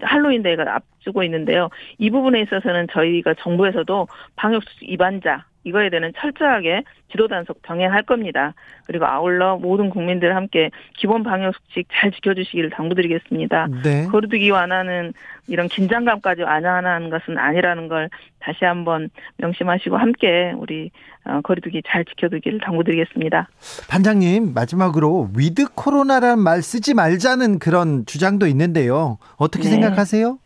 [0.00, 1.68] 할로윈 데이가 앞두고 있는데요.
[1.98, 8.54] 이 부분에 있어서는 저희가 정부에서도 방역 수칙 위반자 이거에 대해서는 철저하게 지도 단속 병행할 겁니다.
[8.86, 13.68] 그리고 아울러 모든 국민들 함께 기본 방역 수칙 잘 지켜주시기를 당부드리겠습니다.
[13.82, 14.06] 네.
[14.06, 15.12] 거리두기 완화는
[15.48, 18.08] 이런 긴장감까지 완화하는 것은 아니라는 걸
[18.38, 20.90] 다시 한번 명심하시고 함께 우리
[21.24, 23.48] 어, 거리두기 잘 지켜두기를 당부드리겠습니다.
[23.88, 29.18] 반장님 마지막으로 위드 코로나라는 말 쓰지 말자는 그런 주장도 있는데요.
[29.36, 29.70] 어떻게 네.
[29.70, 30.38] 생각하세요?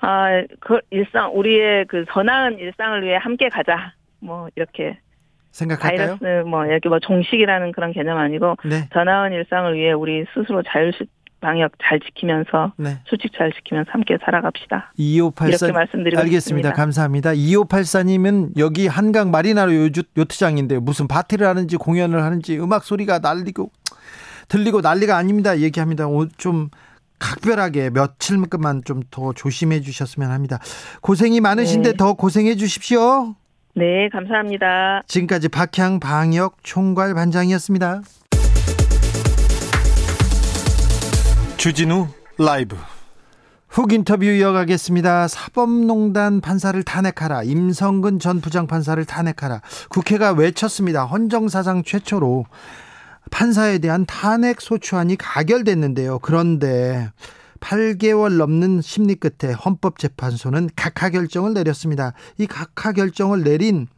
[0.00, 3.92] 아, 그 일상 우리의 그 더 나은 일상을 위해 함께 가자.
[4.20, 4.98] 뭐 이렇게
[5.50, 6.18] 생각할까요?
[6.18, 8.88] 바이러스 뭐 이렇게 뭐 종식이라는 그런 개념 아니고 네.
[8.90, 10.92] 더 나은 일상을 위해 우리 스스로 자율
[11.40, 12.98] 방역 잘 지키면서 네.
[13.06, 14.92] 수칙 잘 지키면서 함께 살아갑시다.
[14.96, 16.40] 2584 이렇게 말씀드리고 알겠습니다.
[16.40, 16.72] 싶습니다.
[16.72, 17.30] 감사합니다.
[17.32, 23.70] 2584님은 여기 한강 마리나로 요주, 요트장인데 무슨 파티를 하는지 공연을 하는지 음악 소리가 날리고
[24.48, 25.58] 들리고 난리가 아닙니다.
[25.58, 26.06] 얘기합니다.
[26.06, 26.68] 오, 좀
[27.18, 30.58] 각별하게 며칠만 좀 더 조심해 주셨으면 합니다.
[31.00, 31.96] 고생이 많으신데 네.
[31.96, 33.34] 더 고생해 주십시오.
[33.74, 35.02] 네, 감사합니다.
[35.06, 38.02] 지금까지 박향 방역 총괄 반장이었습니다.
[41.56, 42.08] 주진우
[42.38, 42.76] 라이브
[43.68, 45.28] 훅 인터뷰 이어가겠습니다.
[45.28, 47.42] 사법농단 판사를 탄핵하라.
[47.42, 49.60] 임성근 전 부장판사를 탄핵하라.
[49.90, 51.04] 국회가 외쳤습니다.
[51.04, 52.46] 헌정사상 최초로
[53.30, 56.18] 판사에 대한 탄핵 소추안이 가결됐는데요.
[56.20, 57.10] 그런데
[57.60, 62.12] 8개월 넘는 심리 끝에 헌법재판소는 각하 결정을 내렸습니다.
[62.38, 63.88] 이 각하 결정을 내린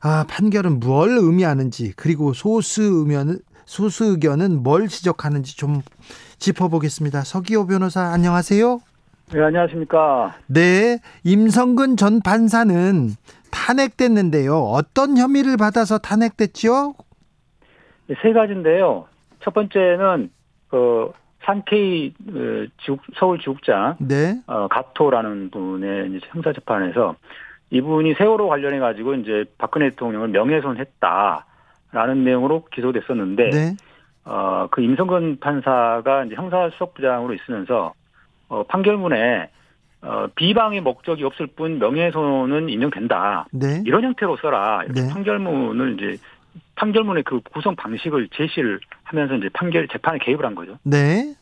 [0.00, 5.80] 아, 판결은 뭘 의미하는지 그리고 소수 의견 소수 의견은 뭘 지적하는지 좀
[6.38, 7.24] 짚어보겠습니다.
[7.24, 8.80] 서기호 변호사 안녕하세요.
[9.32, 10.36] 네, 안녕하십니까.
[10.46, 13.16] 네, 임성근 전 판사는
[13.50, 14.58] 탄핵됐는데요.
[14.58, 16.94] 어떤 혐의를 받아서 탄핵됐지요?
[18.22, 19.06] 세 가지인데요.
[19.40, 20.30] 첫 번째는
[20.68, 21.12] 그
[21.44, 27.16] 산케이 어, 지국, 서울 지국장 네, 어, 가토라는 분의 이제 형사 재판에서
[27.70, 33.76] 이분이 세월호 관련해 가지고 이제 박근혜 대통령을 명예훼손했다라는 내용으로 기소됐었는데 네,
[34.24, 37.92] 어, 그 임성근 판사가 이제 형사수석부장으로 있으면서
[38.48, 39.50] 어, 판결문에
[40.02, 43.46] 어, 비방의 목적이 없을 뿐 명예훼손은 인정된다.
[43.52, 44.82] 네, 이런 형태로 써라.
[44.84, 45.08] 이렇게 네.
[45.10, 46.22] 판결문을 이제
[46.76, 50.78] 판결문의 그 구성 방식을 제시를 하면서 이제 판결 재판에 개입을 한 거죠.
[50.82, 51.34] 네,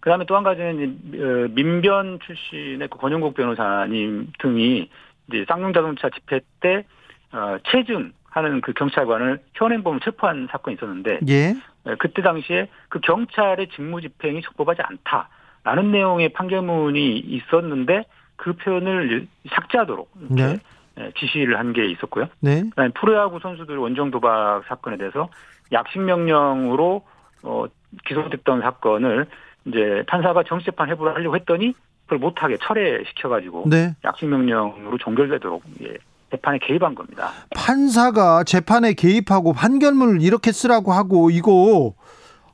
[0.00, 4.88] 그다음에 또 한 가지는 어, 민변 출신의 그 권영국 변호사님 등이
[5.28, 6.84] 이제 쌍용자동차 집회 때
[7.32, 11.54] 어, 체증하는 그 경찰관을 현행범을 체포한 사건이 있었는데 예,
[11.86, 18.04] 에, 그때 당시에 그 경찰의 직무 집행이 적법하지 않다라는 내용의 판결문이 있었는데
[18.36, 20.58] 그 표현을 삭제하도록 이렇게 네.
[20.98, 22.26] 에, 지시를 한 게 있었고요.
[22.40, 25.28] 네, 그다음에 프로야구 선수들 원정 도박 사건에 대해서
[25.72, 27.02] 약식 명령으로
[27.42, 27.64] 어,
[28.06, 29.26] 기소됐던 사건을
[29.66, 31.72] 이제 판사가 정치재판 해부를 하려고 했더니
[32.04, 33.94] 그걸 못하게 철회시켜가지고 네.
[34.04, 35.94] 약식 명령으로 종결되도록 예,
[36.30, 37.30] 재판에 개입한 겁니다.
[37.54, 41.94] 판사가 재판에 개입하고 판결문을 이렇게 쓰라고 하고 이거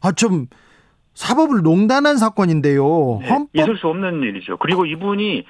[0.02, 0.46] 아 좀
[1.14, 3.18] 사법을 농단한 사건인데요.
[3.22, 4.56] 네, 헌법 있을 수 없는 일이죠.
[4.56, 5.44] 그리고 이분이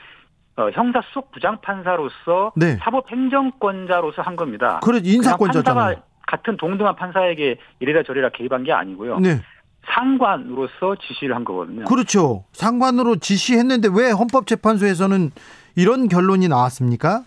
[0.57, 2.77] 어, 형사 수석 부장 판사로서 네.
[2.77, 4.81] 사법 행정권자로서 한 겁니다.
[4.85, 5.85] 그래 인사권자잖아요.
[5.85, 9.19] 판사가 같은 동등한 판사에게 이래라 저래라 개입한 게 아니고요.
[9.19, 9.41] 네.
[9.87, 11.85] 상관으로서 지시를 한 거거든요.
[11.85, 12.45] 그렇죠.
[12.53, 15.31] 상관으로 지시했는데 왜 헌법재판소에서는
[15.77, 17.25] 이런 결론이 나왔습니까?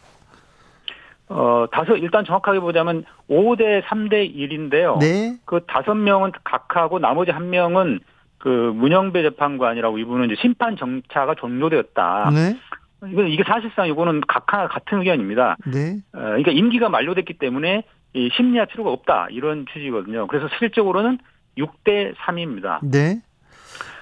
[1.30, 4.98] 어, 다섯, 일단 정확하게 보자면 5대 3대 1인데요.
[5.00, 5.38] 네.
[5.46, 8.00] 그 다섯 명은 각하고 나머지 한 명은
[8.38, 12.30] 그 문영배 재판관이라고 이분은 이제 심판 정차가 종료되었다.
[12.34, 12.58] 네.
[13.06, 15.58] 이건 이게 사실상 이거는 각하 같은 의견입니다.
[15.68, 15.98] 네.
[16.14, 17.84] 어, 그러니까 임기가 만료됐기 때문에
[18.14, 20.28] 이 심리할 필요가 없다 이런 취지거든요.
[20.28, 21.20] 그래서 실질적으로는
[21.58, 22.80] 6대 3입니다.
[22.84, 23.22] 네.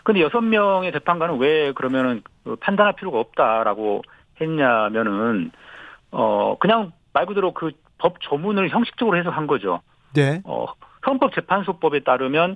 [0.04, 4.04] 근데 여섯 명의 재판관은 왜 그러면은 그 판단할 필요가 없다라고
[4.40, 5.52] 했냐면은
[6.12, 9.82] 어 그냥 말 그대로 그 법 조문을 형식적으로 해석한 거죠.
[10.14, 10.42] 네.
[10.44, 10.66] 어
[11.06, 12.56] 헌법재판소법에 따르면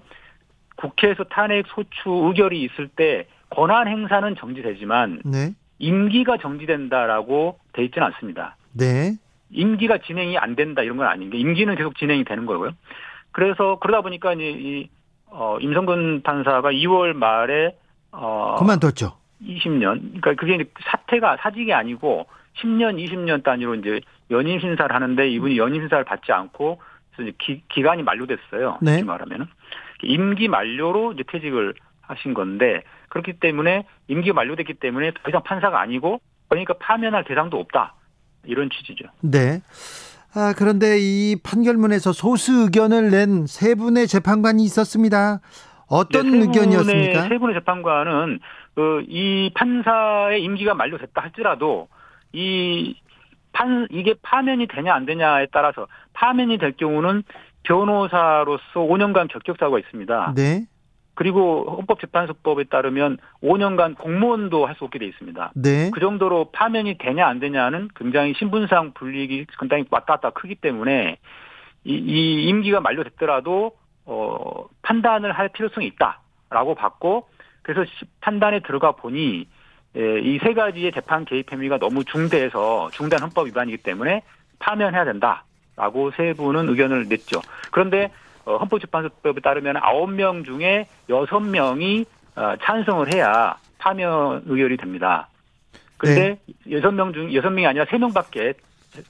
[0.75, 5.53] 국회에서 탄핵 소추 의결이 있을 때 권한 행사는 정지되지만 네.
[5.79, 8.55] 임기가 정지된다라고 돼 있지는 않습니다.
[8.73, 9.15] 네.
[9.49, 12.71] 임기가 진행이 안 된다 이런 건 아닌 게 임기는 계속 진행이 되는 거고요.
[13.31, 14.89] 그래서 그러다 보니까 이제 이
[15.27, 17.75] 어, 임성근 판사가 2월 말에
[18.11, 19.13] 어 그만뒀죠.
[19.41, 22.27] 20년 그러니까 그게 사태가 사직이 아니고
[22.61, 24.01] 10년 20년 단위로 이제
[24.31, 26.81] 연임 심사를 하는데 이분이 연임 심사를 받지 않고
[27.37, 28.79] 기, 기간이 만료됐어요.
[28.81, 29.03] 네.
[29.03, 29.47] 말하면은
[30.03, 31.73] 임기 만료로 이제 퇴직을
[32.09, 37.93] 하신 건데 그렇기 때문에 임기 만료됐기 때문에 더 이상 판사가 아니고 그러니까 파면할 대상도 없다
[38.45, 39.05] 이런 취지죠.
[39.21, 39.61] 네.
[40.33, 45.39] 아, 그런데 이 판결문에서 소수 의견을 낸 세 분의 재판관이 있었습니다.
[45.87, 47.27] 어떤 네, 의견이었습니까?
[47.29, 48.39] 세 분의 재판관은
[48.75, 51.87] 그 이 판사의 임기가 만료됐다 할지라도
[52.33, 52.95] 이
[53.51, 57.23] 판 이게 파면이 되냐 안 되냐에 따라서 파면이 될 경우는
[57.63, 60.33] 변호사로서 5년간 적격 사고가 있습니다.
[60.35, 60.65] 네.
[61.19, 65.51] 그리고 헌법재판소법에 따르면 5년간 공무원도 할 수 없게 돼 있습니다.
[65.55, 65.91] 네.
[65.93, 71.17] 그 정도로 파면이 되냐 안 되냐는 굉장히 신분상 불이익이 상당히 왔다 갔다 크기 때문에
[71.83, 73.73] 이, 이 임기가 만료됐더라도
[74.05, 77.27] 어, 판단을 할 필요성이 있다라고 봤고
[77.63, 79.45] 그래서 시- 판단에 들어가 보니
[79.95, 84.21] 이세 가지의 재판 개입 혐의가 너무 중대해서 중대한 헌법 위반이기 때문에
[84.59, 87.41] 파면해야 된다라고 세 분은 의견을 냈죠.
[87.71, 88.09] 그런데 어,
[88.57, 95.27] 헌법재판소법에 따르면 아홉 명 중에 여섯 명이 어, 찬성을 해야 파면 의결이 됩니다.
[95.97, 96.39] 그런데
[96.71, 98.53] 여섯 명중 여섯 명이 아니라 세 명밖에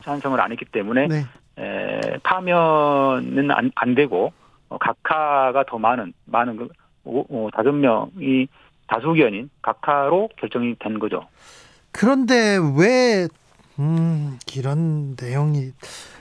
[0.04, 1.26] 찬성을 안 했기 때문에 네.
[1.58, 4.34] 에, 파면은 안, 안 되고
[4.70, 6.68] 어, 각하가 더 많은 많은 그
[7.04, 8.48] 오- 어, 다섯 명이
[8.88, 11.28] 다수 의견인 각하로 결정이 된 거죠.
[11.92, 13.28] 그런데 왜
[13.80, 15.72] 음, 이런 내용이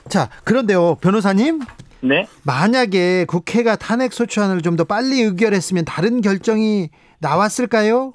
[0.07, 0.95] 자, 그런데요.
[0.95, 1.59] 변호사님,
[2.01, 2.27] 네.
[2.45, 6.89] 만약에 국회가 탄핵 소추안을 좀 더 빨리 의결했으면 다른 결정이
[7.19, 8.13] 나왔을까요?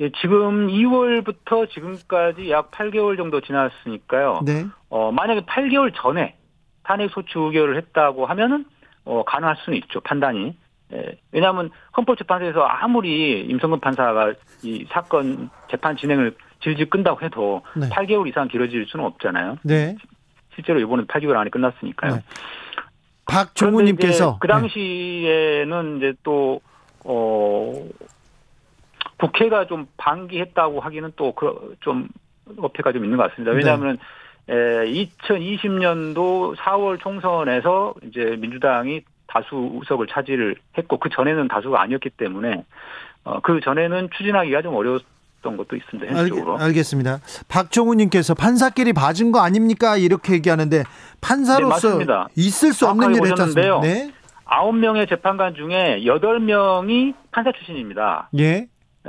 [0.00, 4.40] 예, 지금 2월부터 지금까지 약 8개월 정도 지났으니까요.
[4.46, 4.64] 네.
[4.88, 6.34] 어, 만약에 8개월 전에
[6.82, 8.64] 탄핵 소추 의결을 했다고 하면은
[9.04, 10.56] 어, 가능할 수는 있죠 판단이.
[10.94, 14.32] 예, 왜냐하면 헌법재판소에서 아무리 임성근 판사가
[14.62, 17.88] 이 사건 재판 진행을 질질 끈다고 해도 네.
[17.90, 19.58] 8개월 이상 길어질 수는 없잖아요.
[19.62, 19.96] 네.
[20.54, 22.14] 실제로 이번에 8개월 안에 끝났으니까요.
[22.16, 22.22] 네.
[23.26, 24.36] 박종우 님께서 네.
[24.40, 26.60] 그 당시에는 이제 또,
[27.04, 27.72] 어,
[29.18, 32.08] 국회가 좀 방기했다고 하기는 또좀
[32.58, 33.52] 어폐가 좀 있는 것 같습니다.
[33.52, 33.98] 왜냐하면
[34.48, 42.64] 에, 2020년도 4월 총선에서 이제 민주당이 다수 의석을 차지를 했고 그 전에는 다수가 아니었기 때문에
[43.24, 45.04] 어, 그 전에는 추진하기가 좀 어려웠
[45.42, 46.12] 던 것도 있습니다.
[46.14, 46.56] 현실적으로.
[46.56, 47.18] 알, 알겠습니다.
[47.48, 49.96] 박종우 님께서 판사끼리 봐준 거 아닙니까?
[49.96, 50.84] 이렇게 얘기하는데
[51.20, 52.06] 판사로서 네.
[52.36, 53.30] 있을 수 없는 일을.
[53.30, 53.80] 보셨는데요.
[53.80, 54.12] 네.
[54.44, 58.28] 아홉 명의 재판관 중에 여덟 명이 판사 출신입니다.
[58.38, 58.66] 예.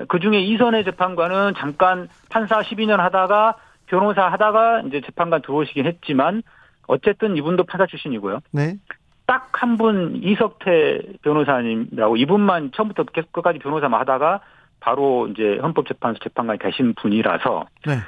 [0.07, 3.55] 그 중에 이선의 재판관은 잠깐 판사 12년 하다가
[3.85, 6.41] 변호사 하다가 이제 재판관 들어오시긴 했지만
[6.87, 8.39] 어쨌든 이분도 판사 출신이고요.
[8.51, 8.77] 네.
[9.25, 14.41] 딱 한 분 이석태 변호사님이라고 이분만 처음부터 계속 끝까지 변호사만 하다가
[14.83, 17.99] 바로 이제 헌법재판소 재판관이 되신 분이라서 네.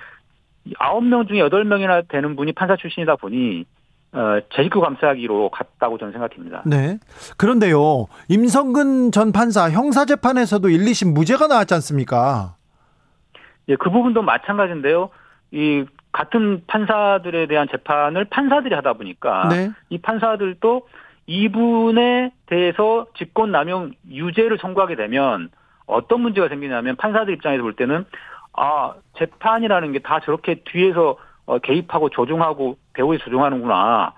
[0.77, 3.65] 아홉 명 중에 여덟 명이나 되는 분이 판사 출신이다 보니
[4.11, 6.63] 어, 재직구 감싸기로 갔다고 저는 생각합니다.
[6.65, 6.99] 네.
[7.37, 8.07] 그런데요.
[8.27, 12.55] 임성근 전 판사 형사재판에서도 1, 2심 무죄가 나왔지 않습니까?
[13.69, 15.09] 예, 그 부분도 마찬가지인데요.
[15.51, 19.71] 이 같은 판사들에 대한 재판을 판사들이 하다 보니까 네.
[19.89, 20.87] 이 판사들도
[21.27, 25.49] 이분에 대해서 직권남용 유죄를 청구하게 되면
[25.87, 28.05] 어떤 문제가 생기냐면 판사들 입장에서 볼 때는
[28.53, 34.13] 아 재판이라는 게 다 저렇게 뒤에서 어, 개입하고 조종하고 배우에 조종하는구나.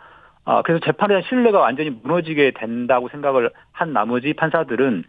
[0.45, 5.03] 아 그래서 재판에 대한 신뢰가 완전히 무너지게 된다고 생각을 한 나머지 판사들은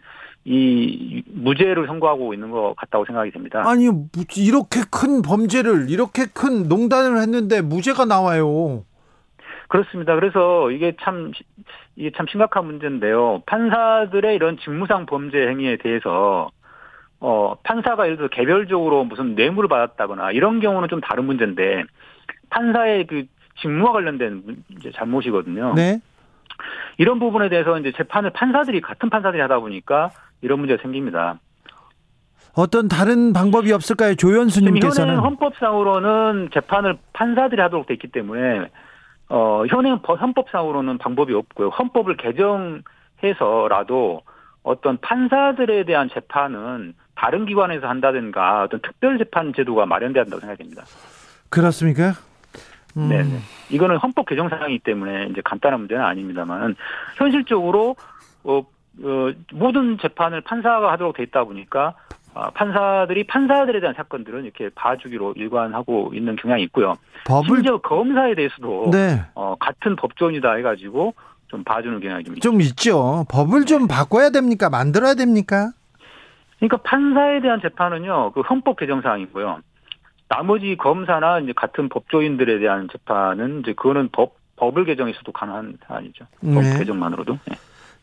[0.45, 3.61] 이 무죄를 선고하고 있는 것 같다고 생각이 됩니다.
[3.65, 4.07] 아니 무-
[4.37, 8.83] 이렇게 큰 범죄를 이렇게 큰 농단을 했는데 무죄가 나와요.
[9.69, 10.15] 그렇습니다.
[10.15, 11.43] 그래서 이게 참 시-
[11.95, 13.43] 이게 참 심각한 문제인데요.
[13.45, 16.49] 판사들의 이런 직무상 범죄 행위에 대해서
[17.21, 21.83] 어 판사가 예를 들어 개별적으로 무슨 뇌물을 받았다거나 이런 경우는 좀 다른 문제인데
[22.49, 23.25] 판사의 그
[23.61, 25.73] 직무와 관련된 문- 이제 잘못이거든요.
[25.75, 25.99] 네.
[26.97, 30.09] 이런 부분에 대해서 이제 재판을 판사들이 같은 판사들이 하다 보니까
[30.41, 31.39] 이런 문제가 생깁니다.
[32.55, 34.15] 어떤 다른 방법이 없을까요?
[35.07, 38.67] 현행 헌법상으로는 재판을 판사들이 하도록 돼 있기 때문에
[39.29, 41.69] 어 현행 법- 헌법상으로는 방법이 없고요.
[41.69, 44.21] 헌법을 개정해서라도
[44.63, 50.83] 어떤 판사들에 대한 재판은 다른 기관에서 한다든가 어떤 특별 재판 제도가 마련돼야 한다고 생각합니다.
[51.49, 52.13] 그렇습니까?
[52.97, 53.37] 음, 네, 네.
[53.69, 56.75] 이거는 헌법 개정 사항이기 때문에 이제 간단한 문제는 아닙니다만
[57.17, 57.95] 현실적으로
[58.43, 58.61] 어,
[59.03, 62.15] 어, 모든 재판을 판사가 하도록 돼 있다 보니까 아,
[62.53, 66.95] 판사들이 판사들에 대한 사건들은 이렇게 봐주기로 일관하고 있는 경향이 있고요.
[67.25, 69.23] 법을 심지어 검사에 대해서도 네.
[69.35, 71.13] 어, 같은 법조인이다 해가지고
[71.47, 72.35] 좀 봐주는 경향이 좀.
[72.35, 73.25] 좀 있죠.
[73.29, 74.69] 법을 좀 바꿔야 됩니까?
[74.69, 75.71] 만들어야 됩니까?
[76.59, 79.59] 그러니까 판사에 대한 재판은요, 그 헌법 개정 사항이고요.
[80.27, 86.25] 나머지 검사나 이제 같은 법조인들에 대한 재판은 이제 그거는 법 법을 개정해서도 가능한 사안이죠.
[86.41, 86.77] 법 네.
[86.79, 87.39] 개정만으로도.
[87.45, 87.55] 네.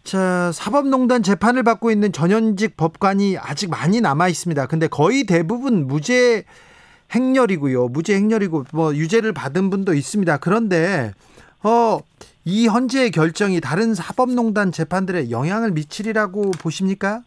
[0.07, 4.67] 자, 사법농단 재판을 받고 있는 전현직 법관이 아직 많이 남아 있습니다.
[4.67, 6.45] 근데 거의 대부분 무죄
[7.13, 7.89] 행렬이고요.
[7.89, 10.37] 무죄 행렬이고 뭐 유죄를 받은 분도 있습니다.
[10.39, 11.11] 그런데
[11.65, 11.99] 어,
[12.45, 17.23] 이 헌재의 결정이 다른 사법농단 재판들에 영향을 미치리라고 보십니까?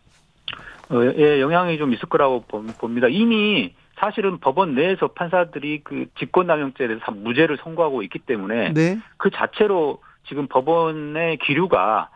[0.89, 3.07] 어, 예, 영향이 좀 있을 거라고 봅- 봅니다.
[3.10, 8.99] 이미 사실은 법원 내에서 판사들이 그 직권남용죄에 대해서 다 무죄를 선고하고 있기 때문에 네.
[9.18, 9.99] 그 자체로
[10.30, 12.10] 지금 법원의 기류가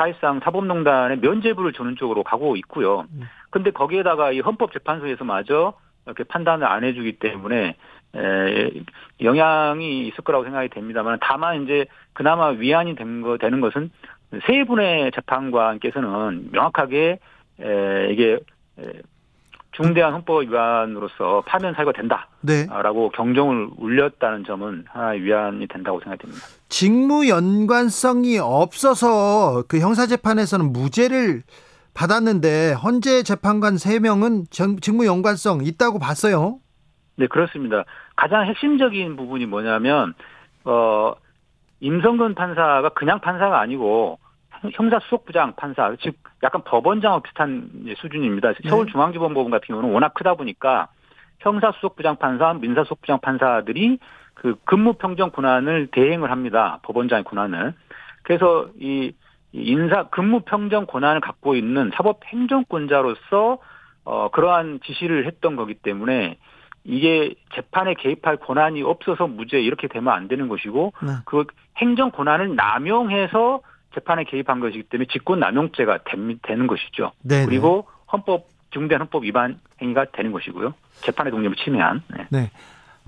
[0.00, 3.04] 사실상 사법농단에 면죄부를 주는 쪽으로 가고 있고요.
[3.50, 5.74] 근데 거기에다가 이 헌법재판소에서마저
[6.06, 7.76] 이렇게 판단을 안 해주기 때문에
[8.16, 8.70] 에,
[9.20, 13.90] 영향이 있을 거라고 생각이 됩니다만 다만 이제 그나마 위안이 된 거, 되는 것은
[14.46, 17.18] 세 분의 재판관께서는 명확하게
[17.60, 18.38] 에, 이게
[18.78, 19.02] 에,
[19.72, 21.92] 중대한 헌법 위반으로서 파면 사유가
[22.40, 22.66] 네.
[22.66, 26.40] 된다라고 경종을 울렸다는 점은 하나의 위안이 된다고 생각됩니다.
[26.68, 31.42] 직무 연관성이 없어서 그 형사 재판에서는 무죄를
[31.94, 36.58] 받았는데 헌재 재판관 3명은 직무 연관성 있다고 봤어요.
[37.16, 37.84] 네, 그렇습니다.
[38.16, 40.14] 가장 핵심적인 부분이 뭐냐면,
[40.64, 41.12] 어,
[41.80, 44.18] 임성근 판사가 그냥 판사가 아니고,
[44.72, 48.52] 형사 수석부장 판사, 즉, 약간 법원장하고 비슷한 수준입니다.
[48.54, 48.68] 네.
[48.68, 50.88] 서울중앙지법 법원 같은 경우는 워낙 크다 보니까,
[51.38, 53.98] 형사 수석부장 판사, 민사 수석부장 판사들이
[54.34, 56.78] 그 근무 평정 권한을 대행을 합니다.
[56.82, 57.74] 법원장의 권한을.
[58.22, 59.12] 그래서 이,
[59.52, 63.58] 이 인사 근무 평정 권한을 갖고 있는 사법 행정권자로서
[64.04, 66.38] 어, 그러한 지시를 했던 거기 때문에
[66.84, 71.12] 이게 재판에 개입할 권한이 없어서 무죄 이렇게 되면 안 되는 것이고 네.
[71.26, 71.44] 그
[71.76, 73.60] 행정 권한을 남용해서
[73.94, 76.00] 재판에 개입한 것이기 때문에 직권 남용죄가
[76.42, 77.12] 되는 것이죠.
[77.22, 77.44] 네.
[77.44, 80.74] 그리고 헌법 중대한 헌법 위반 행위가 되는 것이고요.
[81.00, 82.02] 재판의 독립을 침해한.
[82.08, 82.26] 네.
[82.30, 82.50] 네.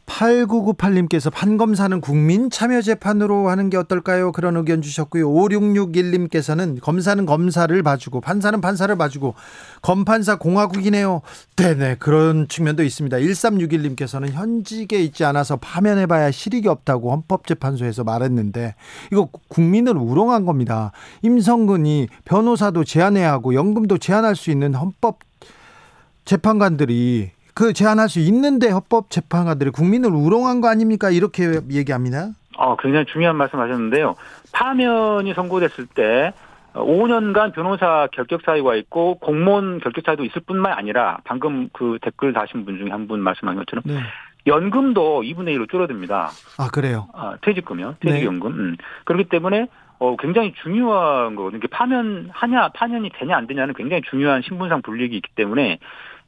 [0.06, 4.32] 8998님께서 판검사는 국민 참여 재판으로 하는 게 어떨까요?
[4.32, 5.28] 그런 의견 주셨고요.
[5.30, 9.34] 5661님께서는 검사는 검사를 봐주고 판사는 판사를 봐주고
[9.80, 11.22] 검판사 공화국이네요.
[11.56, 13.16] 네네 그런 측면도 있습니다.
[13.16, 18.74] 1361님께서는 현직에 있지 않아서 파면해봐야 실익이 없다고 헌법재판소에서 말했는데
[19.12, 20.92] 이거 국민을 우롱한 겁니다.
[21.22, 25.20] 임성근이 변호사도 제한해야 하고 연금도 제한할 수 있는 헌법
[26.24, 31.10] 재판관들이 그 제한할 수 있는데 헌법 재판관들이 국민을 우롱한 거 아닙니까?
[31.10, 32.28] 이렇게 얘기합니다.
[32.56, 34.14] 어, 굉장히 중요한 말씀 하셨는데요.
[34.52, 36.32] 파면이 선고됐을 때
[36.74, 42.64] 5년간 변호사 결격 사유가 있고 공무원 결격 사유도 있을 뿐만 아니라 방금 그 댓글 다신
[42.64, 43.98] 분 중에 한 분 말씀하신 것처럼 네.
[44.46, 46.30] 연금도 2분의 1로 줄어듭니다.
[46.58, 47.08] 아 그래요.
[47.12, 47.96] 아, 퇴직금요.
[48.02, 48.12] 네.
[48.12, 48.52] 퇴직연금.
[48.52, 48.76] 음.
[49.04, 49.66] 그렇기 때문에
[49.98, 51.60] 어, 굉장히 중요한 거거든요.
[51.70, 55.78] 파면하냐, 파면이 되냐 안 되냐는 굉장히 중요한 신분상 불이익이 있기 때문에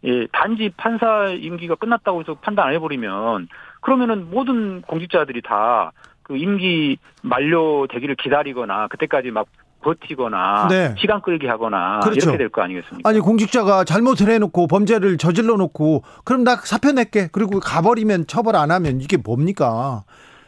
[0.05, 3.48] 예, 단지 판사 임기가 끝났다고 해서 판단 안 해버리면
[3.81, 5.93] 그러면은 모든 공직자들이 다
[6.24, 9.47] 그 임기 만료 되기를 기다리거나 그때까지 막
[9.82, 10.94] 버티거나 네.
[10.98, 12.31] 시간 끌기 하거나 그렇죠.
[12.31, 13.06] 이렇게 될 거 아니겠습니까?
[13.09, 18.70] 아니 공직자가 잘못을 해놓고 범죄를 저질러 놓고 그럼 나 사표 낼게 그리고 가버리면 처벌 안
[18.70, 20.05] 하면 이게 뭡니까?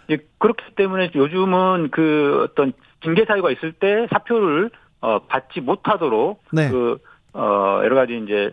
[0.08, 2.72] 예, 그렇기 때문에 요즘은 그 어떤
[3.04, 4.70] 징계 사유가 있을 때 사표를
[5.02, 6.70] 어, 받지 못하도록 네.
[6.70, 6.96] 그
[7.34, 8.50] 어, 여러 가지 이제 예,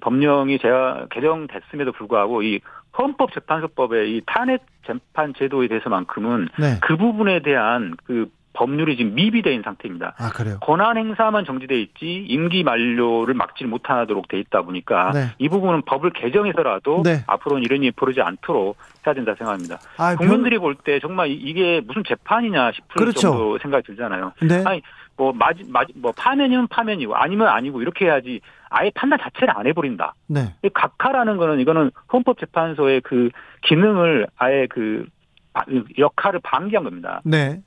[0.00, 2.60] 법령이 제가 개정됐음에도 불구하고 이
[2.96, 6.78] 헌법재판소법의 이 탄핵 재판 제도에 대해서만큼은 네.
[6.82, 10.14] 그 부분에 대한 그 법률이 지금 있는 상태입니다.
[10.16, 10.58] 아 그래요.
[10.60, 15.26] 권한 행사만 정지돼 있지 임기 만료를 막지 못하도록 돼 있다 보니까 네.
[15.38, 17.24] 이 부분은 법을 개정해서라도 네.
[17.26, 19.80] 앞으로는 이런 일이 벌어지지 않도록 해야 된다 생각합니다.
[19.98, 23.20] 아, 국민들이 볼 때 정말 이- 이게 무슨 재판이냐 싶을 그렇죠.
[23.20, 24.34] 정도 생각이 들잖아요.
[24.38, 24.62] 변- 네.
[24.64, 24.82] 아니
[25.16, 28.40] 뭐 마지 마지 뭐 파면이면 파면이고 아니면 아니고 이렇게 해야지
[28.76, 30.14] 아예 판단 자체를 안 해버린다.
[30.26, 30.54] 네.
[30.64, 33.30] 이 각하라는 거는 이거는 헌법재판소의 그
[33.62, 35.06] 기능을 아예 그
[35.52, 35.64] 바-
[35.96, 37.20] 역할을 방기한 겁니다.
[37.24, 37.62] 네.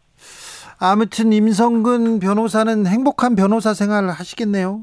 [0.80, 4.82] 아무튼 임성근 변호사는 행복한 변호사 생활을 하시겠네요.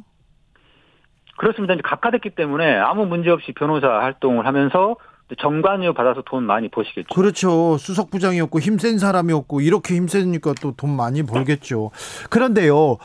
[1.37, 1.75] 그렇습니다.
[1.75, 4.97] 이제 각하됐기 때문에 아무 문제 없이 변호사 활동을 하면서
[5.39, 7.15] 정관료 받아서 돈 많이 버시겠죠.
[7.15, 7.77] 그렇죠.
[7.79, 11.91] 수석 부장이었고 힘센 사람이었고 이렇게 힘세니까 또 돈 많이 벌겠죠.
[12.31, 12.99] 그런데요.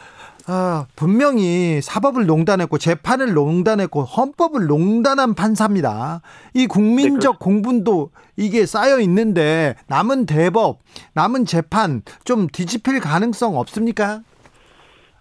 [0.51, 6.21] 아, 분명히 사법을 농단했고 재판을 농단했고 헌법을 농단한 판사입니다.
[6.55, 10.79] 이 국민적 공분도 이게 쌓여 있는데 남은 대법,
[11.13, 14.21] 남은 재판 좀 뒤집힐 가능성 없습니까?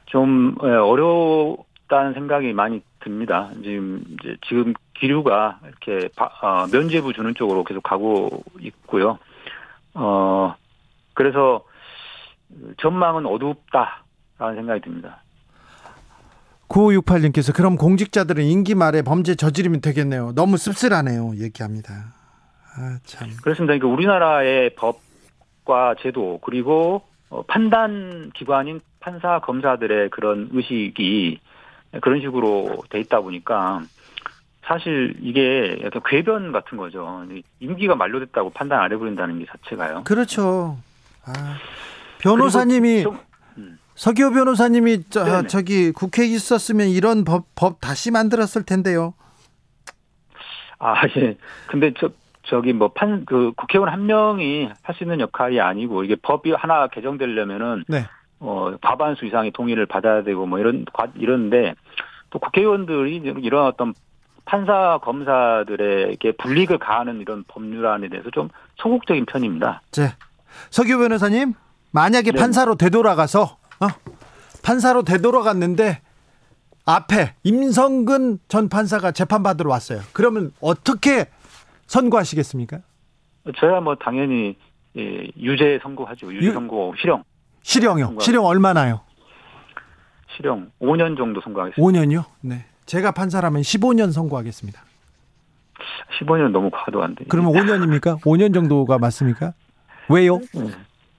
[0.06, 3.50] 좀 예, 어렵다는 생각이 많이 듭니다.
[3.62, 9.18] 지금 이제 지금 기류가 이렇게 바- 어, 면죄부 주는 쪽으로 계속 가고 있고요.
[9.92, 10.54] 어
[11.12, 11.64] 그래서
[12.80, 14.04] 전망은 어둡다
[14.38, 15.22] 라는 생각이 듭니다.
[16.68, 20.32] 9568님께서 그럼 공직자들은 임기 말에 범죄 저지르면 되겠네요.
[20.34, 21.32] 너무 씁쓸하네요.
[21.36, 21.92] 얘기합니다.
[22.76, 23.28] 아, 참.
[23.42, 23.72] 그렇습니다.
[23.74, 31.40] 그러니까 우리나라의 법과 제도 그리고 어, 판단 기관인 판사 검사들의 그런 의식이
[32.02, 33.80] 그런 식으로 돼 있다 보니까
[34.66, 37.24] 사실 이게 약간 궤변 같은 거죠.
[37.60, 40.04] 임기가 만료됐다고 판단 안 해버린다는 게 자체가요.
[40.04, 40.76] 그렇죠.
[41.24, 41.56] 아,
[42.18, 43.20] 변호사님이 좀- 음.
[43.98, 45.46] 서기호 변호사님이 저, 네네.
[45.48, 49.12] 저기 국회에 있었으면 이런 법, 법 다시 만들었을 텐데요.
[50.78, 51.36] 아, 예.
[51.66, 52.10] 근데 저,
[52.44, 56.86] 저기 뭐 판, 그 국회의원 한 명이 할 수 있는 역할이 아니고 이게 법이 하나
[56.86, 58.04] 개정되려면은 네.
[58.38, 61.74] 어, 과반수 이상의 동의를 받아야 되고 뭐 이런, 과- 이런데
[62.30, 63.94] 또 국회의원들이 이런 어떤
[64.44, 69.82] 판사, 검사들에게 불이익을 가하는 이런 법률안에 대해서 좀 소극적인 편입니다.
[69.90, 70.14] 네.
[70.70, 71.54] 서기호 변호사님,
[71.90, 72.38] 만약에 네.
[72.40, 73.86] 판사로 되돌아가서 어?
[74.62, 76.00] 판사로 되돌아갔는데
[76.84, 80.00] 앞에 임성근 전 판사가 재판 받으러 왔어요.
[80.12, 81.28] 그러면 어떻게
[81.86, 82.78] 선고하시겠습니까?
[83.58, 84.56] 저야 뭐 당연히
[84.96, 86.32] 예, 유죄 선고하죠.
[86.34, 87.22] 유죄 유- 선고, 실형,
[87.62, 88.04] 실형요.
[88.04, 88.24] 선고하죠.
[88.24, 89.00] 실형 얼마나요?
[90.36, 91.80] 실형 5년 정도 선고하겠습니다.
[92.00, 92.24] 5년요?
[92.40, 92.64] 네.
[92.86, 94.82] 제가 판사라면 15년 선고하겠습니다.
[96.20, 97.26] 15년 너무 과도한데.
[97.28, 98.20] 그러면 5년입니까?
[98.22, 99.52] 5년 정도가 맞습니까?
[100.08, 100.40] 왜요?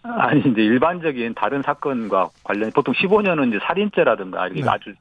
[0.03, 4.69] 아니 이제 일반적인 다른 사건과 관련 보통 15년은 이제 살인죄라든가 이게 네.
[4.69, 4.93] 아주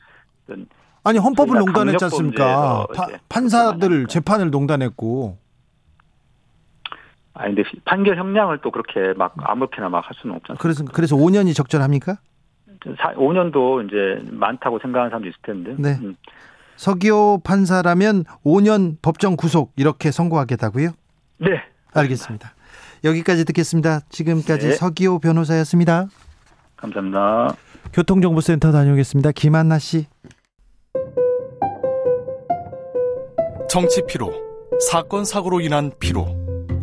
[1.04, 2.86] 아니 헌법을 농단했지 않습니까?
[2.94, 5.38] 파- 판사들 재판을 농단했고
[7.34, 10.58] 아니 근데 판결 형량을 또 그렇게 막 아무렇게나 막 할 수는 없잖아요.
[10.60, 12.18] 그래서 그래서 5년이 적절합니까?
[12.80, 15.74] 5년도 이제 많다고 생각하는 사람도 있을 텐데.
[15.78, 15.98] 네.
[16.02, 16.16] 음.
[16.76, 20.90] 서기호 판사라면 5년 법정 구속 이렇게 선고하겠다고요?
[21.38, 21.62] 네.
[21.94, 22.52] 알겠습니다.
[23.04, 24.00] 여기까지 듣겠습니다.
[24.10, 24.74] 지금까지 네.
[24.74, 26.06] 서기호 변호사였습니다.
[26.76, 27.54] 감사합니다.
[27.92, 29.32] 교통정보센터 다녀오겠습니다.
[29.32, 30.06] 김한나 씨.
[33.68, 34.32] 정치 피로,
[34.90, 36.26] 사건 사고로 인한 피로,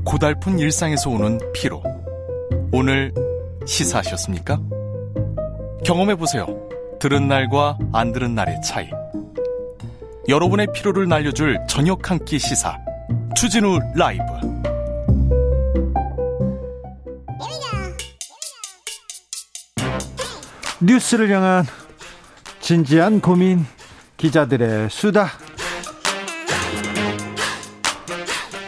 [0.06, 1.82] 고달픈 일상에서 오는 피로.
[2.72, 3.14] 오늘
[3.66, 4.60] 시사하셨습니까?
[5.84, 6.46] 경험해 보세요.
[7.00, 8.90] 들은 날과 안 들은 날의 차이.
[10.28, 12.78] 여러분의 피로를 날려줄 저녁 한 끼 시사.
[13.36, 14.24] 추진우 라이브.
[20.86, 21.66] 뉴스를 향한
[22.60, 23.66] 진지한 고민
[24.18, 25.28] 기자들의 수다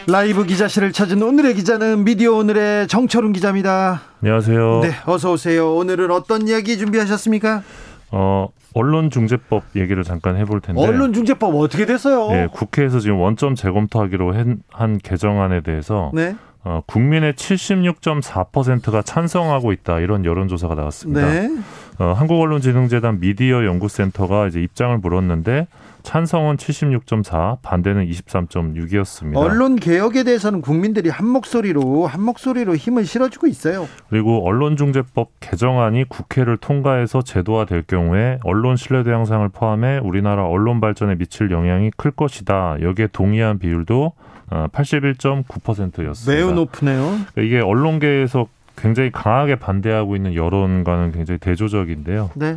[0.08, 4.00] 라이브 기자실을 찾은 오늘의 기자는 미디어 오늘의 정철훈 기자입니다.
[4.22, 4.80] 안녕하세요.
[4.82, 5.74] 네, 어서 오세요.
[5.76, 7.62] 오늘은 어떤 이야기 준비하셨습니까?
[8.10, 10.80] 어, 언론중재법 얘기를 잠깐 해볼 텐데.
[10.80, 12.30] 언론중재법 어떻게 됐어요?
[12.30, 20.00] 네, 국회에서 지금 원점 재검토하기로 한, 한 개정안에 대해서 네, 어, 국민의 76.4%가 찬성하고 있다
[20.00, 21.26] 이런 여론조사가 나왔습니다.
[21.26, 21.50] 네.
[21.98, 25.66] 어, 한국언론진흥재단 미디어 연구센터가 이제 입장을 물었는데
[26.02, 29.36] 찬성은 76.4, 반대는 23.6이었습니다.
[29.36, 33.88] 언론 개혁에 대해서는 국민들이 한 목소리로 한 목소리로 힘을 실어주고 있어요.
[34.08, 41.50] 그리고 언론중재법 개정안이 국회를 통과해서 제도화될 경우에 언론 신뢰도 향상을 포함해 우리나라 언론 발전에 미칠
[41.50, 42.78] 영향이 클 것이다.
[42.80, 44.12] 여기에 동의한 비율도
[44.50, 46.32] 81.9%였습니다.
[46.32, 47.18] 매우 높으네요.
[47.36, 48.46] 이게 언론계에서
[48.80, 52.30] 굉장히 강하게 반대하고 있는 여론과는 굉장히 대조적인데요.
[52.34, 52.56] 네.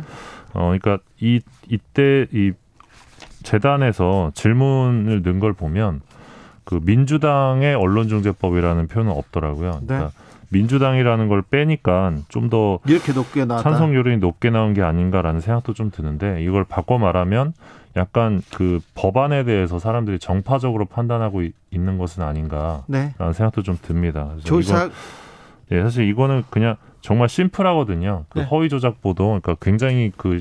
[0.54, 2.52] 어, 그러니까 이 이때 이
[3.42, 6.00] 재단에서 질문을 넣은 걸 보면
[6.64, 9.72] 그 민주당의 언론중재법이라는 표현은 없더라고요.
[9.80, 9.86] 네.
[9.86, 10.10] 그러니까
[10.50, 13.68] 민주당이라는 걸 빼니까 좀 더 이렇게 높게 나왔다.
[13.68, 17.54] 찬성 여론이 높게 나온 게 아닌가라는 생각도 좀 드는데 이걸 바꿔 말하면
[17.96, 23.12] 약간 그 법안에 대해서 사람들이 정파적으로 판단하고 이- 있는 것은 아닌가라는 네.
[23.18, 24.30] 생각도 좀 듭니다.
[24.44, 24.90] 조사
[25.72, 28.24] 예, 사실 이거는 그냥 정말 심플하거든요.
[28.28, 28.44] 그 네.
[28.44, 30.40] 허위 조작 보도, 그러니까 굉장히 그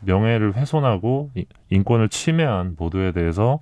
[0.00, 3.60] 명예를 훼손하고 이- 인권을 침해한 보도에 대해서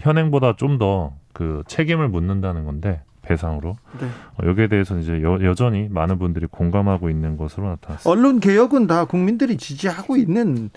[0.00, 4.06] 현행보다 좀 더 그 책임을 묻는다는 건데 배상으로 네.
[4.06, 8.08] 어, 여기에 대해서 이제 여, 여전히 많은 분들이 공감하고 있는 것으로 나타났습니다.
[8.10, 10.70] 언론 개혁은 다 국민들이 지지하고 있는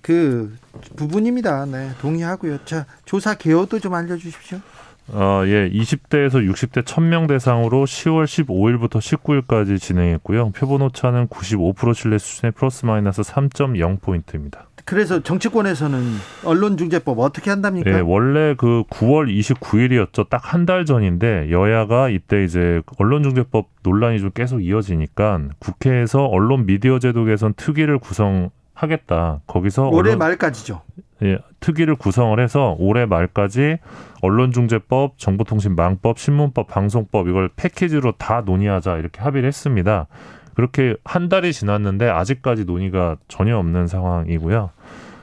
[0.00, 0.56] 그
[0.96, 1.66] 부분입니다.
[1.66, 2.64] 네, 동의하고요.
[2.64, 4.58] 자, 조사 개요도 좀 알려주십시오.
[5.08, 10.50] 어, 예, 20대에서 60대 1000명 대상으로 10월 15일부터 19일까지 진행했고요.
[10.50, 14.66] 표본 오차는 95% 신뢰 수준의 플러스 마이너스 3.0 포인트입니다.
[14.84, 16.00] 그래서 정치권에서는
[16.44, 17.90] 언론중재법 어떻게 한답니까?
[17.90, 20.28] 예, 원래 그 9월 29일이었죠.
[20.28, 26.98] 딱 한 달 전인데 여야가 이때 이제 언론중재법 논란이 좀 계속 이어지니까 국회에서 언론 미디어
[26.98, 29.40] 제도 개선 특위를 구성하겠다.
[29.46, 30.82] 거기서 올해 언론- 말까지죠.
[31.22, 33.78] 예, 특위를 구성을 해서 올해 말까지
[34.22, 40.06] 언론중재법, 정보통신망법, 신문법, 방송법 이걸 패키지로 다 논의하자 이렇게 합의를 했습니다.
[40.54, 44.70] 그렇게 한 달이 지났는데 아직까지 논의가 전혀 없는 상황이고요.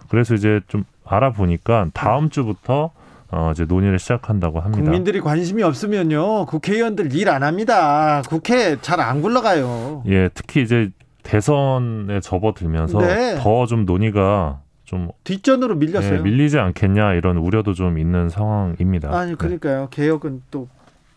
[0.10, 2.92] 그래서 이제 좀 알아보니까 다음 주부터
[3.32, 4.84] 어 이제 논의를 시작한다고 합니다.
[4.84, 8.22] 국민들이 관심이 없으면요 국회의원들 일 안 합니다.
[8.28, 10.04] 국회 잘 안 굴러가요.
[10.08, 10.92] 예, 특히 이제
[11.24, 13.36] 대선에 접어들면서 네.
[13.40, 14.60] 더좀 논의가
[14.94, 16.20] 좀 뒷전으로 밀렸어요.
[16.20, 19.10] 예, 밀리지 않겠냐 이런 우려도 좀 있는 상황입니다.
[19.18, 19.36] 아니 네.
[19.36, 19.88] 그러니까요.
[19.90, 20.68] 개혁은 또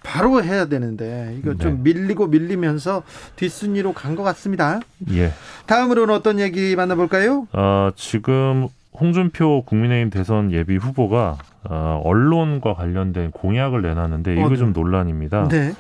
[0.03, 3.03] 바로 해야 되는데 이거 좀 밀리고 밀리면서
[3.37, 4.81] 뒷순위로 간 것 같습니다.
[5.13, 5.31] 예.
[5.67, 7.49] 다음으로는 어떤 얘기 만나볼까요?
[7.53, 11.37] 어, 지금 홍준표 국민의힘 대선 예비 후보가
[11.69, 14.57] 어, 언론과 관련된 공약을 내놨는데 이거 어, 네.
[14.57, 15.49] 좀 논란입니다.
[15.49, 15.75] 네.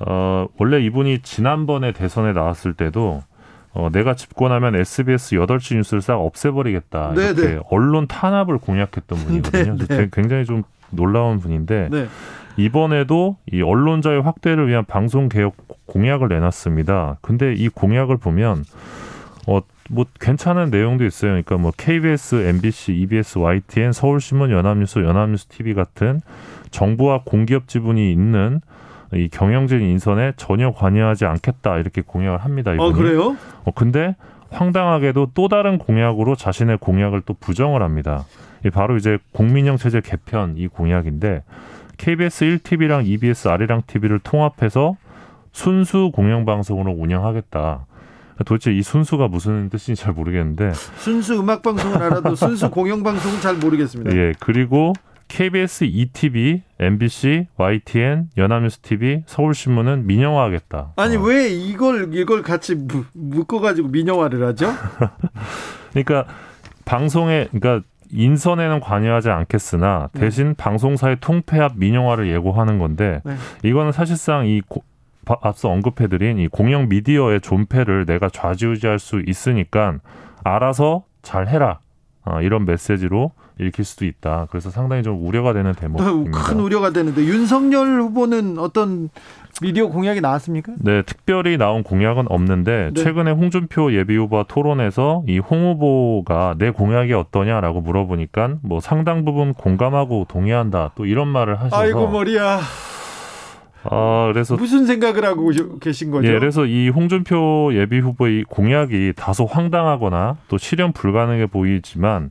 [0.00, 3.22] 어, 원래 이분이 지난번에 대선에 나왔을 때도
[3.72, 7.12] 어, 내가 집권하면 SBS 8시 뉴스를 싹 없애버리겠다.
[7.14, 7.60] 네, 이렇게 네.
[7.70, 9.76] 언론 탄압을 공약했던 분이거든요.
[9.76, 10.08] 네, 그래서 네.
[10.12, 12.08] 굉장히 좀 놀라운 분인데 네.
[12.56, 15.54] 이번에도 이 언론 자유 확대를 위한 방송 개혁
[15.86, 17.18] 공약을 내놨습니다.
[17.20, 18.64] 근데 이 공약을 보면
[19.46, 19.60] 어
[19.92, 21.32] 뭐 괜찮은 내용도 있어요.
[21.32, 26.20] 그러니까 뭐 KBS, MBC, EBS, YTN, 서울신문, 연합뉴스, 연합뉴스 TV 같은
[26.70, 28.60] 정부와 공기업 지분이 있는
[29.12, 32.72] 이 경영진 인선에 전혀 관여하지 않겠다 이렇게 공약을 합니다.
[32.72, 32.88] 이분이.
[32.88, 33.36] 어 그래요?
[33.64, 34.14] 어, 근데
[34.50, 38.24] 황당하게도 또 다른 공약으로 자신의 공약을 또 부정을 합니다.
[38.64, 41.42] 이 바로 이제 국민형 체제 개편 이 공약인데
[41.96, 44.96] KBS 1TV랑 EBS 아리랑 TV를 통합해서
[45.52, 47.86] 순수 공영방송으로 운영하겠다.
[48.46, 53.56] 도대체 이 순수가 무슨 뜻인지 잘 모르겠는데 순수 음악 방송은 알아도 순수 공영 방송은 잘
[53.56, 54.12] 모르겠습니다.
[54.16, 54.94] 예 그리고
[55.30, 60.94] KBS ETV, MBC, YTN, 연합뉴스 TV, 서울신문은 민영화하겠다.
[60.96, 61.20] 아니 어.
[61.22, 64.72] 왜 이걸 이걸 같이 무- 묶어가지고 민영화를 하죠?
[65.94, 66.26] 그러니까
[66.84, 70.20] 방송에 그러니까 인선에는 관여하지 않겠으나 네.
[70.20, 73.36] 대신 방송사의 통폐합 민영화를 예고하는 건데 네.
[73.62, 74.82] 이거는 사실상 이 고-
[75.24, 79.98] 바- 앞서 언급해드린 이 공영 미디어의 존폐를 내가 좌지우지할 수 있으니까
[80.42, 81.78] 알아서 잘 해라
[82.24, 83.30] 어, 이런 메시지로
[83.60, 84.46] 읽힐 수도 있다.
[84.50, 86.38] 그래서 상당히 좀 우려가 되는 대목입니다.
[86.42, 89.10] 큰 우려가 되는데 윤석열 후보는 어떤
[89.62, 90.72] 미디어 공약이 나왔습니까?
[90.78, 93.02] 네, 특별히 나온 공약은 없는데 네.
[93.02, 100.26] 최근에 홍준표 예비후보와 토론에서 이 홍 후보가 내 공약이 어떠냐라고 물어보니까 뭐 상당 부분 공감하고
[100.28, 102.60] 동의한다 또 이런 말을 하셔서 아이고 머리야.
[103.82, 105.50] 아 그래서 무슨 생각을 하고
[105.80, 106.28] 계신 거죠?
[106.28, 112.30] 예, 그래서 이 홍준표 예비 후보의 공약이 다소 황당하거나 또 실현 불가능해 보이지만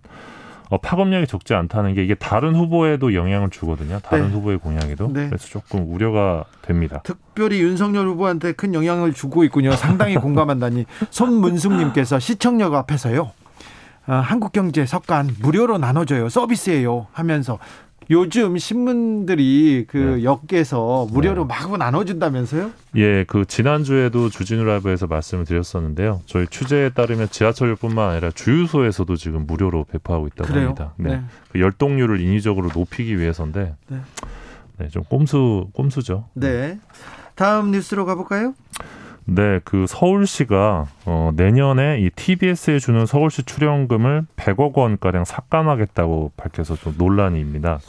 [0.70, 4.00] 어, 파급력이 적지 않다는 게 이게 다른 후보에도 영향을 주거든요.
[4.04, 4.34] 다른 네.
[4.34, 5.28] 후보의 공약에도 네.
[5.28, 7.02] 그래서 조금 우려가 됩니다.
[7.04, 9.72] 특별히 윤석열 후보한테 큰 영향을 주고 있군요.
[9.72, 10.86] 상당히 공감한다니.
[11.10, 13.32] 손문숙님께서 시청역 앞에서요.
[14.08, 16.30] 어, 한국경제 석간 무료로 나눠줘요.
[16.30, 17.08] 서비스예요.
[17.14, 17.58] 하면서
[18.12, 22.72] 요즘 신문들이 그 역에서 무료로 마구 나눠준다면서요?
[22.96, 26.22] 예, 그 지난주에도 주진우 라이브에서 말씀을 드렸었는데요.
[26.26, 30.66] 저희 취재에 따르면 지하철뿐만 아니라 주유소에서도 지금 무료로 배포하고 있다고 그래요?
[30.66, 30.94] 합니다.
[30.98, 31.10] 네.
[31.18, 31.24] 네.
[31.52, 33.98] 그 열동률을 인위적으로 높이기 위해서인데 네.
[34.80, 36.30] 네, 좀 꼼수 꼼수죠.
[36.34, 36.80] 네.
[37.36, 38.56] 다음 뉴스로 가볼까요?
[39.32, 46.76] 네, 그 서울시가 어, 내년에 이 TBS에 주는 서울시 출연금을 100억 원 가량 삭감하겠다고 밝혀서
[46.78, 47.80] 좀 논란입니다.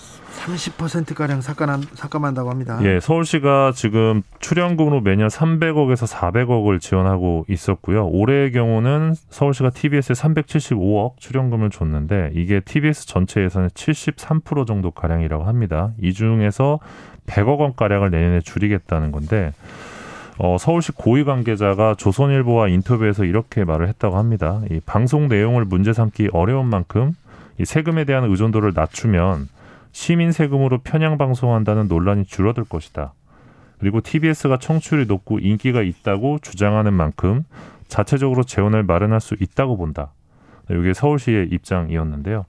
[0.45, 2.79] 30%가량 삭감한, 삭감한다고 합니다.
[2.83, 8.07] 예, 서울시가 지금 출연금으로 매년 300억에서 400억을 지원하고 있었고요.
[8.09, 15.93] 올해의 경우는 서울시가 TBS에 375억 출연금을 줬는데 이게 TBS 전체 예산의 73% 정도 가량이라고 합니다.
[16.01, 16.81] 이 중에서
[17.27, 19.53] 100억 원 가량을 내년에 줄이겠다는 건데
[20.43, 24.63] 어, 서울시 고위 관계자가 조선일보와 인터뷰에서 이렇게 말을 했다고 합니다.
[24.71, 27.15] 이 방송 내용을 문제 삼기 어려운 만큼
[27.59, 29.49] 이 세금에 대한 의존도를 낮추면
[29.93, 33.13] 시민 세금으로 편향 방송한다는 논란이 줄어들 것이다.
[33.81, 37.45] 그리고 TBS가 청취율이 높고 인기가 있다고 주장하는 만큼
[37.89, 40.13] 자체적으로 재원을 마련할 수 있다고 본다.
[40.71, 42.47] 이게 서울시의 입장이었는데요.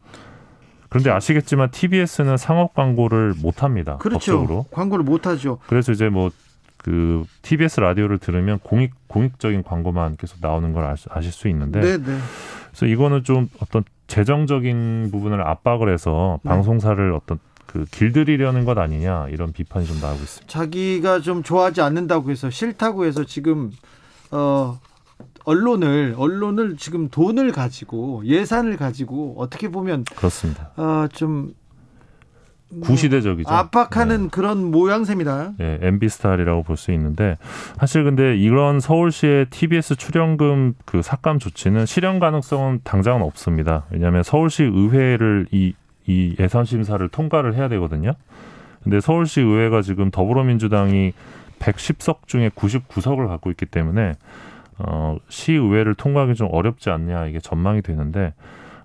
[0.87, 3.97] 그런데 아시겠지만 TBS는 상업 광고를 못 합니다.
[3.97, 4.39] 그렇죠.
[4.39, 4.65] 법적으로.
[4.71, 5.57] 광고를 못 하죠.
[5.67, 6.31] 그래서 이제 뭐
[6.83, 12.17] 그 TBS 라디오를 들으면 공익 공익적인 광고만 계속 나오는 걸 아실 수 있는데 네, 네.
[12.69, 16.49] 그래서 이거는 좀 어떤 재정적인 부분을 압박을 해서 네.
[16.49, 20.51] 방송사를 어떤 그 길들이려는 것 아니냐 이런 비판이 좀 나오고 있습니다.
[20.51, 23.71] 자기가 좀 좋아하지 않는다고 해서 싫다고 해서 지금
[24.31, 24.79] 어
[25.45, 30.71] 언론을 언론을 지금 돈을 가지고 예산을 가지고 어떻게 보면 그렇습니다.
[30.75, 31.53] 어좀
[32.81, 33.49] 구시대적이죠.
[33.49, 35.53] 압박하는 그런 모양새입니다.
[35.59, 37.37] 예, MB 스타일이라고 볼 수 있는데
[37.77, 43.85] 사실 근데 이런 서울시의 TBS 출연금 그 삭감 조치는 실현 가능성은 당장은 없습니다.
[43.91, 45.73] 왜냐하면 서울시 의회를 이,
[46.07, 48.13] 이 예산 심사를 통과를 해야 되거든요.
[48.83, 51.13] 근데 서울시 의회가 지금 더불어민주당이
[51.59, 54.13] 110석 중에 99석을 갖고 있기 때문에
[54.79, 58.33] 어, 시의회를 통과하기 좀 어렵지 않냐 이게 전망이 되는데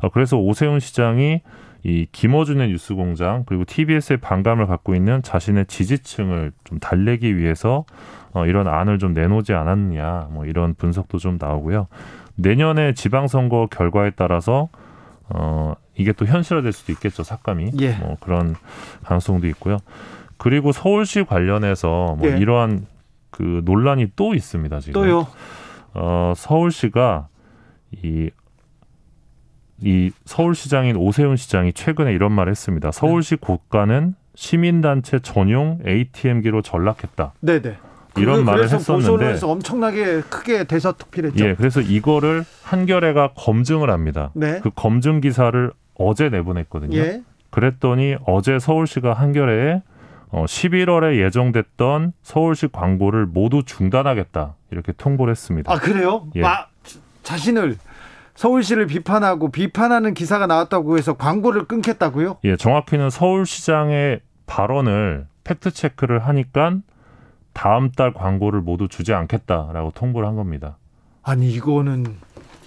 [0.03, 1.41] 어, 그래서 오세훈 시장이
[1.87, 7.85] 이 김어준의 뉴스공장 그리고 TBS의 반감을 갖고 있는 자신의 지지층을 좀 달래기 위해서
[8.33, 11.87] 어, 이런 안을 좀 내놓지 않았느냐 뭐 이런 분석도 좀 나오고요.
[12.35, 14.69] 내년에 지방선거 결과에 따라서
[15.29, 17.93] 어, 이게 또 현실화될 수도 있겠죠 삭감이 예.
[17.99, 18.57] 뭐 그런
[19.05, 19.79] 가능성도 있고요.
[20.39, 22.37] 그리고 서울시 관련해서 뭐 예.
[22.37, 22.85] 이러한
[23.31, 24.93] 그 논란이 또 있습니다 지금.
[24.93, 25.29] 또요.
[25.95, 27.29] 어, 서울시가
[28.03, 28.31] 이
[29.83, 32.91] 이 서울시장인 오세훈 시장이 최근에 이런 말을 했습니다.
[32.93, 37.33] 서울시 고가는 시민단체 전용 ATM기로 전락했다.
[37.41, 37.77] 네네.
[38.19, 41.45] 이런 그- 말을 했었는데 보선에서 엄청나게 크게 대서특필했죠.
[41.45, 44.31] 예, 그래서 이거를 한겨레가 검증을 합니다.
[44.35, 44.61] 네.
[44.63, 46.97] 그 검증 기사를 어제 내보냈거든요.
[46.97, 47.23] 예.
[47.51, 49.83] 그랬더니 어제 서울시가 한겨레에
[50.31, 55.71] 어, 11월에 예정됐던 서울시 광고를 모두 중단하겠다 이렇게 통보를 했습니다.
[55.73, 56.27] 아 그래요?
[56.37, 56.43] 예.
[56.45, 56.67] 아,
[57.23, 57.77] 자신을
[58.37, 62.39] 서울시를 비판하고 비판하는 기사가 나왔다고 해서 광고를 끊겠다고요?
[62.45, 66.77] 예, 정확히는 서울시장의 발언을 팩트 체크를 하니까
[67.53, 70.77] 다음 달 광고를 모두 주지 않겠다라고 통보를 한 겁니다.
[71.23, 72.05] 아니 이거는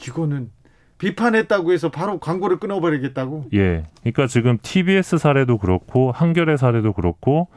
[0.06, 0.50] 이거는
[0.98, 3.46] 비판했다고 해서 바로 광고를 끊어버리겠다고?
[3.54, 3.86] 예.
[4.02, 7.48] 그러니까 지금 TBS 사례도 그렇고 한겨레 사례도 그렇고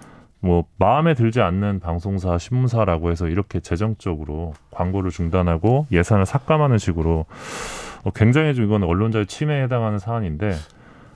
[0.40, 7.91] 뭐 마음에 들지 않는 방송사, 신문사라고 해서 이렇게 재정적으로 광고를 중단하고 예산을 삭감하는 식으로 어,
[8.10, 10.54] 굉장히 좀 이건 언론자유 침해에 해당하는 사안인데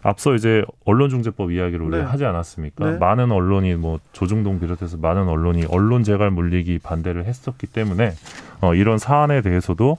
[0.02, 2.08] 앞서 이제 언론중재법 이야기를 우리가 네.
[2.08, 2.92] 하지 않았습니까?
[2.92, 2.98] 네.
[2.98, 8.12] 많은 언론이 뭐 조중동 비롯해서 많은 언론이 언론 재갈 물리기 반대를 했었기 때문에
[8.60, 9.98] 어, 이런 사안에 대해서도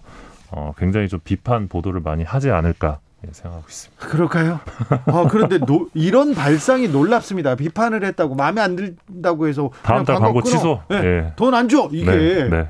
[0.52, 4.08] 어, 굉장히 좀 비판 보도를 많이 하지 않을까 예, 생각하고 있습니다.
[4.08, 4.60] 그럴까요?
[5.08, 7.56] 아 그런데 노- 이런 발상이 놀랍습니다.
[7.56, 10.80] 비판을 했다고 마음에 안 든다고 해서 다음 달 광고 취소.
[10.88, 11.04] 네.
[11.04, 11.34] 예.
[11.36, 11.90] 돈안 줘.
[11.92, 12.68] 이게 네, 네.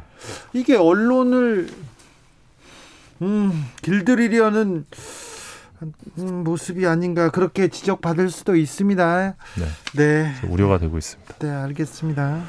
[0.53, 1.67] 이게 언론을
[3.21, 4.85] 음, 길들이려는
[6.17, 9.35] 음, 모습이 아닌가 그렇게 지적받을 수도 있습니다.
[9.59, 9.65] 네.
[9.95, 11.35] 네, 우려가 되고 있습니다.
[11.39, 12.43] 네 알겠습니다.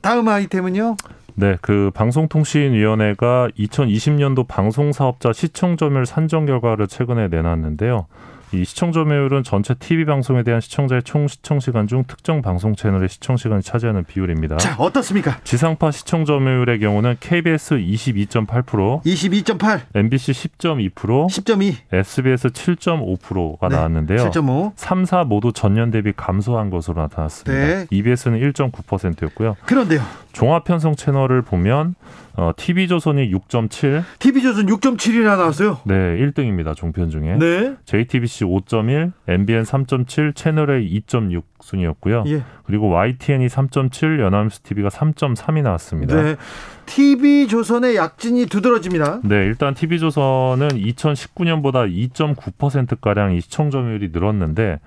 [0.00, 0.96] 다음 아이템은요.
[1.34, 8.06] 네, 그 방송통신위원회가 2020년도 방송사업자 시청점유율 산정 결과를 최근에 내놨는데요.
[8.52, 13.36] 이 시청점유율은 전체 TV 방송에 대한 시청자의 총 시청 시간 중 특정 방송 채널의 시청
[13.36, 14.56] 시간이 차지하는 비율입니다.
[14.58, 15.38] 자 어떻습니까?
[15.44, 20.94] 지상파 시청 점유율의 경우는 KBS 22.8%, 22.8, MBC 10.2%,
[21.26, 24.30] 10.2, SBS 7.5%가 네, 나왔는데요.
[24.30, 24.72] 7.5.
[24.76, 27.66] 3, 4 모두 전년 대비 감소한 것으로 나타났습니다.
[27.66, 27.86] 네.
[27.90, 29.56] EBS는 1.9%였고요.
[29.66, 30.00] 그런데요.
[30.36, 31.94] 종합 편성 채널을 보면
[32.34, 35.78] 어, TV조선이 6.7, TV조선 6.7이나 나왔어요.
[35.84, 36.76] 네, 1등입니다.
[36.76, 37.38] 종편 중에.
[37.38, 37.74] 네.
[37.86, 42.24] JTBC 5.1, MBN 3.7, 채널A 2.6 순이었고요.
[42.26, 42.42] 예.
[42.64, 46.22] 그리고 YTN이 3.7, 연합뉴스 TV가 3.3이 나왔습니다.
[46.22, 46.36] 네.
[46.84, 49.20] TV조선의 약진이 두드러집니다.
[49.24, 54.80] 네, 일단 TV조선은 2019년보다 2.9%가량 이 시청 점유율이 늘었는데,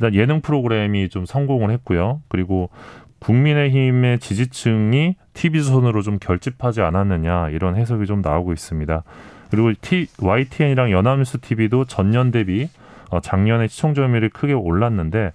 [0.00, 2.20] 일단 예능 프로그램이 좀 성공을 했고요.
[2.28, 2.70] 그리고
[3.18, 9.02] 국민의힘의 지지층이 TV조선으로 좀 결집하지 않았느냐, 이런 해석이 좀 나오고 있습니다.
[9.50, 12.68] 그리고 T, YTN이랑 연합뉴스 TV도 전년 대비
[13.10, 15.32] 어, 작년에 시청 점유율이 크게 올랐는데,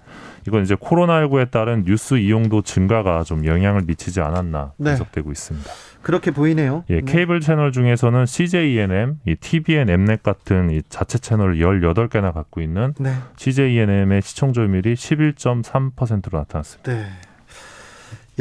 [0.48, 4.92] 이건 이제 코로나19에 따른 뉴스 이용도 증가가 좀 영향을 미치지 않았나 네.
[4.92, 5.70] 해석되고 있습니다.
[6.02, 6.84] 그렇게 보이네요.
[6.90, 12.94] 예, 케이블 채널 중에서는 CJENM, 이 TVN 엠넷 같은 이 자체 채널을 18개나 갖고 있는
[13.00, 13.14] 네.
[13.38, 16.92] CJENM의 시청 점유율이 11.3%로 나타났습니다.
[16.92, 17.06] 네.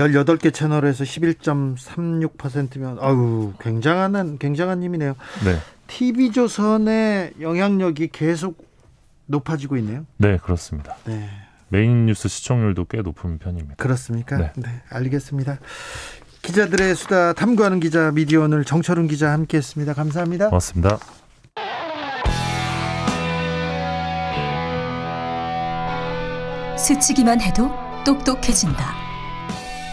[0.08, 5.14] 18개 채널에서 11.36%면 아우 굉장한 굉장한 힘이네요.
[5.44, 5.58] 네.
[5.86, 8.68] TV조선의 영향력이 계속
[9.26, 10.06] 높아지고 있네요.
[10.16, 10.96] 네, 그렇습니다.
[11.04, 11.28] 네.
[11.68, 13.76] 메인 뉴스 시청률도 꽤 높은 편입니다.
[13.76, 14.36] 그렇습니까?
[14.36, 14.52] 네.
[14.56, 14.82] 네.
[14.90, 15.58] 알겠습니다.
[16.42, 19.94] 기자들의 수다 탐구하는 기자 미디어 오늘 정철훈 기자 함께했습니다.
[19.94, 20.48] 감사합니다.
[20.48, 20.98] 고맙습니다.
[26.76, 27.70] 스치기만 해도
[28.04, 28.99] 똑똑해진다.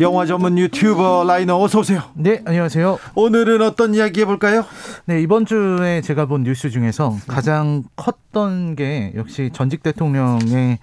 [0.00, 2.00] 영화 전문 유튜버 라이너 어서 오세요.
[2.14, 2.98] 네, 안녕하세요.
[3.14, 4.64] 오늘은 어떤 이야기 해볼까요?
[5.04, 10.78] 네, 이번 주에 제가 본 뉴스 중에서 가장 컸던 게 역시 전직 대통령의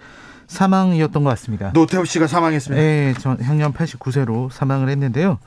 [0.45, 1.73] 사망이었던 것 같습니다.
[1.73, 2.79] 노태우 씨가 사망했습니다.
[2.79, 5.39] 네, 전 향년 89세로 사망을 했는데요.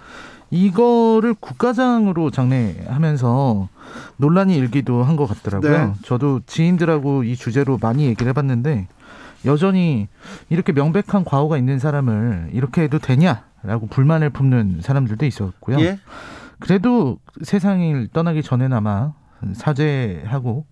[0.50, 3.68] 이거를 국가장으로 장례하면서
[4.16, 5.70] 논란이 일기도 한 것 같더라고요.
[5.70, 5.92] 네.
[6.02, 8.88] 저도 지인들하고 이 주제로 많이 얘기를 해봤는데
[9.46, 10.08] 여전히
[10.48, 15.80] 이렇게 명백한 과오가 있는 사람을 이렇게 해도 되냐 라고 불만을 품는 사람들도 있었고요.
[15.80, 15.98] 예?
[16.58, 19.12] 그래도 세상을 떠나기 전에나마
[19.54, 20.66] 사죄하고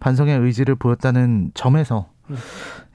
[0.00, 2.08] 반성의 의지를 보였다는 점에서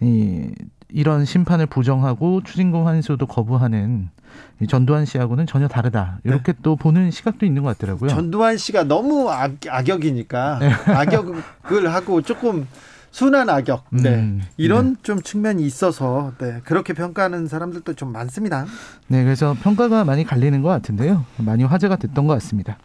[0.01, 0.51] 이
[0.89, 4.09] 이런 심판을 부정하고 추징금 환수도 거부하는
[4.61, 6.19] 이 전두환 씨하고는 전혀 다르다.
[6.23, 8.09] 이렇게 또 보는 시각도 있는 것 같더라고요.
[8.09, 10.69] 전두환 씨가 너무 악, 악역이니까 네.
[10.93, 12.68] 악역을 하고 조금
[13.18, 13.84] 순한 악역.
[13.89, 14.14] 네.
[14.14, 16.61] 음, 이런 좀 측면이 있어서 네.
[16.64, 18.68] 그렇게 평가하는 사람들도 좀 많습니다.
[19.07, 21.26] 네, 그래서 평가가 많이 갈리는 것 같은데요.
[21.38, 22.77] 많이 화제가 됐던 것 같습니다.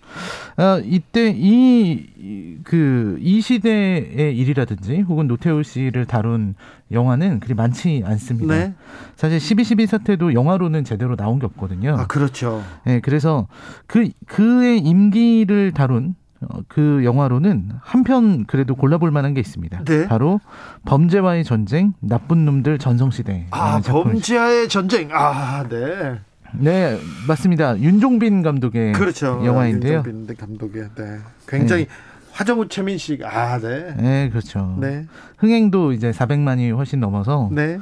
[0.56, 6.54] 아, 이때 이, 그, 이 시대의 일이라든지 혹은 노태우 씨를 다룬
[6.90, 8.54] 영화는 그리 많지 않습니다.
[8.54, 8.74] 네.
[9.16, 11.94] 사실 12.12 사태도 영화로는 제대로 나온 게 없거든요.
[11.98, 12.64] 아, 그렇죠.
[12.86, 13.48] 네, 그래서
[13.86, 16.21] 그, 그의 임기를 다룬 어,
[16.68, 19.84] 그 영화로는 한 편 그래도 골라볼 만한 게 있습니다.
[19.84, 20.06] 네.
[20.08, 20.40] 바로
[20.84, 23.46] 범죄와의 전쟁, 나쁜 놈들 전성시대.
[23.50, 25.08] 아, 범죄와의 전쟁.
[25.12, 26.18] 아, 네.
[26.54, 26.98] 네,
[27.28, 27.78] 맞습니다.
[27.78, 29.40] 윤종빈 감독의 그렇죠.
[29.44, 30.02] 영화인데요.
[30.06, 31.18] 윤종빈 감독의 네.
[31.48, 31.86] 굉장히
[32.32, 33.24] 화정우 최민식.
[33.24, 33.94] 아, 네.
[33.96, 34.76] 네, 그렇죠.
[34.80, 35.06] 네.
[35.38, 37.78] 흥행도 이제 400만이 훨씬 넘어서 네.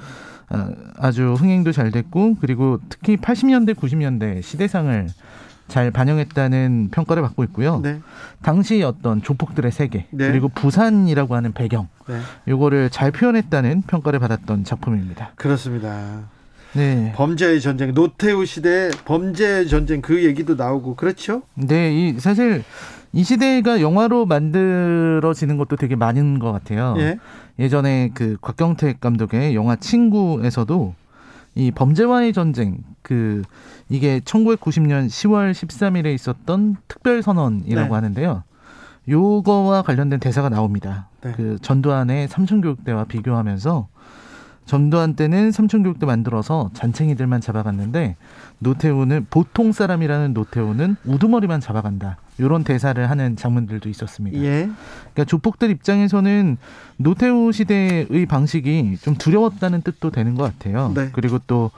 [0.50, 0.68] 어,
[0.98, 5.06] 아주 흥행도 잘 됐고 그리고 특히 80년대, 90년대 시대상을
[5.70, 7.80] 잘 반영했다는 평가를 받고 있고요.
[7.80, 8.00] 네.
[8.42, 10.28] 당시 어떤 조폭들의 세계 네.
[10.28, 12.18] 그리고 부산이라고 하는 배경 네.
[12.48, 15.32] 요거를 잘 표현했다는 평가를 받았던 작품입니다.
[15.36, 16.24] 그렇습니다.
[16.72, 17.12] 네.
[17.16, 21.42] 범죄의 전쟁, 노태우 시대 범죄의 전쟁 그 얘기도 나오고 그렇죠?
[21.54, 22.62] 네, 이 사실
[23.12, 26.94] 이 시대가 영화로 만들어지는 것도 되게 많은 것 같아요.
[26.98, 27.18] 예.
[27.58, 30.94] 예전에 그 곽경택 감독의 영화 친구에서도
[31.54, 33.42] 이 범죄와의 전쟁 그
[33.88, 37.94] 이게 1990년 10월 13일에 있었던 특별 선언이라고 네.
[37.94, 38.44] 하는데요.
[39.08, 41.08] 요거와 관련된 대사가 나옵니다.
[41.22, 41.32] 네.
[41.32, 43.88] 그 전두환의 삼천교육대와 비교하면서
[44.70, 48.14] 전두환 때는 삼천교육대 만들어서 잔챙이들만 잡아갔는데
[48.60, 52.18] 노태우는 보통 사람이라는 노태우는 우두머리만 잡아간다.
[52.38, 54.38] 이런 대사를 하는 장면들도 있었습니다.
[54.38, 54.70] 예.
[55.12, 56.56] 그러니까 조폭들 입장에서는
[56.98, 60.92] 노태우 시대의 방식이 좀 두려웠다는 뜻도 되는 것 같아요.
[60.94, 61.08] 네.
[61.12, 61.72] 그리고 또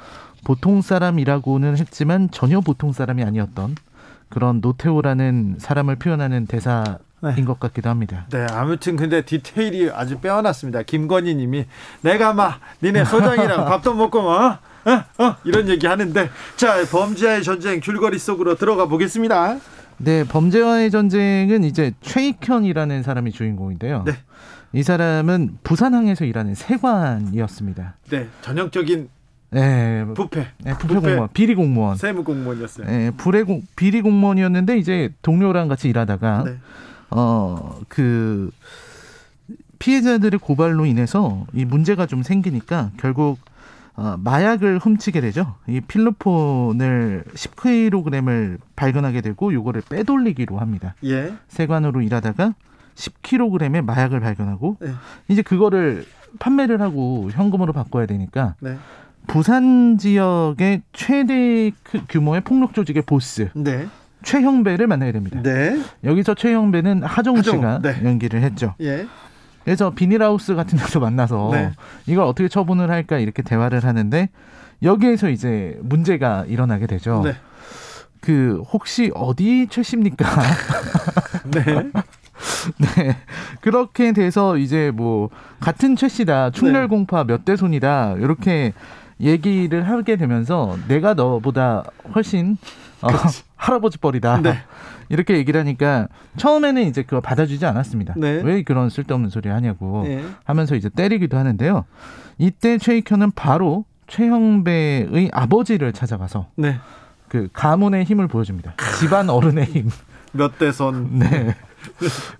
[0.44, 3.74] 보통 사람이라고는 했지만 전혀 보통 사람이 아니었던
[4.28, 6.84] 그런 노태우라는 사람을 표현하는 대사인
[7.22, 7.44] 네.
[7.44, 8.26] 것 같기도 합니다.
[8.30, 10.82] 네, 아무튼 근데 디테일이 아주 빼어났습니다.
[10.82, 11.66] 김건희 님이
[12.00, 15.22] 내가 막 니네 소장이랑 밥도 먹고 뭐 어?
[15.24, 15.36] 어?
[15.44, 19.58] 이런 얘기 하는데 자, 범죄의 전쟁 줄거리 속으로 들어가 보겠습니다.
[19.98, 24.02] 네, 범죄와의 전쟁은 이제 최익현이라는 사람이 주인공인데요.
[24.04, 24.14] 네.
[24.72, 27.96] 이 사람은 부산항에서 일하는 세관이었습니다.
[28.10, 29.08] 네, 전형적인
[29.50, 31.96] 네, 부패, 네, 부패 공무원, 비리 공무원.
[31.96, 32.86] 세무 공무원이었어요.
[32.88, 36.56] 예, 불의 공, 비리 공무원이었는데 이제 동료랑 같이 일하다가 네.
[37.14, 38.50] 어그
[39.78, 43.38] 피해자들의 고발로 인해서 이 문제가 좀 생기니까 결국
[43.94, 45.56] 어, 마약을 훔치게 되죠.
[45.68, 50.94] 이 필로폰을 10kg을 발견하게 되고 요거를 빼돌리기로 합니다.
[51.04, 51.34] 예.
[51.48, 52.54] 세관으로 일하다가
[52.94, 54.92] 10kg의 마약을 발견하고 네.
[55.28, 56.06] 이제 그거를
[56.38, 58.78] 판매를 하고 현금으로 바꿔야 되니까 네.
[59.26, 63.86] 부산 지역의 최대 크- 규모의 폭력 조직의 보스 네.
[64.22, 65.40] 최형배를 만나게 됩니다.
[65.42, 65.80] 네.
[66.04, 68.00] 여기서 최형배는 하정우 하정우, 씨가 네.
[68.04, 68.74] 연기를 했죠.
[68.80, 69.06] 예.
[69.64, 71.72] 그래서 비닐하우스 같은 데서 만나서 네.
[72.06, 74.28] 이걸 어떻게 처분을 할까 이렇게 대화를 하는데
[74.82, 77.22] 여기에서 이제 문제가 일어나게 되죠.
[77.24, 77.34] 네.
[78.20, 80.24] 그 혹시 어디 최 씨입니까?
[81.52, 81.64] 네.
[82.96, 83.16] 네.
[83.60, 85.30] 그렇게 돼서 이제 뭐
[85.60, 86.50] 같은 최 씨다.
[86.50, 86.86] 충렬 네.
[86.88, 88.14] 공파 몇 대 손이다.
[88.18, 88.72] 이렇게
[89.20, 91.84] 얘기를 하게 되면서 내가 너보다
[92.14, 92.56] 훨씬
[93.02, 93.08] 어,
[93.56, 94.40] 할아버지 뻘이다.
[94.42, 94.58] 네.
[95.08, 98.14] 이렇게 얘기를 하니까 처음에는 이제 그거 받아주지 않았습니다.
[98.16, 98.40] 네.
[98.42, 100.24] 왜 그런 쓸데없는 소리 하냐고 예.
[100.44, 101.84] 하면서 이제 때리기도 하는데요.
[102.38, 106.78] 이때 최익현은 바로 최형배의 아버지를 찾아가서 네.
[107.28, 108.74] 그 가문의 힘을 보여줍니다.
[108.98, 109.90] 집안 어른의 힘.
[110.32, 111.18] 몇 대선.
[111.18, 111.54] 네.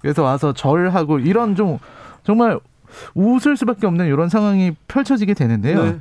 [0.01, 1.79] 그래서 와서 절하고 이런 좀
[2.25, 2.59] 정말
[3.15, 6.01] 웃을 수밖에 없는 이런 상황이 펼쳐지게 되는데요.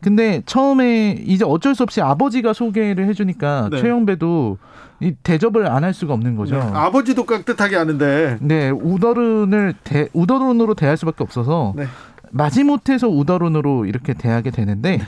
[0.00, 0.04] 네.
[0.04, 3.80] 근데 처음에 이제 어쩔 수 없이 아버지가 소개를 해주니까 네.
[3.80, 4.58] 최영배도
[5.00, 6.56] 이 대접을 안 할 수가 없는 거죠.
[6.56, 6.60] 네.
[6.62, 8.38] 아버지도 깍듯하게 하는데.
[8.40, 11.86] 네, 우더른을 대, 우더른으로 대할 수밖에 없어서 네.
[12.30, 15.00] 마지못해서 우더른으로 이렇게 대하게 되는데,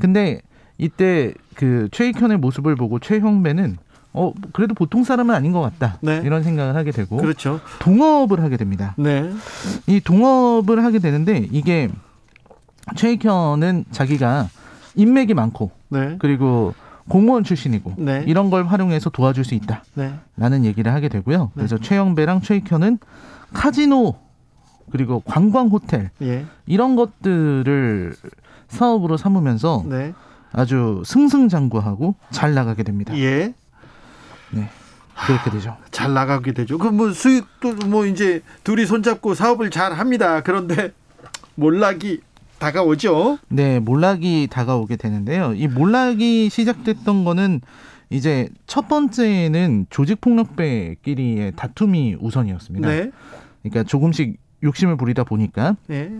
[0.00, 0.40] 근데
[0.78, 3.76] 이때 그 최익현의 모습을 보고 최형배는
[4.14, 6.20] 어 그래도 보통 사람은 아닌 것 같다 네.
[6.24, 7.60] 이런 생각을 하게 되고 그렇죠.
[7.78, 8.94] 동업을 하게 됩니다.
[8.98, 9.30] 네.
[9.86, 11.88] 이 동업을 하게 되는데 이게
[12.94, 14.48] 최익현은 자기가
[14.94, 16.16] 인맥이 많고 네.
[16.18, 16.74] 그리고
[17.08, 18.24] 공무원 출신이고 네.
[18.26, 19.82] 이런 걸 활용해서 도와줄 수 있다.
[19.94, 20.14] 네.
[20.36, 21.50] 라는 얘기를 하게 되고요.
[21.54, 22.98] 그래서 최영배랑 최익현은
[23.52, 24.14] 카지노
[24.90, 26.44] 그리고 관광 호텔 예.
[26.66, 28.14] 이런 것들을
[28.68, 30.12] 사업으로 삼으면서 네.
[30.52, 33.16] 아주 승승장구하고 잘 나가게 됩니다.
[33.16, 33.54] 예.
[34.50, 34.68] 네.
[35.26, 35.76] 그렇게 되죠.
[35.90, 36.78] 잘 나가게 되죠.
[36.78, 40.42] 그 뭐 수익도 뭐 이제 둘이 손잡고 사업을 잘 합니다.
[40.42, 40.92] 그런데
[41.54, 42.20] 몰락이
[42.62, 43.38] 다가오죠.
[43.48, 45.52] 네, 몰락이 다가오게 되는데요.
[45.54, 47.60] 이 몰락이 시작됐던 거는
[48.08, 52.88] 이제 첫 번째는 조직 폭력배끼리의 다툼이 우선이었습니다.
[52.88, 53.10] 네.
[53.62, 56.10] 그러니까 조금씩 욕심을 부리다 보니까 네.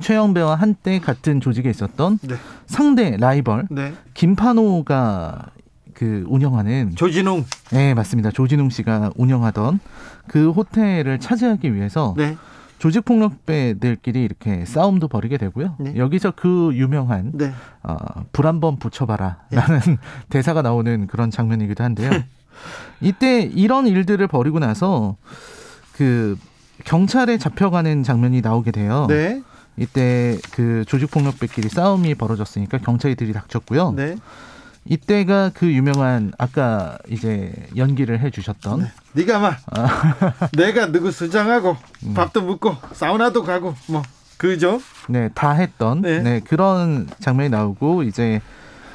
[0.00, 2.34] 최영배와 한때 같은 조직에 있었던 네.
[2.66, 3.94] 상대 라이벌 네.
[4.12, 5.46] 김판호가
[5.94, 7.44] 그 운영하는 조진웅.
[7.72, 9.80] 네 맞습니다 조진웅 씨가 운영하던
[10.26, 12.36] 그 호텔을 차지하기 위해서 네.
[12.80, 15.76] 조직 폭력배들끼리 이렇게 싸움도 벌이게 되고요.
[15.78, 15.92] 네.
[15.96, 17.52] 여기서 그 유명한 네.
[17.82, 17.94] 어,
[18.32, 19.98] 불 한번 붙여봐라라는
[20.30, 22.10] 대사가 나오는 그런 장면이기도 한데요.
[23.02, 25.16] 이때 이런 일들을 벌이고 나서
[25.92, 26.38] 그
[26.84, 29.06] 경찰에 잡혀가는 장면이 나오게 돼요.
[29.10, 29.42] 네.
[29.76, 33.92] 이때 그 조직 폭력배끼리 싸움이 벌어졌으니까 경찰이 들이 닥쳤고요.
[34.84, 34.94] 네.
[34.94, 39.58] 이때가 그 유명한 아까 이제 연기를 해주셨던 네가 막
[40.56, 42.14] 내가 누구 수장하고 음.
[42.14, 44.02] 밥도 먹고 사우나도 가고 뭐
[44.36, 44.80] 그죠?
[45.08, 46.40] 네, 다 했던 네.
[46.40, 48.40] 그런 장면이 나오고 이제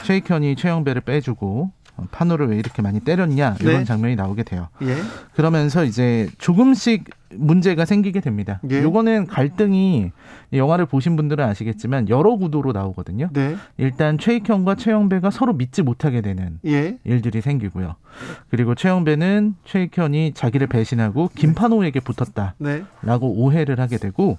[0.03, 1.74] 최익현이 최영배를 빼주고 어,
[2.11, 3.83] 판호를 왜 이렇게 많이 때렸냐 이런 네.
[3.85, 4.67] 장면이 나오게 돼요.
[4.81, 4.95] 예.
[5.33, 8.59] 그러면서 이제 조금씩 문제가 생기게 됩니다.
[8.69, 8.81] 예.
[8.81, 10.11] 요거는 갈등이
[10.51, 13.29] 이 영화를 보신 분들은 아시겠지만 여러 구도로 나오거든요.
[13.33, 13.55] 네.
[13.77, 16.97] 일단 최익현과 최영배가 서로 믿지 못하게 되는 예.
[17.03, 17.95] 일들이 생기고요.
[18.49, 22.55] 그리고 최영배는 최익현이 자기를 배신하고 김판호에게 붙었다.
[22.57, 22.83] 네.
[23.01, 24.37] 라고 오해를 하게 되고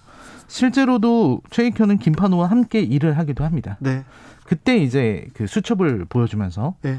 [0.49, 3.77] 실제로도 최익현은 김판호와 함께 일을 하기도 합니다.
[3.81, 4.05] 네.
[4.47, 6.99] 그때 이제 그 수첩을 보여주면서 네.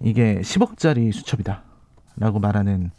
[0.00, 1.62] 이게 10억짜리 수첩이다.
[2.16, 2.90] 라고 말하는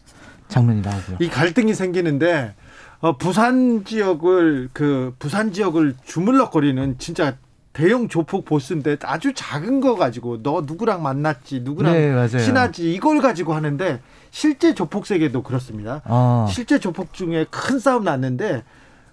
[0.47, 1.17] 장면이 나오고요.
[1.19, 2.55] 이 갈등이 생기는데
[3.01, 7.37] 어, 부산 지역을 그 부산 지역을 주물럭거리는 진짜
[7.71, 12.27] 대형 조폭 보스인데 아주 작은 거 가지고 너 누구랑 만났지 누구랑 네.
[12.27, 14.01] 친하지 이걸 가지고 하는데
[14.31, 16.01] 실제 조폭 세계도 그렇습니다.
[16.05, 16.47] 아.
[16.49, 18.63] 실제 조폭 중에 큰 싸움 났는데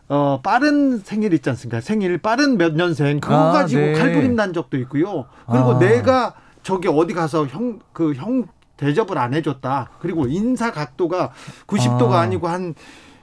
[0.08, 1.80] 어 빠른 생일 있지 않습니까?
[1.80, 3.92] 생일 빠른 몇 년생 그거 아, 가지고 네.
[3.94, 5.26] 칼부림 난 적도 있고요.
[5.50, 5.78] 그리고 아.
[5.78, 8.44] 내가 저기 어디 가서 형 그 형
[8.76, 9.90] 대접을 안 해줬다.
[10.00, 11.32] 그리고 인사 각도가
[11.66, 12.20] 90도가 아.
[12.20, 12.26] 아.
[12.26, 12.74] 니고 한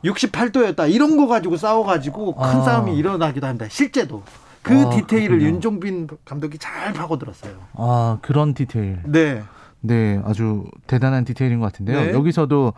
[0.03, 0.91] 68도였다.
[0.91, 2.61] 이런 거 가지고 싸워가지고 큰 아.
[2.61, 3.67] 싸움이 일어나기도 합니다.
[3.69, 4.23] 실제도
[4.61, 5.49] 그 아, 디테일을 그렇군요.
[5.55, 7.53] 윤종빈 감독이 잘 파고들었어요.
[7.73, 8.99] 아, 그런 디테일.
[9.05, 9.43] 네.
[9.81, 11.99] 네, 아주 대단한 디테일인 것 같은데요.
[11.99, 12.11] 네.
[12.13, 12.73] 여기서도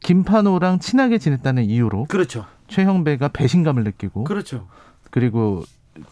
[0.00, 2.46] 김판호랑 친하게 지냈다는 이유로 그렇죠.
[2.68, 4.66] 최형배가 배신감을 느끼고 그렇죠.
[5.10, 5.64] 그리고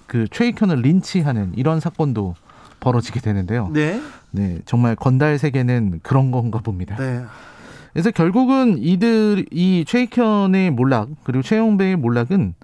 [0.06, 2.34] 그 최익현을 린치하는 이런 사건도
[2.80, 3.70] 벌어지게 되는데요.
[3.72, 4.00] 네.
[4.30, 6.96] 네, 정말 건달 세계는 그런 건가 봅니다.
[6.96, 7.22] 네.
[7.92, 12.54] 그래서 결국은 이들 이 최익현의 몰락 그리고 최영배의 몰락은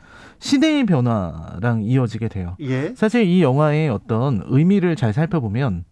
[0.41, 2.57] 시대의 변화랑 이어지게 돼요.
[2.61, 2.95] 예.
[2.97, 5.85] 사실 이 영화의 어떤 의미를 잘 살펴보면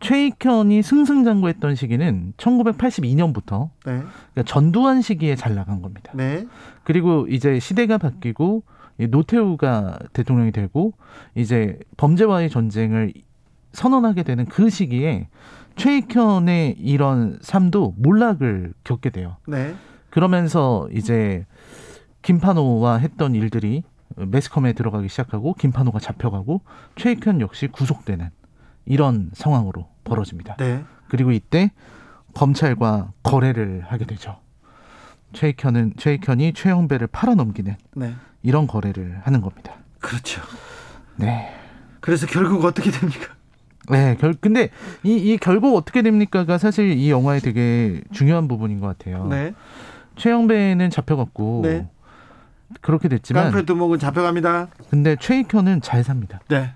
[0.00, 4.02] 최익현이 승승장구했던 시기는 1982년부터 네.
[4.02, 6.12] 그러니까 전두환 시기에 잘 나간 겁니다.
[6.14, 6.46] 네.
[6.86, 8.62] 그리고 이제 시대가 바뀌고
[8.98, 10.92] 이 노태우가 대통령이 되고
[11.34, 13.12] 이제 범죄와의 전쟁을
[13.72, 15.26] 선언하게 되는 그 시기에
[15.74, 19.36] 최익현의 이런 삶도 몰락을 겪게 돼요.
[19.48, 19.74] 네.
[20.10, 21.44] 그러면서 이제
[22.22, 23.82] 김판호와 했던 일들이
[24.14, 26.60] 매스컴에 들어가기 시작하고 김판호가 잡혀가고
[26.94, 28.30] 최익현 역시 구속되는
[28.84, 30.54] 이런 상황으로 벌어집니다.
[30.54, 30.84] 네.
[31.08, 31.72] 그리고 이때
[32.34, 34.36] 검찰과 거래를 하게 되죠.
[35.32, 38.14] 최익현은 최익현이 최영배를 팔아넘기는 네.
[38.42, 39.74] 이런 거래를 하는 겁니다.
[40.00, 40.42] 그렇죠.
[41.16, 41.52] 네.
[42.00, 43.34] 그래서 결국 어떻게 됩니까?
[43.88, 44.70] 네, 결 근데
[45.02, 49.26] 이, 이 결국 어떻게 됩니까가 사실 이 영화의 되게 중요한 부분인 것 같아요.
[49.26, 49.54] 네.
[50.16, 51.88] 최영배는 잡혀갔고 네.
[52.80, 54.68] 그렇게 됐지만 깡패 두목은 잡혀갑니다.
[54.90, 56.40] 근데 최익현은 잘 삽니다.
[56.48, 56.74] 네.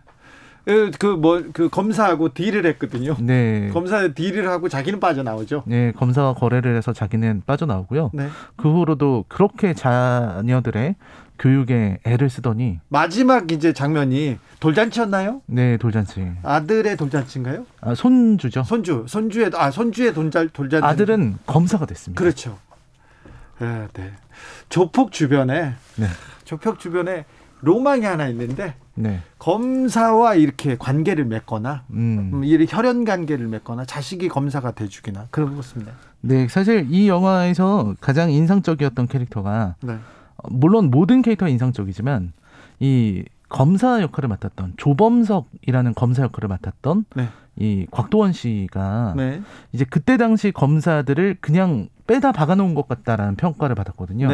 [0.98, 3.16] 그뭐그 검사하고 딜을 했거든요.
[3.20, 3.70] 네.
[3.72, 5.64] 검사 딜을 하고 자기는 빠져나오죠.
[5.66, 8.10] 네, 검사와 거래를 해서 자기는 빠져나오고요.
[8.12, 8.28] 네.
[8.56, 10.96] 그 후로도 그렇게 자녀들의
[11.38, 15.40] 교육에 애를 쓰더니 마지막 이제 장면이 돌잔치였나요?
[15.46, 16.30] 네, 돌잔치.
[16.42, 17.64] 아들의 돌잔치인가요?
[17.80, 18.62] 아, 손주죠.
[18.64, 20.86] 손주, 손주의 아 손주의 돌잔 돌잔치.
[20.86, 22.20] 아들은 검사가 됐습니다.
[22.20, 22.58] 그렇죠.
[23.58, 24.12] 네, 네.
[24.68, 26.06] 조폭 주변에 네.
[26.44, 27.24] 조폭 주변에
[27.62, 29.20] 로망이 하나 있는데 네.
[29.38, 32.30] 검사와 이렇게 관계를 맺거나 음.
[32.32, 35.92] 음, 이렇게 혈연 관계를 맺거나 자식이 검사가 돼주기나 그렇습니다.
[36.20, 39.94] 네, 사실 이 영화에서 가장 인상적이었던 캐릭터가 네.
[40.36, 42.32] 어, 물론 모든 캐릭터가 인상적이지만
[42.78, 47.28] 이 검사 역할을 맡았던 조범석이라는 검사 역할을 맡았던 네.
[47.56, 49.42] 이 곽도원 씨가 네.
[49.72, 54.28] 이제 그때 당시 검사들을 그냥 빼다 박아놓은 것 같다라는 평가를 받았거든요.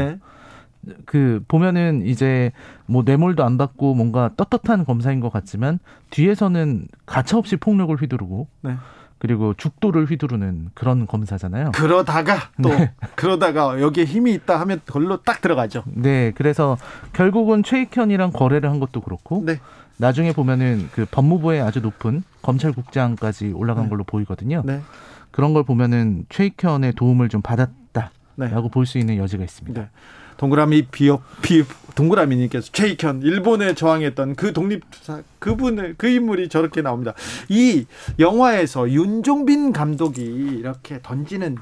[0.87, 0.95] 네.
[1.05, 2.53] 그 보면은 이제
[2.87, 5.79] 뭐 뇌물도 안 받고 뭔가 떳떳한 검사인 것 같지만
[6.11, 8.77] 뒤에서는 가차없이 폭력을 휘두르고 네.
[9.19, 11.73] 그리고 죽도를 휘두르는 그런 검사잖아요.
[11.73, 12.93] 그러다가 또 네.
[13.15, 15.85] 그러다가 여기에 힘이 있다 하면 걸로 딱 들어가죠.
[15.87, 16.77] 네, 그래서
[17.13, 19.59] 결국은 최익현이랑 거래를 한 것도 그렇고 네.
[19.97, 23.91] 나중에 보면은 그 법무부의 아주 높은 검찰국장까지 올라간 네.
[23.91, 24.63] 걸로 보이거든요.
[24.65, 24.83] 네.
[25.31, 28.51] 그런 걸 보면은 최익현의 도움을 좀 받았다라고 네.
[28.71, 29.89] 볼수 있는 여지가 있습니다.
[30.37, 30.39] 네.
[30.39, 31.65] 동그라미 비업 비
[31.95, 37.15] 동그라미님께서 최익현 일본에 저항했던 그 독립투사 그분을 그 인물이 저렇게 나옵니다.
[37.49, 37.87] 이
[38.19, 41.57] 영화에서 윤종빈 감독이 이렇게 던지는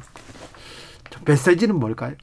[1.24, 2.14] 메시지는 뭘까요?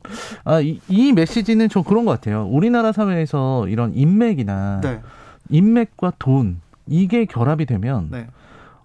[0.44, 2.45] 아, 이, 이 메시지는 좀 그런 것 같아요.
[2.45, 5.02] 우리나라 사회에서 이런 인맥이나 네.
[5.49, 8.28] 인맥과 돈 이게 결합이 되면 네.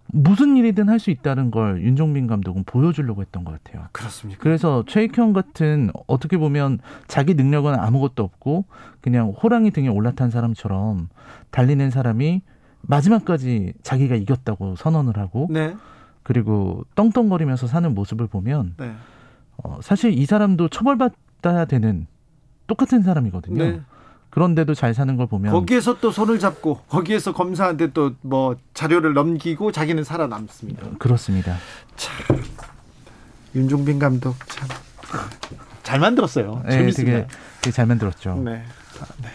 [0.09, 3.87] 무슨 일이든 할 수 있다는 걸 윤종빈 감독은 보여주려고 했던 것 같아요.
[3.93, 4.41] 그렇습니까?
[4.43, 8.65] 그래서 최익형 같은 어떻게 보면 자기 능력은 아무것도 없고
[9.01, 11.09] 그냥 호랑이 등에 올라탄 사람처럼
[11.51, 12.43] 달리는 사람이
[12.83, 15.75] 마지막까지 자기가 이겼다고 선언을 하고 네.
[16.23, 18.93] 그리고 떵떵거리면서 사는 모습을 보면 네.
[19.59, 22.07] 어, 사실 이 사람도 처벌받아야 되는
[22.67, 23.63] 똑같은 사람이거든요.
[23.63, 23.81] 네.
[24.37, 29.73] 그런데도 잘 사는 걸 보면 거기에서 또 손을 잡고 거기에서 검사한테 또 뭐 자료를 넘기고
[29.73, 30.87] 자기는 살아남습니다.
[30.99, 31.57] 그렇습니다.
[33.55, 34.69] 윤종빈 감독 참
[35.83, 36.63] 잘 만들었어요.
[36.67, 37.17] 네, 재밌습니다.
[37.19, 37.29] 되게,
[37.63, 38.35] 되게 잘 만들었죠.
[38.45, 38.63] 네.
[39.01, 39.29] 아, 네.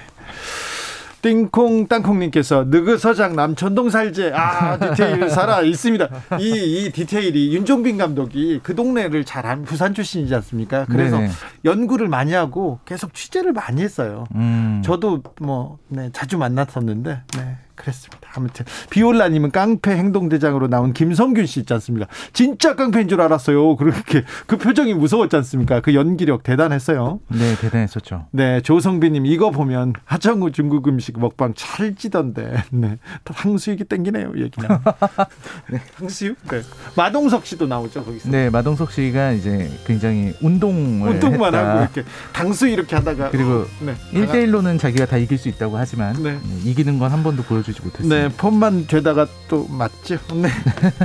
[1.22, 6.10] 띵콩 땅콩님께서 느그서장 남천동 살제 아 디테일 살아 있습니다.
[6.40, 10.86] 이, 이 디테일이 윤종빈 감독이 그 동네를 잘한 부산 출신이지 않습니까?
[10.86, 11.30] 그래서 네네.
[11.66, 14.26] 연구를 많이 하고 계속 취재를 많이 했어요.
[14.36, 14.82] 음.
[14.84, 18.30] 저도 뭐 네, 자주 만났었는데 네, 그랬습니다.
[18.36, 22.08] 아무튼 비올라님은 깡패 행동대장으로 나온 김성균 씨 있지 않습니까?
[22.34, 23.76] 진짜 깡패인 줄 알았어요.
[23.76, 25.82] 그렇게 그 표정이 무서웠지 않습니까?
[25.82, 27.20] 그 연기력 대단했어요.
[27.30, 28.28] 네, 대단했었죠.
[28.32, 32.64] 네, 조성빈님 이거 보면 하정우 중국 음식 먹방 찰지던데.
[32.72, 34.70] 네, 탕수육이 땡기네요 얘기는.
[35.72, 36.38] 네, 탕수육.
[36.50, 36.62] 네,
[36.96, 38.30] 마동석 씨도 나오죠 거기서.
[38.30, 41.70] 네, 마동석 씨가 이제 굉장히 운동을 운동만 했다.
[41.70, 42.04] 하고 이렇게
[42.34, 46.34] 당수 이렇게 하다가 그리고 네, 일대일로는 자기가 다 이길 수 있다고 하지만 네.
[46.34, 48.16] 네, 이기는 건 한 번도 보여주 지 못했습니다.
[48.16, 50.18] 네, 폰만 되다가 또 맞죠.
[50.34, 50.50] 네.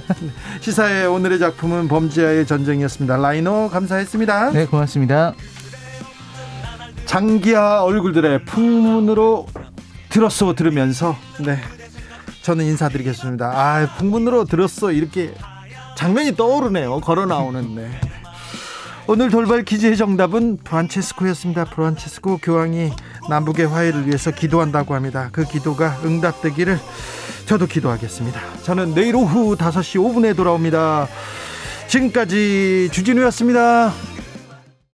[0.60, 3.16] 시사의 오늘의 작품은 범죄와의 전쟁이었습니다.
[3.16, 4.50] 라이노 감사했습니다.
[4.52, 5.34] 네, 고맙습니다.
[7.06, 9.46] 장기하 얼굴들의 풍문으로
[10.08, 11.58] 들었어 들으면서 네
[12.42, 13.46] 저는 인사드리겠습니다.
[13.46, 15.32] 아 풍문으로 들었어 이렇게
[15.96, 17.00] 장면이 떠오르네요.
[17.00, 17.90] 걸어 나오는 네.
[19.08, 21.66] 오늘 돌발 퀴즈의 정답은 프란체스코였습니다.
[21.66, 22.90] 프란체스코 교황이
[23.28, 25.28] 남북의 화해를 위해서 기도한다고 합니다.
[25.30, 26.76] 그 기도가 응답되기를
[27.46, 28.40] 저도 기도하겠습니다.
[28.64, 31.06] 저는 내일 오후 5시 5분에 돌아옵니다.
[31.86, 33.92] 지금까지 주진우였습니다.